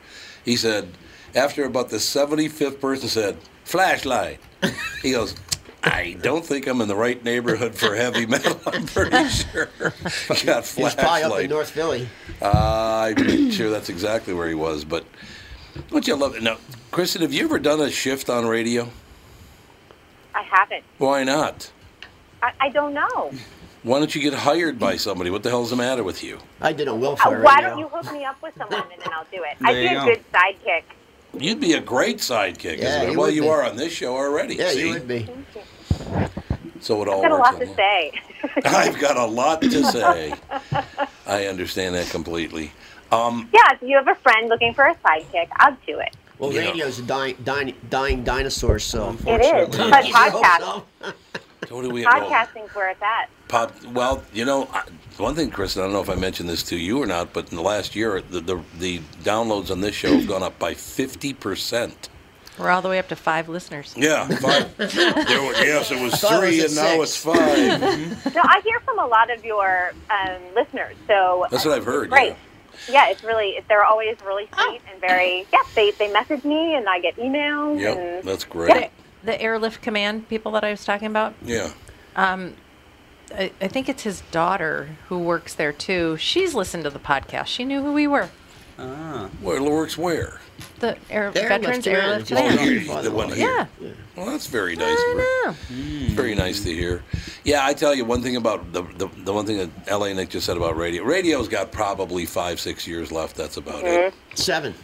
He 0.44 0.56
said, 0.56 0.88
after 1.34 1.64
about 1.64 1.90
the 1.90 2.00
seventy 2.00 2.48
fifth 2.48 2.80
person 2.80 3.08
said, 3.08 3.38
"Flashlight," 3.64 4.40
he 5.02 5.12
goes, 5.12 5.36
I 5.84 6.16
don't 6.22 6.44
think 6.44 6.66
I'm 6.66 6.80
in 6.80 6.88
the 6.88 6.96
right 6.96 7.22
neighborhood 7.22 7.74
for 7.76 7.94
heavy 7.94 8.26
metal. 8.26 8.60
I'm 8.66 8.84
pretty 8.84 9.28
sure. 9.28 9.68
Got 10.44 10.66
He 10.66 10.82
was 10.82 10.96
probably 10.96 11.22
up 11.22 11.40
in. 11.40 11.50
North 11.50 11.70
Philly. 11.70 12.08
Uh, 12.42 13.12
I'm 13.16 13.50
sure 13.52 13.70
that's 13.70 13.88
exactly 13.88 14.34
where 14.34 14.48
he 14.48 14.54
was. 14.54 14.84
But 14.84 15.04
don't 15.88 16.04
you 16.06 16.16
love 16.16 16.34
it? 16.34 16.42
Now, 16.42 16.56
Kristen, 16.90 17.22
have 17.22 17.32
you 17.32 17.44
ever 17.44 17.60
done 17.60 17.80
a 17.80 17.90
shift 17.90 18.28
on 18.28 18.46
radio? 18.46 18.90
I 20.52 20.56
haven't. 20.56 20.84
Why 20.98 21.24
not? 21.24 21.70
I, 22.42 22.52
I 22.60 22.68
don't 22.70 22.94
know. 22.94 23.32
Why 23.82 23.98
don't 23.98 24.14
you 24.14 24.20
get 24.20 24.34
hired 24.34 24.78
by 24.78 24.96
somebody? 24.96 25.30
What 25.30 25.42
the 25.42 25.50
hell's 25.50 25.70
the 25.70 25.76
matter 25.76 26.02
with 26.02 26.22
you? 26.22 26.38
I 26.60 26.72
did 26.72 26.88
a 26.88 26.92
Uh, 26.92 26.96
Willfire 26.96 27.42
why 27.42 27.54
radio. 27.56 27.70
don't 27.70 27.78
you 27.78 27.88
hook 27.88 28.12
me 28.12 28.24
up 28.24 28.40
with 28.42 28.54
someone 28.58 28.82
and 28.92 29.02
then 29.02 29.12
I'll 29.12 29.24
do 29.30 29.42
it? 29.44 29.56
There 29.60 29.68
I'd 29.68 29.74
be 29.74 29.80
you 29.82 29.88
a 29.90 29.94
go. 29.94 30.06
good 30.06 30.24
sidekick. 30.32 30.82
You'd 31.38 31.60
be 31.60 31.74
a 31.74 31.80
great 31.80 32.18
sidekick. 32.18 32.78
Yeah, 32.78 32.84
as 32.86 33.10
you 33.12 33.18
well, 33.18 33.26
would 33.28 33.34
you 33.34 33.42
be. 33.42 33.48
are 33.48 33.64
on 33.64 33.76
this 33.76 33.92
show 33.92 34.16
already. 34.16 34.56
Yeah, 34.56 34.70
see? 34.70 34.86
you 34.88 34.94
would 34.94 35.06
be. 35.08 35.28
So 36.80 37.02
it 37.02 37.08
all 37.08 37.24
I've 37.24 37.30
got 37.30 37.32
a 37.32 37.34
works 37.34 37.52
lot 37.52 37.60
to 37.60 37.70
out. 37.70 37.76
say. 37.76 38.12
I've 38.64 38.98
got 39.00 39.16
a 39.16 39.24
lot 39.26 39.62
to 39.62 39.84
say. 39.92 40.34
I 41.26 41.46
understand 41.46 41.94
that 41.96 42.08
completely. 42.10 42.72
Um, 43.12 43.48
Yeah, 43.52 43.72
if 43.72 43.82
you 43.82 43.96
have 43.96 44.08
a 44.08 44.14
friend 44.16 44.48
looking 44.48 44.74
for 44.74 44.84
a 44.86 44.94
sidekick, 44.96 45.48
I'll 45.56 45.76
do 45.86 45.98
it. 45.98 46.14
Well, 46.38 46.52
Yeah. 46.52 46.60
radio's 46.68 46.98
a 46.98 47.02
dying, 47.02 47.36
dying, 47.44 47.74
dying 47.90 48.24
dinosaur, 48.24 48.78
so. 48.78 49.16
It 49.26 49.40
is. 49.40 49.76
But 49.76 50.04
podcast, 50.04 50.82
what 51.70 51.82
do 51.82 51.90
we 51.90 52.04
podcasting's 52.04 52.74
where 52.74 52.90
it's 52.90 53.02
at. 53.02 53.28
Pop, 53.48 53.72
well, 53.92 54.22
you 54.32 54.44
know, 54.44 54.64
one 55.16 55.34
thing, 55.34 55.50
Kristen, 55.50 55.82
I 55.82 55.86
don't 55.86 55.94
know 55.94 56.02
if 56.02 56.10
I 56.10 56.14
mentioned 56.14 56.48
this 56.48 56.62
to 56.64 56.76
you 56.76 57.02
or 57.02 57.06
not, 57.06 57.32
but 57.32 57.50
in 57.50 57.56
the 57.56 57.62
last 57.62 57.96
year, 57.96 58.20
the 58.22 58.40
the, 58.40 58.62
the 58.78 58.98
downloads 59.24 59.70
on 59.70 59.80
this 59.80 59.94
show 59.94 60.12
have 60.14 60.28
gone 60.28 60.42
up 60.42 60.58
by 60.58 60.74
fifty 60.74 61.32
percent. 61.32 62.08
We're 62.58 62.70
all 62.70 62.82
the 62.82 62.88
way 62.88 62.98
up 62.98 63.08
to 63.08 63.16
five 63.16 63.48
listeners. 63.48 63.94
Yeah, 63.96 64.26
five. 64.26 64.76
there 64.76 65.42
were, 65.42 65.52
yes, 65.54 65.90
it 65.92 66.02
was 66.02 66.22
I 66.24 66.36
it 66.36 66.40
three, 66.40 66.62
was 66.62 66.76
and 66.76 66.86
at 66.86 66.96
now 66.96 67.02
it's 67.02 67.16
5 67.16 67.34
No, 68.34 68.42
I 68.44 68.60
hear 68.64 68.80
from 68.80 68.98
a 68.98 69.06
lot 69.06 69.30
of 69.30 69.44
your 69.44 69.92
um, 70.10 70.40
listeners, 70.56 70.96
so 71.06 71.46
That's 71.52 71.64
what 71.64 71.76
I've 71.76 71.84
heard. 71.84 72.10
great. 72.10 72.30
Yeah, 72.30 72.34
it's 72.88 73.22
really 73.24 73.60
they're 73.68 73.84
always 73.84 74.16
really 74.24 74.48
sweet 74.54 74.80
and 74.90 75.00
very 75.00 75.46
yeah. 75.52 75.58
They 75.74 75.90
they 75.92 76.12
message 76.12 76.44
me 76.44 76.74
and 76.74 76.88
I 76.88 77.00
get 77.00 77.16
emails 77.16 77.80
Yeah. 77.80 77.88
Yep, 77.88 77.98
and 77.98 78.28
that's 78.28 78.44
great. 78.44 78.90
The, 79.22 79.26
the 79.32 79.40
airlift 79.40 79.82
command 79.82 80.28
people 80.28 80.52
that 80.52 80.64
I 80.64 80.70
was 80.70 80.84
talking 80.84 81.08
about. 81.08 81.34
Yeah. 81.42 81.70
Um, 82.16 82.54
I, 83.34 83.52
I 83.60 83.68
think 83.68 83.88
it's 83.88 84.02
his 84.02 84.22
daughter 84.30 84.96
who 85.08 85.18
works 85.18 85.54
there 85.54 85.72
too. 85.72 86.16
She's 86.16 86.54
listened 86.54 86.84
to 86.84 86.90
the 86.90 86.98
podcast. 86.98 87.46
She 87.46 87.64
knew 87.64 87.82
who 87.82 87.92
we 87.92 88.06
were. 88.06 88.30
Ah. 88.78 89.28
Where 89.40 89.62
works 89.62 89.98
where? 89.98 90.40
The 90.78 90.96
air, 91.10 91.30
The 91.32 91.40
veterans 91.40 91.86
airlift 91.86 92.30
airlift 92.30 92.58
command. 92.58 92.58
command. 92.58 92.90
Oh, 92.90 93.02
the 93.08 93.10
one 93.10 93.28
here. 93.32 93.66
Yeah. 93.80 93.88
Well, 94.16 94.26
that's 94.26 94.46
very 94.46 94.76
nice. 94.76 94.98
of 95.10 95.18
her. 95.18 95.52
Very 96.14 96.34
nice 96.34 96.62
to 96.64 96.72
hear. 96.72 97.02
Yeah, 97.44 97.64
I 97.64 97.74
tell 97.74 97.94
you 97.94 98.04
one 98.04 98.22
thing 98.22 98.36
about 98.36 98.72
the, 98.72 98.82
the 98.82 99.08
the 99.24 99.32
one 99.32 99.46
thing 99.46 99.58
that 99.58 99.90
LA 100.00 100.12
Nick 100.12 100.30
just 100.30 100.46
said 100.46 100.56
about 100.56 100.76
radio. 100.76 101.02
Radio's 101.04 101.48
got 101.48 101.72
probably 101.72 102.26
five, 102.26 102.60
six 102.60 102.86
years 102.86 103.10
left. 103.10 103.36
That's 103.36 103.56
about 103.56 103.84
it. 103.84 104.14
Seven. 104.34 104.74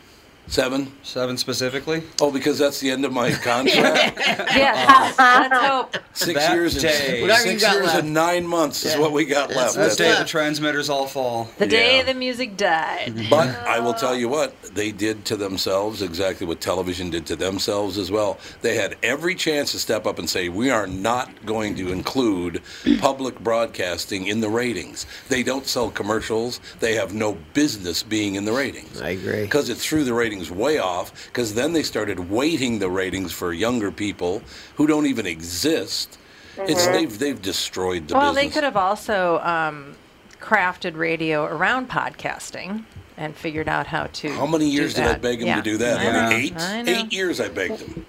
Seven. 0.46 0.92
Seven 1.02 1.37
specifically. 1.38 2.02
Oh, 2.20 2.30
because 2.30 2.59
that's 2.59 2.78
the 2.78 2.90
end 2.90 3.04
of 3.04 3.12
my 3.12 3.30
contract. 3.33 4.18
yeah. 4.54 5.12
Oh. 5.18 5.48
Let's 5.50 5.64
hope. 5.66 5.96
Six 6.12 6.38
That 6.38 6.52
years 6.54 6.80
day. 6.80 7.12
and 7.14 7.22
Whatever 7.22 7.44
you 7.44 7.50
six 7.52 7.62
got 7.62 7.74
years 7.74 7.87
left. 7.87 8.04
and 8.04 8.14
nine 8.14 8.46
months 8.46 8.85
is 8.85 8.96
what 8.98 9.12
we 9.12 9.24
got 9.24 9.50
left. 9.50 9.74
That's 9.74 9.96
the 9.96 10.04
day 10.04 10.09
That's 10.11 10.20
the 10.20 10.28
transmitters 10.28 10.88
all 10.90 11.07
fall. 11.07 11.48
The 11.59 11.66
day 11.66 12.02
the 12.02 12.14
music 12.14 12.57
died. 12.57 13.14
But 13.30 13.48
I 13.66 13.80
will 13.80 13.94
tell 13.94 14.14
you 14.14 14.28
what, 14.28 14.61
they 14.74 14.92
did 14.92 15.24
to 15.26 15.37
themselves 15.37 16.02
exactly 16.02 16.46
what 16.46 16.61
television 16.61 17.11
did 17.11 17.26
to 17.26 17.37
themselves 17.37 17.96
as 17.98 18.11
well. 18.11 18.38
They 18.61 18.76
had 18.76 18.96
every 19.02 19.35
chance 19.35 19.72
to 19.72 19.78
step 19.78 20.07
up 20.07 20.18
and 20.18 20.28
say, 20.28 20.48
we 20.50 20.70
are 20.70 20.87
not 20.87 21.46
going 21.46 21.74
to 21.76 21.90
include 21.90 22.61
public 23.00 23.40
broadcasting 23.40 24.26
in 24.26 24.40
the 24.40 24.48
ratings. 24.50 25.07
They 25.28 25.42
don't 25.42 25.66
sell 25.66 25.90
commercials. 25.90 26.61
They 26.80 26.94
have 26.94 27.14
no 27.14 27.38
business 27.54 28.02
being 28.02 28.35
in 28.35 28.44
the 28.44 28.52
ratings. 28.52 29.00
I 29.00 29.11
agree. 29.11 29.42
Because 29.42 29.68
it 29.70 29.78
threw 29.78 30.04
the 30.04 30.12
ratings 30.14 30.34
way 30.51 30.79
off, 30.79 31.27
because 31.27 31.55
then 31.55 31.73
they 31.73 31.83
started 31.83 32.31
weighting 32.31 32.79
the 32.79 32.90
ratings 32.90 33.33
for 33.33 33.53
younger 33.53 33.90
people 33.90 34.42
who 34.77 34.87
don't 34.87 35.07
even 35.07 35.27
exist. 35.27 36.18
It's, 36.57 36.87
Mhm. 36.87 36.92
they've, 36.92 37.18
they've 37.18 37.42
destroyed 37.42 38.09
the 38.09 38.14
well, 38.14 38.33
business. 38.33 38.44
they 38.44 38.55
could 38.55 38.64
have 38.64 38.77
also 38.77 39.38
um, 39.40 39.97
crafted 40.40 40.97
radio 40.97 41.44
around 41.44 41.88
podcasting 41.90 42.85
and 43.16 43.37
figured 43.37 43.68
out 43.68 43.87
how 43.88 44.07
to. 44.12 44.29
How 44.33 44.47
many 44.47 44.66
do 44.66 44.70
years 44.73 44.94
did 44.94 45.07
I 45.07 45.14
beg 45.14 45.38
them 45.40 45.49
Yeah. 45.49 45.57
to 45.57 45.62
do 45.62 45.77
that? 45.79 45.99
I 45.99 46.05
honey? 46.05 46.35
Eight? 46.47 46.55
I. 46.57 46.85
Eight 46.87 47.12
years 47.12 47.40
I 47.40 47.49
begged 47.49 47.79
them. 47.79 48.07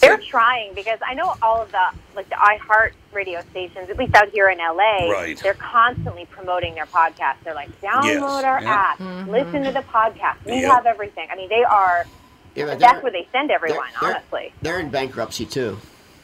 They're 0.00 0.18
trying 0.18 0.74
because 0.74 0.98
I 1.06 1.14
know 1.14 1.34
all 1.42 1.60
of 1.62 1.70
the 1.72 1.84
like 2.14 2.28
the 2.28 2.36
iHeart 2.36 2.92
radio 3.12 3.40
stations, 3.50 3.88
at 3.90 3.96
least 3.98 4.14
out 4.14 4.28
here 4.30 4.48
in 4.48 4.58
LA, 4.58 5.10
Right. 5.10 5.38
they're 5.42 5.54
constantly 5.54 6.26
promoting 6.26 6.74
their 6.74 6.86
podcast. 6.86 7.36
They're 7.44 7.54
like, 7.54 7.70
download 7.80 8.04
Yes. 8.04 8.44
our 8.44 8.60
Yeah. 8.62 8.70
app, 8.74 8.98
Mm-hmm. 8.98 9.30
listen 9.30 9.62
to 9.64 9.72
the 9.72 9.80
podcast. 9.82 10.36
We 10.44 10.60
Yep. 10.60 10.70
have 10.70 10.86
everything. 10.86 11.28
I 11.32 11.36
mean, 11.36 11.48
they 11.48 11.64
are. 11.64 12.04
Yeah, 12.54 12.66
that's 12.66 12.80
they're- 12.80 13.00
where 13.00 13.12
they 13.12 13.26
send 13.32 13.50
everyone, 13.50 13.86
they're- 14.00 14.10
honestly. 14.16 14.52
They're 14.62 14.80
in 14.80 14.88
bankruptcy 14.90 15.44
too. 15.46 15.78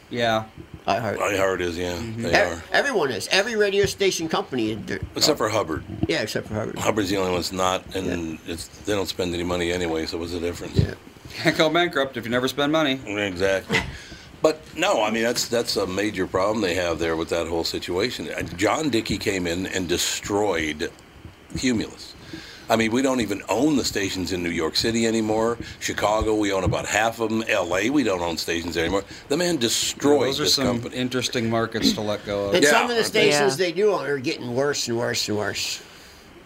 Yeah. 0.09 0.43
I 0.85 0.99
heard. 0.99 1.19
I 1.19 1.37
heard 1.37 1.61
is, 1.61 1.77
yeah, 1.77 1.95
they 2.17 2.31
E- 2.31 2.35
are. 2.35 2.61
Everyone 2.73 3.09
is. 3.09 3.27
Every 3.31 3.55
radio 3.55 3.85
station 3.85 4.27
company. 4.27 4.77
Except 5.15 5.37
for 5.37 5.47
Hubbard. 5.49 5.83
Yeah, 6.07 6.21
except 6.21 6.47
for 6.49 6.55
Hubbard. 6.55 6.77
Hubbard's 6.77 7.09
the 7.09 7.17
only 7.17 7.31
one 7.31 7.39
that's 7.39 7.53
not, 7.53 7.95
and 7.95 8.37
it's, 8.45 8.67
they 8.67 8.93
don't 8.93 9.07
spend 9.07 9.33
any 9.33 9.43
money 9.43 9.71
anyway, 9.71 10.05
so 10.05 10.17
what's 10.17 10.33
the 10.33 10.39
difference? 10.41 10.77
Yeah. 10.77 10.93
Can't 11.35 11.57
go 11.57 11.69
bankrupt 11.69 12.17
if 12.17 12.25
you 12.25 12.31
never 12.31 12.47
spend 12.47 12.71
money. 12.71 12.99
Exactly. 13.05 13.79
But 14.41 14.61
no, 14.75 15.01
I 15.03 15.09
mean 15.09 15.23
that's 15.23 15.47
that's 15.47 15.77
a 15.77 15.87
major 15.87 16.27
problem 16.27 16.61
they 16.61 16.75
have 16.75 16.99
there 16.99 17.15
with 17.15 17.29
that 17.29 17.47
whole 17.47 17.63
situation. 17.63 18.29
Uh, 18.29 18.41
John 18.57 18.89
Dickey 18.89 19.17
came 19.17 19.47
in 19.47 19.67
and 19.67 19.87
destroyed 19.87 20.91
Cumulus. 21.57 22.13
I 22.69 22.77
mean, 22.77 22.91
we 22.91 23.01
don't 23.01 23.19
even 23.19 23.41
own 23.49 23.75
the 23.75 23.83
stations 23.83 24.31
in 24.31 24.41
New 24.41 24.49
York 24.49 24.77
City 24.77 25.05
anymore. 25.05 25.57
Chicago, 25.81 26.33
we 26.35 26.53
own 26.53 26.63
about 26.63 26.85
half 26.85 27.19
of 27.19 27.29
them. 27.29 27.43
L.A., 27.49 27.89
we 27.89 28.03
don't 28.03 28.21
own 28.21 28.37
stations 28.37 28.77
anymore. 28.77 29.03
The 29.27 29.35
man 29.35 29.57
destroyed 29.57 30.27
Those 30.29 30.39
are 30.39 30.43
this 30.43 30.55
some 30.55 30.65
company. 30.67 30.95
interesting 30.95 31.49
markets 31.49 31.91
to 31.93 32.01
let 32.01 32.25
go 32.25 32.45
of. 32.45 32.55
And 32.55 32.65
some 32.65 32.83
of 32.83 32.89
the 32.89 32.95
Yeah. 32.95 33.01
stations 33.03 33.57
they 33.57 33.73
do 33.73 33.91
on 33.93 34.05
are 34.05 34.17
getting 34.17 34.55
worse 34.55 34.87
and 34.87 34.97
worse 34.97 35.27
and 35.27 35.37
worse. 35.37 35.81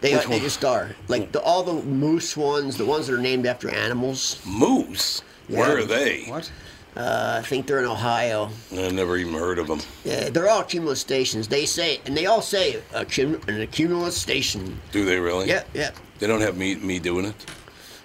They, 0.02 0.14
Which 0.14 0.24
they 0.26 0.30
one? 0.36 0.40
just 0.42 0.64
are. 0.64 0.92
Like 1.08 1.32
the, 1.32 1.42
all 1.42 1.64
the 1.64 1.74
moose 1.84 2.38
ones, 2.38 2.78
the 2.78 2.86
ones 2.86 3.08
that 3.08 3.16
are 3.16 3.22
named 3.22 3.46
after 3.48 3.70
animals. 3.70 4.40
Moose? 4.46 5.22
Yeah. 5.50 5.60
Where 5.60 5.78
are 5.80 5.84
they? 5.86 6.26
What? 6.26 6.52
Uh, 6.96 7.40
I 7.44 7.48
think 7.48 7.68
they're 7.68 7.80
in 7.80 7.86
Ohio. 7.86 8.50
I've 8.72 8.94
never 8.94 9.18
even 9.18 9.34
heard 9.34 9.60
of 9.60 9.68
them. 9.68 9.80
Yeah, 10.04 10.30
they're 10.30 10.50
all 10.50 10.64
cumulus 10.64 11.00
stations. 11.00 11.48
They 11.48 11.66
say, 11.66 12.02
and 12.06 12.18
they 12.18 12.26
all 12.26 12.42
say 12.42 12.82
a 12.94 13.06
cum, 13.06 13.40
an 13.48 13.62
accumulus 13.62 14.18
station. 14.18 14.80
Do 14.92 15.06
they 15.06 15.20
really? 15.20 15.48
Yeah, 15.48 15.64
yeah. 15.76 15.92
They 16.20 16.26
don't 16.28 16.42
have 16.42 16.58
me 16.58 16.76
me 16.76 16.98
doing 16.98 17.26
it. 17.26 17.36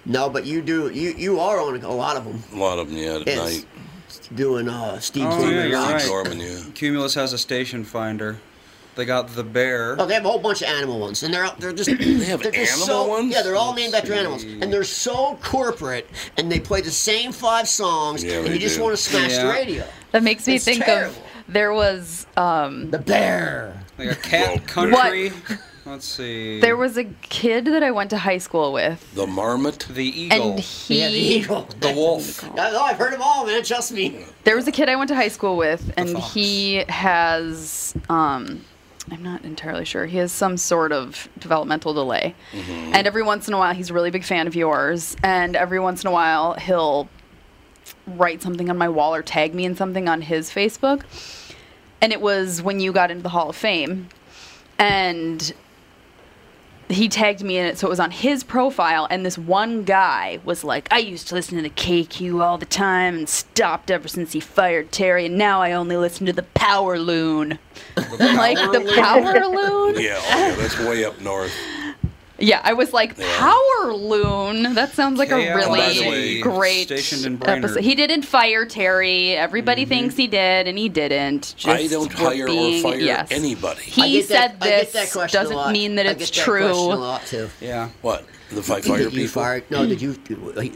No, 0.05 0.29
but 0.29 0.45
you 0.45 0.61
do. 0.61 0.89
You 0.89 1.13
you 1.17 1.39
are 1.39 1.59
on 1.59 1.81
a 1.83 1.91
lot 1.91 2.17
of 2.17 2.23
them. 2.25 2.43
A 2.53 2.63
lot 2.63 2.77
of 2.77 2.89
them, 2.89 2.97
yeah, 2.97 3.15
at 3.15 3.25
Yes. 3.27 3.37
night. 3.37 3.65
Doing 4.35 4.69
uh, 4.69 4.99
Steve 4.99 5.25
Oh, 5.25 5.37
Cleveland 5.37 5.55
yeah, 5.55 5.65
you're 5.65 5.95
right. 5.97 6.05
Norman, 6.05 6.39
yeah. 6.39 6.59
Cumulus 6.75 7.15
has 7.15 7.33
a 7.33 7.37
station 7.37 7.83
finder. 7.83 8.37
They 8.95 9.05
got 9.05 9.29
the 9.29 9.43
bear. 9.43 9.95
Oh, 9.99 10.05
they 10.05 10.13
have 10.13 10.25
a 10.25 10.29
whole 10.29 10.39
bunch 10.39 10.61
of 10.61 10.67
animal 10.67 10.99
ones, 10.99 11.23
and 11.23 11.33
they're 11.33 11.49
they're 11.59 11.73
just 11.73 11.89
They 11.97 12.25
have 12.25 12.41
they're 12.43 12.51
just 12.51 12.73
animal 12.73 12.85
so, 12.87 13.07
ones? 13.07 13.33
Yeah, 13.33 13.41
they're 13.41 13.55
all 13.55 13.73
named 13.73 13.93
after 13.95 14.13
animals, 14.13 14.43
and 14.43 14.71
they're 14.71 14.83
so 14.83 15.37
corporate, 15.43 16.07
and 16.37 16.51
they 16.51 16.59
play 16.59 16.81
the 16.81 16.91
same 16.91 17.31
five 17.31 17.67
songs, 17.67 18.23
Yeah, 18.23 18.37
and 18.39 18.47
they 18.47 18.53
you 18.53 18.59
just 18.59 18.79
want 18.79 18.95
to 18.95 19.01
smash 19.01 19.31
Yeah. 19.31 19.43
the 19.45 19.49
radio. 19.49 19.83
That 20.11 20.21
makes 20.23 20.45
me 20.45 20.55
It's 20.55 20.65
think 20.65 20.85
terrible. 20.85 21.15
of 21.15 21.21
there 21.47 21.73
was 21.73 22.27
um 22.37 22.91
The 22.91 22.99
bear. 22.99 23.79
Like 23.97 24.11
a 24.11 24.15
cat 24.15 24.47
Well, 24.75 24.89
country. 24.89 25.31
Let's 25.85 26.05
see. 26.05 26.61
there 26.61 26.77
was 26.77 26.95
a 26.97 27.03
kid 27.03 27.65
that 27.65 27.83
I 27.83 27.91
went 27.91 28.09
to 28.11 28.17
high 28.17 28.37
school 28.37 28.71
with, 28.71 29.05
The 29.15 29.27
marmot. 29.27 29.79
the 29.89 30.05
eagle. 30.05 30.51
and 30.51 30.59
he 30.59 30.99
Yeah, 31.01 31.09
the 31.09 31.15
eagle. 31.17 31.67
the 31.81 31.91
wolf. 31.91 32.43
I 32.57 32.71
know, 32.71 32.81
I've 32.83 32.97
heard 32.97 33.11
them 33.11 33.21
all, 33.21 33.45
man. 33.45 33.63
Trust 33.63 33.91
me. 33.91 34.23
there 34.45 34.55
was 34.55 34.65
a 34.67 34.71
kid 34.71 34.87
I 34.87 34.95
went 34.95 35.09
to 35.09 35.15
high 35.15 35.27
school 35.27 35.57
with, 35.57 35.91
and 35.97 36.17
he 36.17 36.85
has 36.87 37.93
um 38.07 38.61
I'm 39.11 39.21
not 39.21 39.43
entirely 39.43 39.85
sure. 39.85 40.05
He 40.05 40.17
has 40.17 40.31
some 40.31 40.57
sort 40.57 40.91
of 40.91 41.27
developmental 41.37 41.93
delay. 41.93 42.35
Mm-hmm. 42.51 42.95
And 42.95 43.07
every 43.07 43.23
once 43.23 43.47
in 43.47 43.53
a 43.53 43.57
while 43.57 43.73
he's 43.73 43.89
a 43.89 43.93
really 43.93 44.11
big 44.11 44.23
fan 44.23 44.47
of 44.47 44.55
yours, 44.55 45.15
and 45.23 45.55
every 45.55 45.79
once 45.79 46.03
in 46.03 46.07
a 46.07 46.11
while 46.11 46.53
he'll 46.53 47.09
write 48.07 48.41
something 48.41 48.69
on 48.69 48.77
my 48.77 48.87
wall 48.87 49.13
or 49.13 49.21
tag 49.21 49.53
me 49.53 49.65
in 49.65 49.75
something 49.75 50.07
on 50.07 50.21
his 50.21 50.49
Facebook. 50.49 51.03
And 52.01 52.11
it 52.13 52.21
was 52.21 52.61
when 52.61 52.79
you 52.79 52.91
got 52.91 53.11
into 53.11 53.23
the 53.23 53.29
Hall 53.29 53.49
of 53.49 53.55
Fame. 53.55 54.09
And 54.77 55.53
he 56.89 57.09
tagged 57.09 57.43
me 57.43 57.57
in 57.57 57.65
it, 57.65 57.77
so 57.77 57.87
it 57.87 57.89
was 57.89 57.99
on 57.99 58.11
his 58.11 58.43
profile. 58.43 59.07
And 59.09 59.25
this 59.25 59.37
one 59.37 59.83
guy 59.83 60.39
was 60.43 60.63
like, 60.63 60.87
I 60.91 60.99
used 60.99 61.27
to 61.29 61.35
listen 61.35 61.57
to 61.57 61.63
the 61.63 61.69
KQ 61.69 62.41
all 62.41 62.57
the 62.57 62.65
time 62.65 63.15
and 63.15 63.29
stopped 63.29 63.89
ever 63.91 64.07
since 64.07 64.33
he 64.33 64.39
fired 64.39 64.91
Terri, 64.91 65.25
and 65.25 65.37
now 65.37 65.61
I 65.61 65.71
only 65.71 65.97
listen 65.97 66.25
to 66.25 66.33
the 66.33 66.43
Power 66.43 66.99
Loon. 66.99 67.59
I'm 67.97 68.35
like, 68.37 68.57
the 68.57 68.91
Power 68.95 69.45
Loon? 69.45 69.95
Yeah, 69.95 70.21
yeah, 70.29 70.55
that's 70.55 70.77
way 70.79 71.05
up 71.05 71.19
north. 71.21 71.53
Yeah, 72.43 72.61
I 72.63 72.73
was 72.73 72.93
like, 72.93 73.17
Power 73.17 73.93
Loon. 73.93 74.73
That 74.75 74.93
sounds 74.93 75.17
like 75.17 75.31
a 75.31 75.35
really 75.35 75.79
By 75.79 75.93
the 75.93 76.09
way, 76.09 76.41
great 76.41 76.85
stationed 76.85 77.25
in 77.25 77.37
Brainerd. 77.37 77.65
episode. 77.65 77.83
He 77.83 77.95
didn't 77.95 78.23
fire 78.23 78.65
Terri. 78.65 79.35
Everybody 79.35 79.83
mm-hmm. 79.83 79.89
thinks 79.89 80.15
he 80.15 80.27
did, 80.27 80.67
and 80.67 80.77
he 80.77 80.89
didn't. 80.89 81.55
Just 81.57 81.67
I 81.67 81.87
don't 81.87 82.11
hire 82.11 82.45
being- 82.45 82.85
or 82.85 82.91
fire 82.91 82.99
yes. 82.99 83.29
anybody. 83.31 83.81
He 83.81 84.21
said 84.21 84.59
that 84.59 84.91
this 84.91 85.13
doesn't 85.13 85.71
mean 85.71 85.95
that 85.95 86.05
I 86.05 86.11
it's 86.11 86.29
get 86.29 86.35
that 86.35 86.45
question 86.45 86.69
a 86.69 86.73
true. 86.73 86.95
lot 86.95 87.25
too. 87.25 87.49
Yeah. 87.61 87.89
What? 88.01 88.25
If 88.51 88.69
I 88.69 88.81
fire 88.81 88.97
Did 88.99 89.11
people? 89.13 89.27
fire? 89.29 89.63
No, 89.71 89.85
did 89.87 90.01
you? 90.01 90.11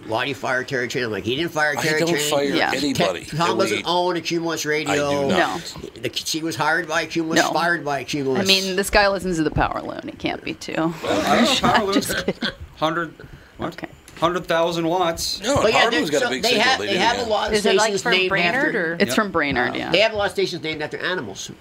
Why 0.08 0.24
do 0.24 0.30
you 0.30 0.36
fire 0.36 0.64
Terri 0.64 0.90
Traen? 0.90 1.06
I'm 1.06 1.12
like, 1.12 1.24
he 1.26 1.36
didn't 1.36 1.52
fire 1.52 1.76
Terri 1.76 1.80
I 1.80 1.82
Terri 1.86 2.00
don't 2.00 2.10
Traen. 2.10 2.30
fire 2.32 2.44
Yeah. 2.44 2.72
anybody. 2.74 3.26
Tom 3.26 3.50
Delete. 3.58 3.70
doesn't 3.72 3.86
own 3.88 4.16
a 4.18 4.22
Cumulus 4.22 4.66
Radio. 4.66 4.92
I 4.92 4.96
do 4.96 5.28
not. 5.28 5.76
The- 6.02 6.12
She 6.14 6.42
was 6.42 6.56
hired 6.56 6.88
by 6.88 7.06
Cumulus, 7.06 7.40
No. 7.44 7.52
fired 7.54 7.86
by 7.86 8.04
Cumulus. 8.04 8.42
I 8.42 8.46
mean, 8.46 8.76
this 8.76 8.90
guy 8.90 9.08
listens 9.10 9.38
to 9.38 9.44
the 9.44 9.52
Power 9.52 9.82
Loon. 9.82 10.10
It 10.10 10.18
can't 10.18 10.44
be 10.44 10.54
too. 10.56 10.74
I 11.04 11.36
don't 11.36 11.62
know. 11.64 11.70
Power 11.74 11.86
Loon's 11.86 12.08
Just 12.08 12.26
kidding. 12.26 12.50
hundred. 12.78 13.14
What? 13.58 13.74
Okay. 13.74 13.90
Hundred 14.20 14.46
thousand 14.48 14.88
watts. 14.88 15.40
No, 15.44 15.58
But 15.58 15.72
yeah, 15.74 15.82
Harlem's 15.82 16.10
they- 16.10 16.14
got 16.14 16.22
a 16.24 16.26
so 16.26 16.30
big 16.32 16.42
they 16.42 16.50
signal. 16.50 16.64
have 16.68 16.80
They 16.80 16.88
they 16.88 16.98
have 16.98 17.20
a 17.20 17.30
lot 17.30 17.50
of 17.50 17.54
Is 17.54 17.60
it 17.66 17.78
stations 17.78 17.80
like 17.94 18.02
from 18.02 18.12
named 18.14 18.30
Brainerd 18.30 18.66
after. 18.68 18.94
or? 18.94 18.98
It's 19.00 19.14
from 19.14 19.32
Brainerd, 19.32 19.76
yeah. 19.76 19.92
They 19.92 20.00
have 20.00 20.14
a 20.14 20.16
lot 20.16 20.26
of 20.26 20.32
stations 20.32 20.64
named 20.64 20.82
after 20.82 20.98
animals. 20.98 21.52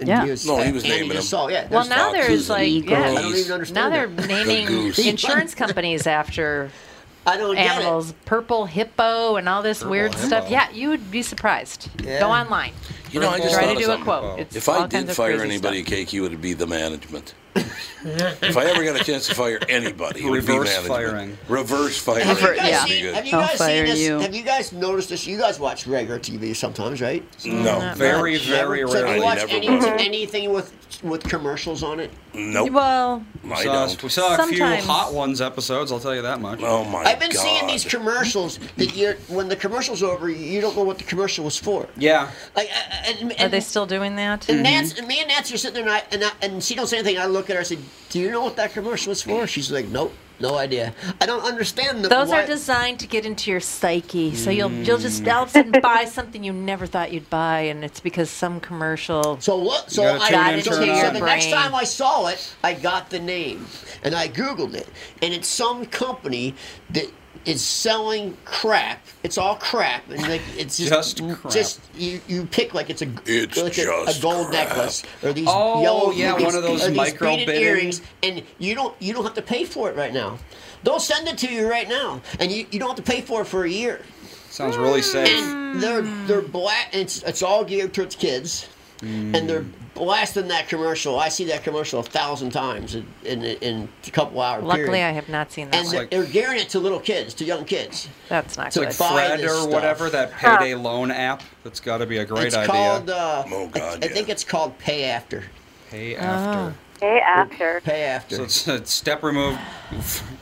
And 0.00 0.08
Yeah. 0.08 0.24
he 0.24 0.30
was- 0.30 0.46
No, 0.46 0.56
he 0.58 0.72
was 0.72 0.82
naming 0.84 1.08
them. 1.08 1.16
just 1.18 1.30
saw, 1.30 1.48
yeah. 1.48 1.66
Well, 1.70 1.86
now 1.86 2.10
there's 2.12 2.48
like 2.50 2.66
eagles. 2.68 2.90
yeah. 2.98 3.10
I 3.10 3.14
don't 3.22 3.34
even 3.36 3.52
understand 3.52 3.74
Now 3.74 3.90
they're 3.90 4.06
that. 4.08 4.26
naming 4.28 4.66
goose. 4.66 4.98
insurance 4.98 5.54
companies 5.54 6.06
after 6.06 6.70
I 7.26 7.36
don't 7.36 7.54
get 7.54 7.76
animals. 7.76 8.14
Purple 8.24 8.64
hippo 8.66 9.36
and 9.36 9.48
all 9.48 9.62
this 9.62 9.84
weird 9.84 10.14
hippo. 10.14 10.26
stuff. 10.26 10.50
Yeah, 10.50 10.70
you 10.72 10.88
would 10.88 11.10
be 11.10 11.22
surprised. 11.22 11.90
Yeah. 12.02 12.20
Go 12.20 12.30
online. 12.30 12.72
You 13.12 13.20
know, 13.20 13.28
I 13.30 13.38
just 13.38 13.54
Try 13.54 13.64
thought 13.66 13.78
to 13.78 13.84
do 13.84 13.90
a 13.90 13.98
quote. 13.98 14.38
It's 14.40 14.56
If 14.56 14.68
all 14.68 14.76
I 14.76 14.78
kinds 14.80 14.92
did 14.92 15.08
of 15.10 15.16
fire 15.16 15.36
crazy 15.38 15.54
anybody, 15.54 15.84
stuff. 15.84 15.94
KQ, 15.98 16.14
it 16.14 16.20
would 16.20 16.40
be 16.40 16.52
the 16.52 16.66
management. 16.66 17.34
if 17.56 18.56
I 18.56 18.64
ever 18.66 18.84
got 18.84 19.00
a 19.00 19.04
chance 19.04 19.26
to 19.28 19.34
fire 19.34 19.58
anybody, 19.68 20.24
it 20.24 20.30
would 20.30 20.46
be 20.46 20.52
Reverse 20.52 20.68
management. 20.68 20.86
firing. 20.88 21.38
Reverse 21.48 21.98
firing. 21.98 22.26
Have 22.26 22.40
you 22.40 22.46
Rever- 22.46 22.56
guys 22.56 22.70
yeah. 22.70 22.84
seen, 22.84 23.02
Good. 23.02 23.14
have 23.14 23.26
you 23.26 23.36
I'll 23.38 23.46
guys 23.48 23.58
fire 23.58 23.86
seen 23.86 23.94
this? 23.94 24.00
you. 24.06 24.18
Have 24.20 24.34
you 24.34 24.42
guys 24.44 24.72
noticed 24.72 25.08
this? 25.08 25.26
You 25.26 25.36
guys 25.38 25.58
watch 25.58 25.86
regular 25.86 26.20
TV 26.20 26.54
sometimes, 26.54 27.00
right? 27.00 27.24
No. 27.44 27.92
Very, 27.96 28.34
Never. 28.34 28.44
very 28.44 28.88
So 28.88 28.94
have 28.94 29.04
rarely. 29.04 29.16
you 29.18 29.22
watch 29.24 29.38
Never 29.38 29.52
any, 29.52 29.68
watch 29.70 30.00
anything 30.00 30.52
with 30.52 30.72
with 31.04 31.22
commercials 31.22 31.82
on 31.82 31.98
it? 32.00 32.10
Nope. 32.34 32.70
Well, 32.72 33.24
We 33.44 33.52
I 33.52 33.64
saw, 33.64 33.86
don't. 33.86 34.02
we 34.02 34.08
saw 34.08 34.34
a 34.34 34.46
few 34.46 34.58
Sometimes. 34.58 34.84
Hot 34.86 35.14
Ones 35.14 35.40
episodes. 35.40 35.90
I'll 35.92 36.00
tell 36.00 36.14
you 36.14 36.22
that 36.22 36.40
much. 36.40 36.60
Oh 36.62 36.84
my 36.84 37.04
god. 37.04 37.06
I've 37.06 37.20
been 37.20 37.30
God. 37.30 37.40
seeing 37.42 37.66
these 37.66 37.84
commercials 37.84 38.58
that 38.76 38.94
you 38.96 39.14
when 39.28 39.48
the 39.48 39.56
commercial's 39.56 40.02
over, 40.02 40.28
you 40.28 40.60
don't 40.60 40.76
know 40.76 40.84
what 40.84 40.98
the 40.98 41.04
commercial 41.04 41.44
was 41.44 41.56
for. 41.56 41.88
Yeah. 41.96 42.30
Like, 42.54 42.68
uh, 42.68 42.96
and, 43.06 43.32
and, 43.32 43.40
are 43.40 43.48
they 43.48 43.60
still 43.60 43.86
doing 43.86 44.16
that? 44.16 44.48
And 44.48 44.62
Nance, 44.62 44.98
and 44.98 45.06
me 45.06 45.20
and 45.20 45.28
Nancy 45.28 45.54
are 45.54 45.58
sitting 45.58 45.84
there, 45.84 45.84
and, 45.84 45.92
I, 45.92 46.02
and, 46.12 46.24
I, 46.24 46.30
and 46.42 46.62
she 46.62 46.74
don't 46.74 46.86
say 46.86 46.98
anything. 46.98 47.18
I 47.18 47.26
look 47.26 47.50
at 47.50 47.56
her, 47.56 47.60
I 47.60 47.64
said, 47.64 47.78
"Do 48.10 48.20
you 48.20 48.30
know 48.30 48.42
what 48.42 48.56
that 48.56 48.72
commercial 48.72 49.10
was 49.10 49.22
for?" 49.22 49.46
She's 49.46 49.70
like, 49.70 49.86
"Nope, 49.88 50.12
no 50.38 50.56
idea." 50.56 50.94
I 51.20 51.26
don't 51.26 51.44
understand 51.44 52.04
the. 52.04 52.08
Those 52.08 52.28
why- 52.28 52.42
are 52.42 52.46
designed 52.46 53.00
to 53.00 53.06
get 53.06 53.26
into 53.26 53.50
your 53.50 53.60
psyche, 53.60 54.34
so 54.34 54.50
you'll 54.50 54.72
you'll 54.72 54.98
just 54.98 55.26
all 55.28 55.44
of 55.44 55.48
a 55.48 55.52
sudden 55.52 55.80
buy 55.80 56.04
something 56.04 56.42
you 56.44 56.52
never 56.52 56.86
thought 56.86 57.12
you'd 57.12 57.30
buy, 57.30 57.60
and 57.60 57.84
it's 57.84 58.00
because 58.00 58.30
some 58.30 58.60
commercial. 58.60 59.40
So 59.40 59.56
what? 59.56 59.90
So 59.90 60.04
I 60.04 60.30
got 60.30 60.52
in, 60.52 60.58
it. 60.60 60.64
So, 60.64 60.72
so 60.72 61.10
the 61.10 61.20
next 61.20 61.50
time 61.50 61.74
I 61.74 61.84
saw 61.84 62.26
it, 62.28 62.54
I 62.62 62.74
got 62.74 63.10
the 63.10 63.18
name, 63.18 63.66
and 64.02 64.14
I 64.14 64.28
googled 64.28 64.74
it, 64.74 64.88
and 65.22 65.34
it's 65.34 65.48
some 65.48 65.86
company 65.86 66.54
that 66.90 67.10
is 67.46 67.64
selling 67.64 68.36
crap. 68.44 69.04
It's 69.22 69.38
all 69.38 69.56
crap, 69.56 70.08
and 70.10 70.20
like 70.22 70.42
it's 70.56 70.76
just 70.78 71.18
Just 71.18 71.40
crap. 71.40 71.52
just 71.52 71.80
you, 71.96 72.20
you 72.28 72.44
pick 72.46 72.74
like 72.74 72.90
it's 72.90 73.02
a 73.02 73.08
It's 73.26 73.56
like 73.56 73.78
a, 73.78 73.82
a 73.82 74.14
gold 74.20 74.48
crap. 74.48 74.68
necklace 74.68 75.02
or 75.22 75.32
these 75.32 75.46
Oh, 75.48 75.82
yellow 75.82 76.10
yeah, 76.12 76.36
these- 76.36 76.44
one 76.46 76.54
of 76.54 76.62
those 76.62 76.90
micro 76.90 77.30
earrings, 77.36 78.02
and 78.22 78.42
you 78.58 78.74
don't 78.74 78.94
you 79.00 79.12
don't 79.14 79.24
have 79.24 79.34
to 79.34 79.42
pay 79.42 79.64
for 79.64 79.88
it 79.90 79.96
right 79.96 80.12
now. 80.12 80.38
They'll 80.82 81.00
send 81.00 81.28
it 81.28 81.36
to 81.38 81.52
you 81.52 81.68
right 81.68 81.88
now, 81.88 82.20
and 82.38 82.50
you, 82.50 82.66
you 82.70 82.78
don't 82.78 82.88
have 82.88 82.96
to 83.04 83.10
pay 83.12 83.20
for 83.20 83.42
it 83.42 83.46
for 83.46 83.64
a 83.64 83.70
year. 83.70 84.00
Sounds 84.48 84.76
really 84.78 85.02
safe. 85.02 85.28
And 85.28 85.80
they're 85.82 86.02
they're 86.26 86.40
black. 86.42 86.88
It's 86.92 87.22
it's 87.22 87.42
all 87.42 87.64
geared 87.64 87.92
towards 87.94 88.16
kids, 88.16 88.68
and 89.02 89.48
they're 89.48 89.64
blasting 89.94 90.48
that 90.48 90.68
commercial. 90.68 91.18
I 91.18 91.28
see 91.28 91.44
that 91.46 91.62
commercial 91.64 92.00
a 92.00 92.02
thousand 92.02 92.50
times 92.50 92.94
in 92.94 93.06
in, 93.24 93.42
in 93.44 93.88
a 94.06 94.10
couple 94.10 94.40
hours. 94.40 94.62
Luckily, 94.64 94.86
period. 94.86 95.04
I 95.06 95.10
have 95.10 95.28
not 95.28 95.52
seen 95.52 95.70
that. 95.70 95.76
and 95.76 95.86
one. 95.86 95.94
they're, 95.94 96.06
they're 96.22 96.30
gearing 96.32 96.58
it 96.60 96.68
to 96.70 96.78
little 96.78 97.00
kids, 97.00 97.34
to 97.34 97.44
young 97.44 97.64
kids. 97.64 98.08
That's 98.28 98.56
not 98.56 98.68
It's 98.68 98.76
good. 98.76 98.86
like 98.88 98.98
buy 98.98 99.26
Fred 99.26 99.40
or 99.44 99.48
stuff. 99.48 99.70
whatever, 99.70 100.10
that 100.10 100.32
payday 100.32 100.74
loan 100.74 101.10
app. 101.10 101.42
That's 101.64 101.80
got 101.80 101.98
to 101.98 102.06
be 102.06 102.18
a 102.18 102.24
great 102.24 102.46
it's 102.48 102.56
idea. 102.56 102.68
called. 102.72 103.10
Uh, 103.10 103.44
Oh, 103.50 103.66
God, 103.68 104.02
I, 104.04 104.06
I 104.06 104.10
think 104.10 104.28
it's 104.28 104.44
called 104.44 104.78
Pay 104.78 105.04
After. 105.04 105.44
Pay 105.90 106.16
Oh. 106.16 106.20
after. 106.20 106.74
Day 107.00 107.18
after. 107.20 107.80
Pay 107.82 108.02
After. 108.02 108.36
So 108.36 108.42
it's 108.44 108.68
a 108.68 108.84
step 108.86 109.22
removed. 109.22 109.58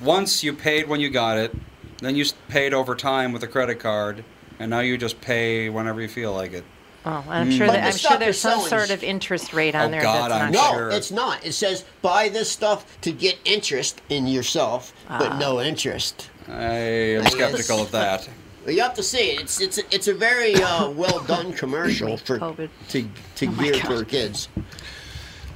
Once 0.01 0.43
you 0.43 0.53
paid 0.53 0.89
when 0.89 1.01
you 1.01 1.09
got 1.11 1.39
it, 1.39 1.55
then 2.01 2.17
you 2.17 2.25
paid 2.49 2.75
over 2.75 2.95
time 2.95 3.33
with 3.33 3.43
a 3.43 3.47
credit 3.49 3.79
card, 3.81 4.25
and 4.59 4.71
now 4.71 4.81
you 4.81 4.99
just 4.99 5.21
pay 5.21 5.69
whenever 5.69 6.01
you 6.01 6.09
feel 6.09 6.33
like 6.33 6.53
it. 6.53 6.65
Oh, 7.07 7.25
I'm 7.29 7.51
sure 7.51 7.67
But 7.69 7.75
that 7.75 7.85
I'm 7.85 7.93
stuff 7.93 8.13
sure 8.13 8.19
there's 8.19 8.41
some 8.41 8.53
selling 8.61 8.69
sort 8.69 8.91
of 8.91 9.03
interest 9.03 9.53
rate 9.55 9.75
on 9.75 9.89
Oh, 9.89 9.91
there. 9.93 10.03
God, 10.03 10.31
that's 10.31 10.43
I'm 10.45 10.53
not 10.53 10.75
no, 10.77 10.89
it's 10.97 11.11
not. 11.11 11.45
It 11.47 11.53
says 11.53 11.85
buy 12.03 12.29
this 12.29 12.51
stuff 12.51 13.01
to 13.03 13.13
get 13.13 13.39
interest 13.45 14.03
in 14.09 14.27
yourself, 14.27 14.93
but 15.09 15.33
Ah. 15.33 15.39
no 15.39 15.61
interest. 15.61 16.29
I 16.49 16.75
am 17.17 17.25
skeptical 17.27 17.81
of 17.83 17.91
that. 17.93 18.29
Well, 18.65 18.75
you 18.75 18.83
have 18.83 18.95
to 18.95 19.03
see 19.03 19.31
it. 19.31 19.41
It's 19.43 19.61
it's 19.61 19.79
it's 19.91 20.09
a 20.09 20.15
very 20.15 20.55
uh, 20.57 20.91
well 20.91 21.21
done 21.21 21.53
commercial 21.53 22.17
for 22.19 22.39
COVID. 22.39 22.69
to 22.91 23.09
to 23.37 23.47
gear 23.47 23.75
for 23.75 24.05
kids. 24.05 24.49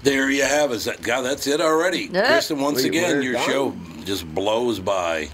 There 0.02 0.30
you 0.30 0.44
have 0.44 0.72
it. 0.72 0.80
That- 0.82 1.02
God, 1.02 1.22
that's 1.22 1.46
it 1.46 1.60
already. 1.60 2.08
Yeah. 2.12 2.26
Kristen, 2.26 2.60
once 2.60 2.82
We- 2.82 2.88
again, 2.88 3.22
your 3.22 3.34
done. 3.34 3.46
show 3.48 3.76
just 4.04 4.26
blows 4.34 4.78
by. 4.80 5.28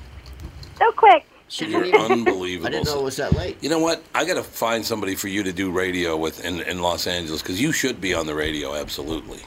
So 0.79 0.91
quick. 0.93 1.25
You're 1.51 1.81
unbelievable. 1.85 2.01
I 2.01 2.13
unbelievable. 2.13 2.71
didn't 2.71 2.87
know 2.87 3.01
it 3.01 3.05
was 3.05 3.17
that 3.17 3.33
late. 3.35 3.57
You 3.63 3.71
know 3.71 3.79
what? 3.79 4.03
I 4.15 4.25
got 4.27 4.35
to 4.35 4.43
find 4.43 4.85
somebody 4.85 5.15
for 5.15 5.29
you 5.29 5.43
to 5.43 5.53
do 5.53 5.71
radio 5.71 6.17
with 6.17 6.45
in, 6.45 6.61
in 6.61 6.81
Los 6.83 7.07
Angeles 7.07 7.41
because 7.43 7.61
you 7.61 7.73
should 7.73 8.01
be 8.01 8.13
on 8.15 8.27
the 8.27 8.35
radio. 8.35 8.75
Absolutely. 8.75 9.41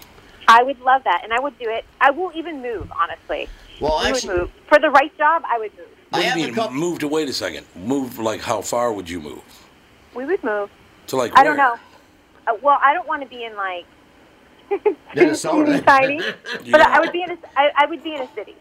I 0.47 0.63
would 0.63 0.79
love 0.81 1.03
that, 1.05 1.21
and 1.23 1.31
I 1.31 1.39
would 1.39 1.57
do 1.59 1.69
it. 1.69 1.85
I 2.01 2.09
will 2.11 2.31
even 2.35 2.61
move, 2.61 2.91
honestly. 2.99 3.47
Well, 3.79 3.93
I 3.93 4.09
actually- 4.09 4.29
would 4.29 4.39
move. 4.41 4.51
For 4.67 4.79
the 4.79 4.89
right 4.89 5.15
job, 5.17 5.43
I 5.47 5.59
would 5.59 5.71
move. 5.77 5.87
I 6.13 6.21
do 6.33 6.39
you 6.39 6.45
mean 6.47 6.55
couple. 6.55 6.75
move 6.75 6.99
to? 6.99 7.07
Wait 7.07 7.29
a 7.29 7.33
second. 7.33 7.65
Move 7.75 8.19
like 8.19 8.41
how 8.41 8.61
far 8.61 8.91
would 8.91 9.09
you 9.09 9.21
move? 9.21 9.41
We 10.13 10.25
would 10.25 10.43
move. 10.43 10.69
To 11.07 11.15
like 11.15 11.37
I 11.37 11.43
don't 11.43 11.55
know. 11.57 11.75
Uh, 12.47 12.53
well, 12.61 12.77
I 12.83 12.93
don't 12.93 13.07
want 13.07 13.21
to 13.21 13.29
be 13.29 13.43
in 13.45 13.55
like 13.55 13.85
Minnesota. 15.15 15.81
tiny, 15.81 16.15
You 16.17 16.33
but 16.71 16.79
know. 16.79 16.83
I 16.85 16.99
would 16.99 17.11
be 17.11 17.21
in 17.23 17.31
a, 17.31 17.37
I, 17.55 17.71
I 17.77 17.85
would 17.85 18.03
be 18.03 18.15
in 18.15 18.21
a 18.21 18.33
city. 18.35 18.55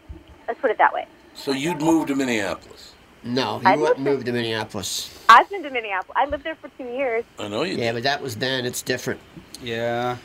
Let's 0.47 0.59
put 0.61 0.71
it 0.71 0.77
that 0.77 0.93
way. 0.93 1.07
So 1.33 1.51
you'd 1.51 1.81
move 1.81 2.07
to 2.07 2.15
Minneapolis. 2.15 2.90
No, 3.23 3.61
I 3.63 3.75
you 3.75 3.81
wouldn't 3.81 3.99
lived 3.99 4.17
move 4.17 4.25
to 4.25 4.31
Minneapolis. 4.31 5.17
I've 5.29 5.49
been 5.49 5.61
to 5.63 5.69
Minneapolis. 5.69 6.15
I 6.15 6.25
lived 6.25 6.43
there 6.43 6.55
for 6.55 6.69
two 6.77 6.85
years. 6.85 7.23
I 7.37 7.47
know 7.47 7.63
you. 7.63 7.77
Yeah, 7.77 7.93
but 7.93 8.03
that 8.03 8.21
was 8.21 8.35
then. 8.37 8.65
It's 8.65 8.81
different. 8.81 9.19
Yeah. 9.61 10.17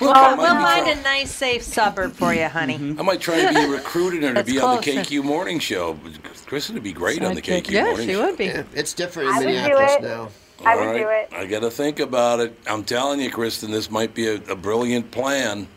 Look, 0.00 0.12
Well, 0.12 0.24
I 0.24 0.34
we'll 0.34 0.46
find 0.46 0.84
try- 0.86 0.90
a 0.92 1.02
nice, 1.02 1.30
safe 1.30 1.62
suburb 1.62 2.12
for 2.14 2.34
you, 2.34 2.48
honey. 2.48 2.74
Mm-hmm. 2.78 2.98
I 2.98 3.02
might 3.04 3.20
try 3.20 3.40
to 3.44 3.54
be 3.54 3.66
recruited 3.66 4.24
or 4.24 4.28
to 4.28 4.34
That's 4.34 4.50
be 4.50 4.58
on 4.58 4.76
the. 4.78 4.82
KQ 4.82 5.22
morning 5.22 5.58
show. 5.60 5.96
Kristen 6.46 6.74
would 6.74 6.82
be 6.82 6.92
great 6.92 7.22
on 7.22 7.34
the 7.34 7.42
Sidekick. 7.42 7.64
KQ 7.66 7.70
Yeah, 7.70 7.84
morning 7.84 8.06
she 8.08 8.12
show. 8.14 8.26
would 8.26 8.38
be. 8.38 8.46
Yeah, 8.46 8.62
it's 8.74 8.92
different 8.92 9.28
in 9.28 9.34
I 9.34 9.38
would 9.38 9.44
do 9.46 9.52
Minneapolis 9.54 9.92
it. 9.96 10.02
now. 10.02 10.28
I 10.64 10.72
All 10.72 10.78
would 10.80 10.86
right. 10.86 10.98
do 10.98 11.08
it. 11.36 11.40
I 11.42 11.46
got 11.46 11.60
to 11.60 11.70
think 11.70 12.00
about 12.00 12.40
it. 12.40 12.58
I'm 12.66 12.82
telling 12.84 13.20
you, 13.20 13.30
Kristen, 13.30 13.70
this 13.70 13.90
might 13.90 14.14
be 14.14 14.28
a, 14.28 14.34
a 14.50 14.56
brilliant 14.56 15.10
plan. 15.10 15.68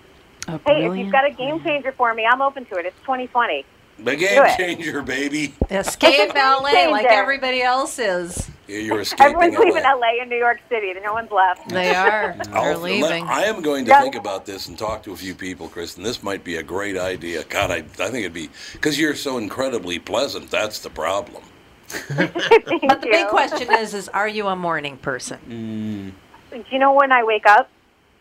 A 0.48 0.58
Hey, 0.66 0.86
if 0.88 0.96
you've 0.98 1.12
got 1.12 1.26
a 1.26 1.32
game 1.32 1.62
changer 1.62 1.92
for 1.92 2.14
me, 2.14 2.26
I'm 2.26 2.42
open 2.42 2.64
to 2.66 2.76
it. 2.76 2.86
It's 2.86 2.98
2020. 3.02 3.66
The 4.00 4.16
game 4.16 4.44
changer, 4.58 5.02
baby. 5.02 5.54
Escape 5.70 6.34
LA 6.36 6.72
game 6.72 6.92
like 6.92 7.08
everybody 7.08 7.62
else 7.62 7.98
is. 7.98 8.50
Yeah, 8.68 8.80
you're 8.80 9.00
escaping 9.02 9.36
Everyone's 9.36 9.58
leaving 9.58 9.84
LA. 9.84 9.96
LA 9.96 10.22
and 10.22 10.30
New 10.30 10.38
York 10.38 10.60
City. 10.70 10.94
No 11.04 11.14
one's 11.14 11.32
left. 11.32 11.70
They 11.70 11.96
are. 11.96 12.36
They're 12.44 12.56
I'll- 12.56 12.80
leaving. 12.80 13.26
I 13.26 13.44
am 13.44 13.62
going 13.62 13.86
to 13.86 13.92
Yeah. 13.92 14.02
think 14.02 14.16
about 14.16 14.46
this 14.46 14.68
and 14.68 14.78
talk 14.78 15.04
to 15.04 15.14
a 15.14 15.16
few 15.16 15.34
people, 15.34 15.68
Kristen. 15.70 16.04
This 16.04 16.22
might 16.22 16.44
be 16.44 16.58
a 16.58 16.64
great 16.64 16.98
idea. 16.98 17.44
God, 17.46 17.72
I, 17.72 17.78
I 17.78 17.82
think 17.82 18.16
it'd 18.18 18.34
be 18.34 18.50
because 18.74 19.00
you're 19.00 19.16
so 19.16 19.38
incredibly 19.38 20.00
pleasant. 20.00 20.52
That's 20.52 20.80
the 20.80 20.90
problem. 20.90 21.44
But 22.18 23.02
the 23.02 23.08
big 23.10 23.28
question 23.30 23.72
is, 23.74 23.94
is 23.94 24.10
are 24.10 24.28
you 24.28 24.48
a 24.48 24.56
morning 24.56 24.98
person? 24.98 26.14
Mm. 26.52 26.64
Do 26.64 26.64
you 26.70 26.80
know 26.80 26.92
when 26.94 27.12
I 27.14 27.24
wake 27.24 27.46
up? 27.46 27.70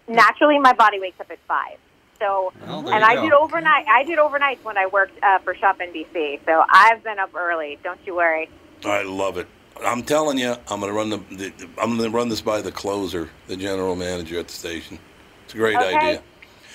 Naturally, 0.09 0.59
my 0.61 0.73
body 0.73 1.01
wakes 1.01 1.19
up 1.21 1.31
at 1.33 1.39
five. 1.49 1.77
So, 2.19 2.53
Well, 2.67 2.89
and 2.91 3.05
I 3.05 3.15
go. 3.15 3.23
did 3.23 3.33
overnight. 3.33 3.87
I 3.89 4.03
did 4.05 4.19
overnights 4.19 4.63
when 4.65 4.77
I 4.79 4.87
worked 4.87 5.23
uh, 5.23 5.39
for 5.41 5.55
Shop 5.55 5.79
NBC. 5.79 6.41
So 6.47 6.63
I've 6.71 7.03
been 7.05 7.19
up 7.19 7.35
early. 7.35 7.79
Don't 7.83 8.01
you 8.07 8.17
worry. 8.17 8.49
I 8.85 9.03
love 9.03 9.37
it. 9.39 9.47
I'm 9.85 10.03
telling 10.03 10.39
you, 10.39 10.55
I'm 10.69 10.81
going 10.81 10.91
to 10.91 10.97
run 10.97 11.11
the, 11.11 11.19
the 11.37 11.69
I'm 11.81 11.97
going 11.99 12.11
to 12.11 12.17
run 12.17 12.29
this 12.31 12.41
by 12.41 12.63
the 12.63 12.73
closer, 12.73 13.29
the 13.47 13.57
general 13.57 13.95
manager 13.95 14.39
at 14.39 14.49
the 14.49 14.55
station. 14.55 14.99
It's 15.45 15.53
a 15.55 15.57
great 15.59 15.77
Okay. 15.77 15.97
idea. 15.97 16.23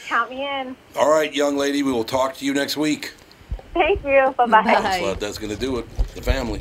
Count 0.07 0.29
me 0.29 0.45
in. 0.47 0.75
All 0.95 1.09
right, 1.09 1.33
young 1.33 1.57
lady, 1.57 1.81
we 1.83 1.91
will 1.91 2.03
talk 2.03 2.35
to 2.37 2.45
you 2.45 2.53
next 2.53 2.77
week. 2.77 3.13
Thank 3.73 4.03
you. 4.03 4.33
Bye 4.37 4.45
bye. 4.45 4.61
Bye. 4.63 4.71
That's, 4.73 5.19
that's 5.19 5.37
going 5.39 5.51
to 5.53 5.59
do 5.59 5.77
it. 5.79 5.89
The 6.15 6.21
family. 6.21 6.59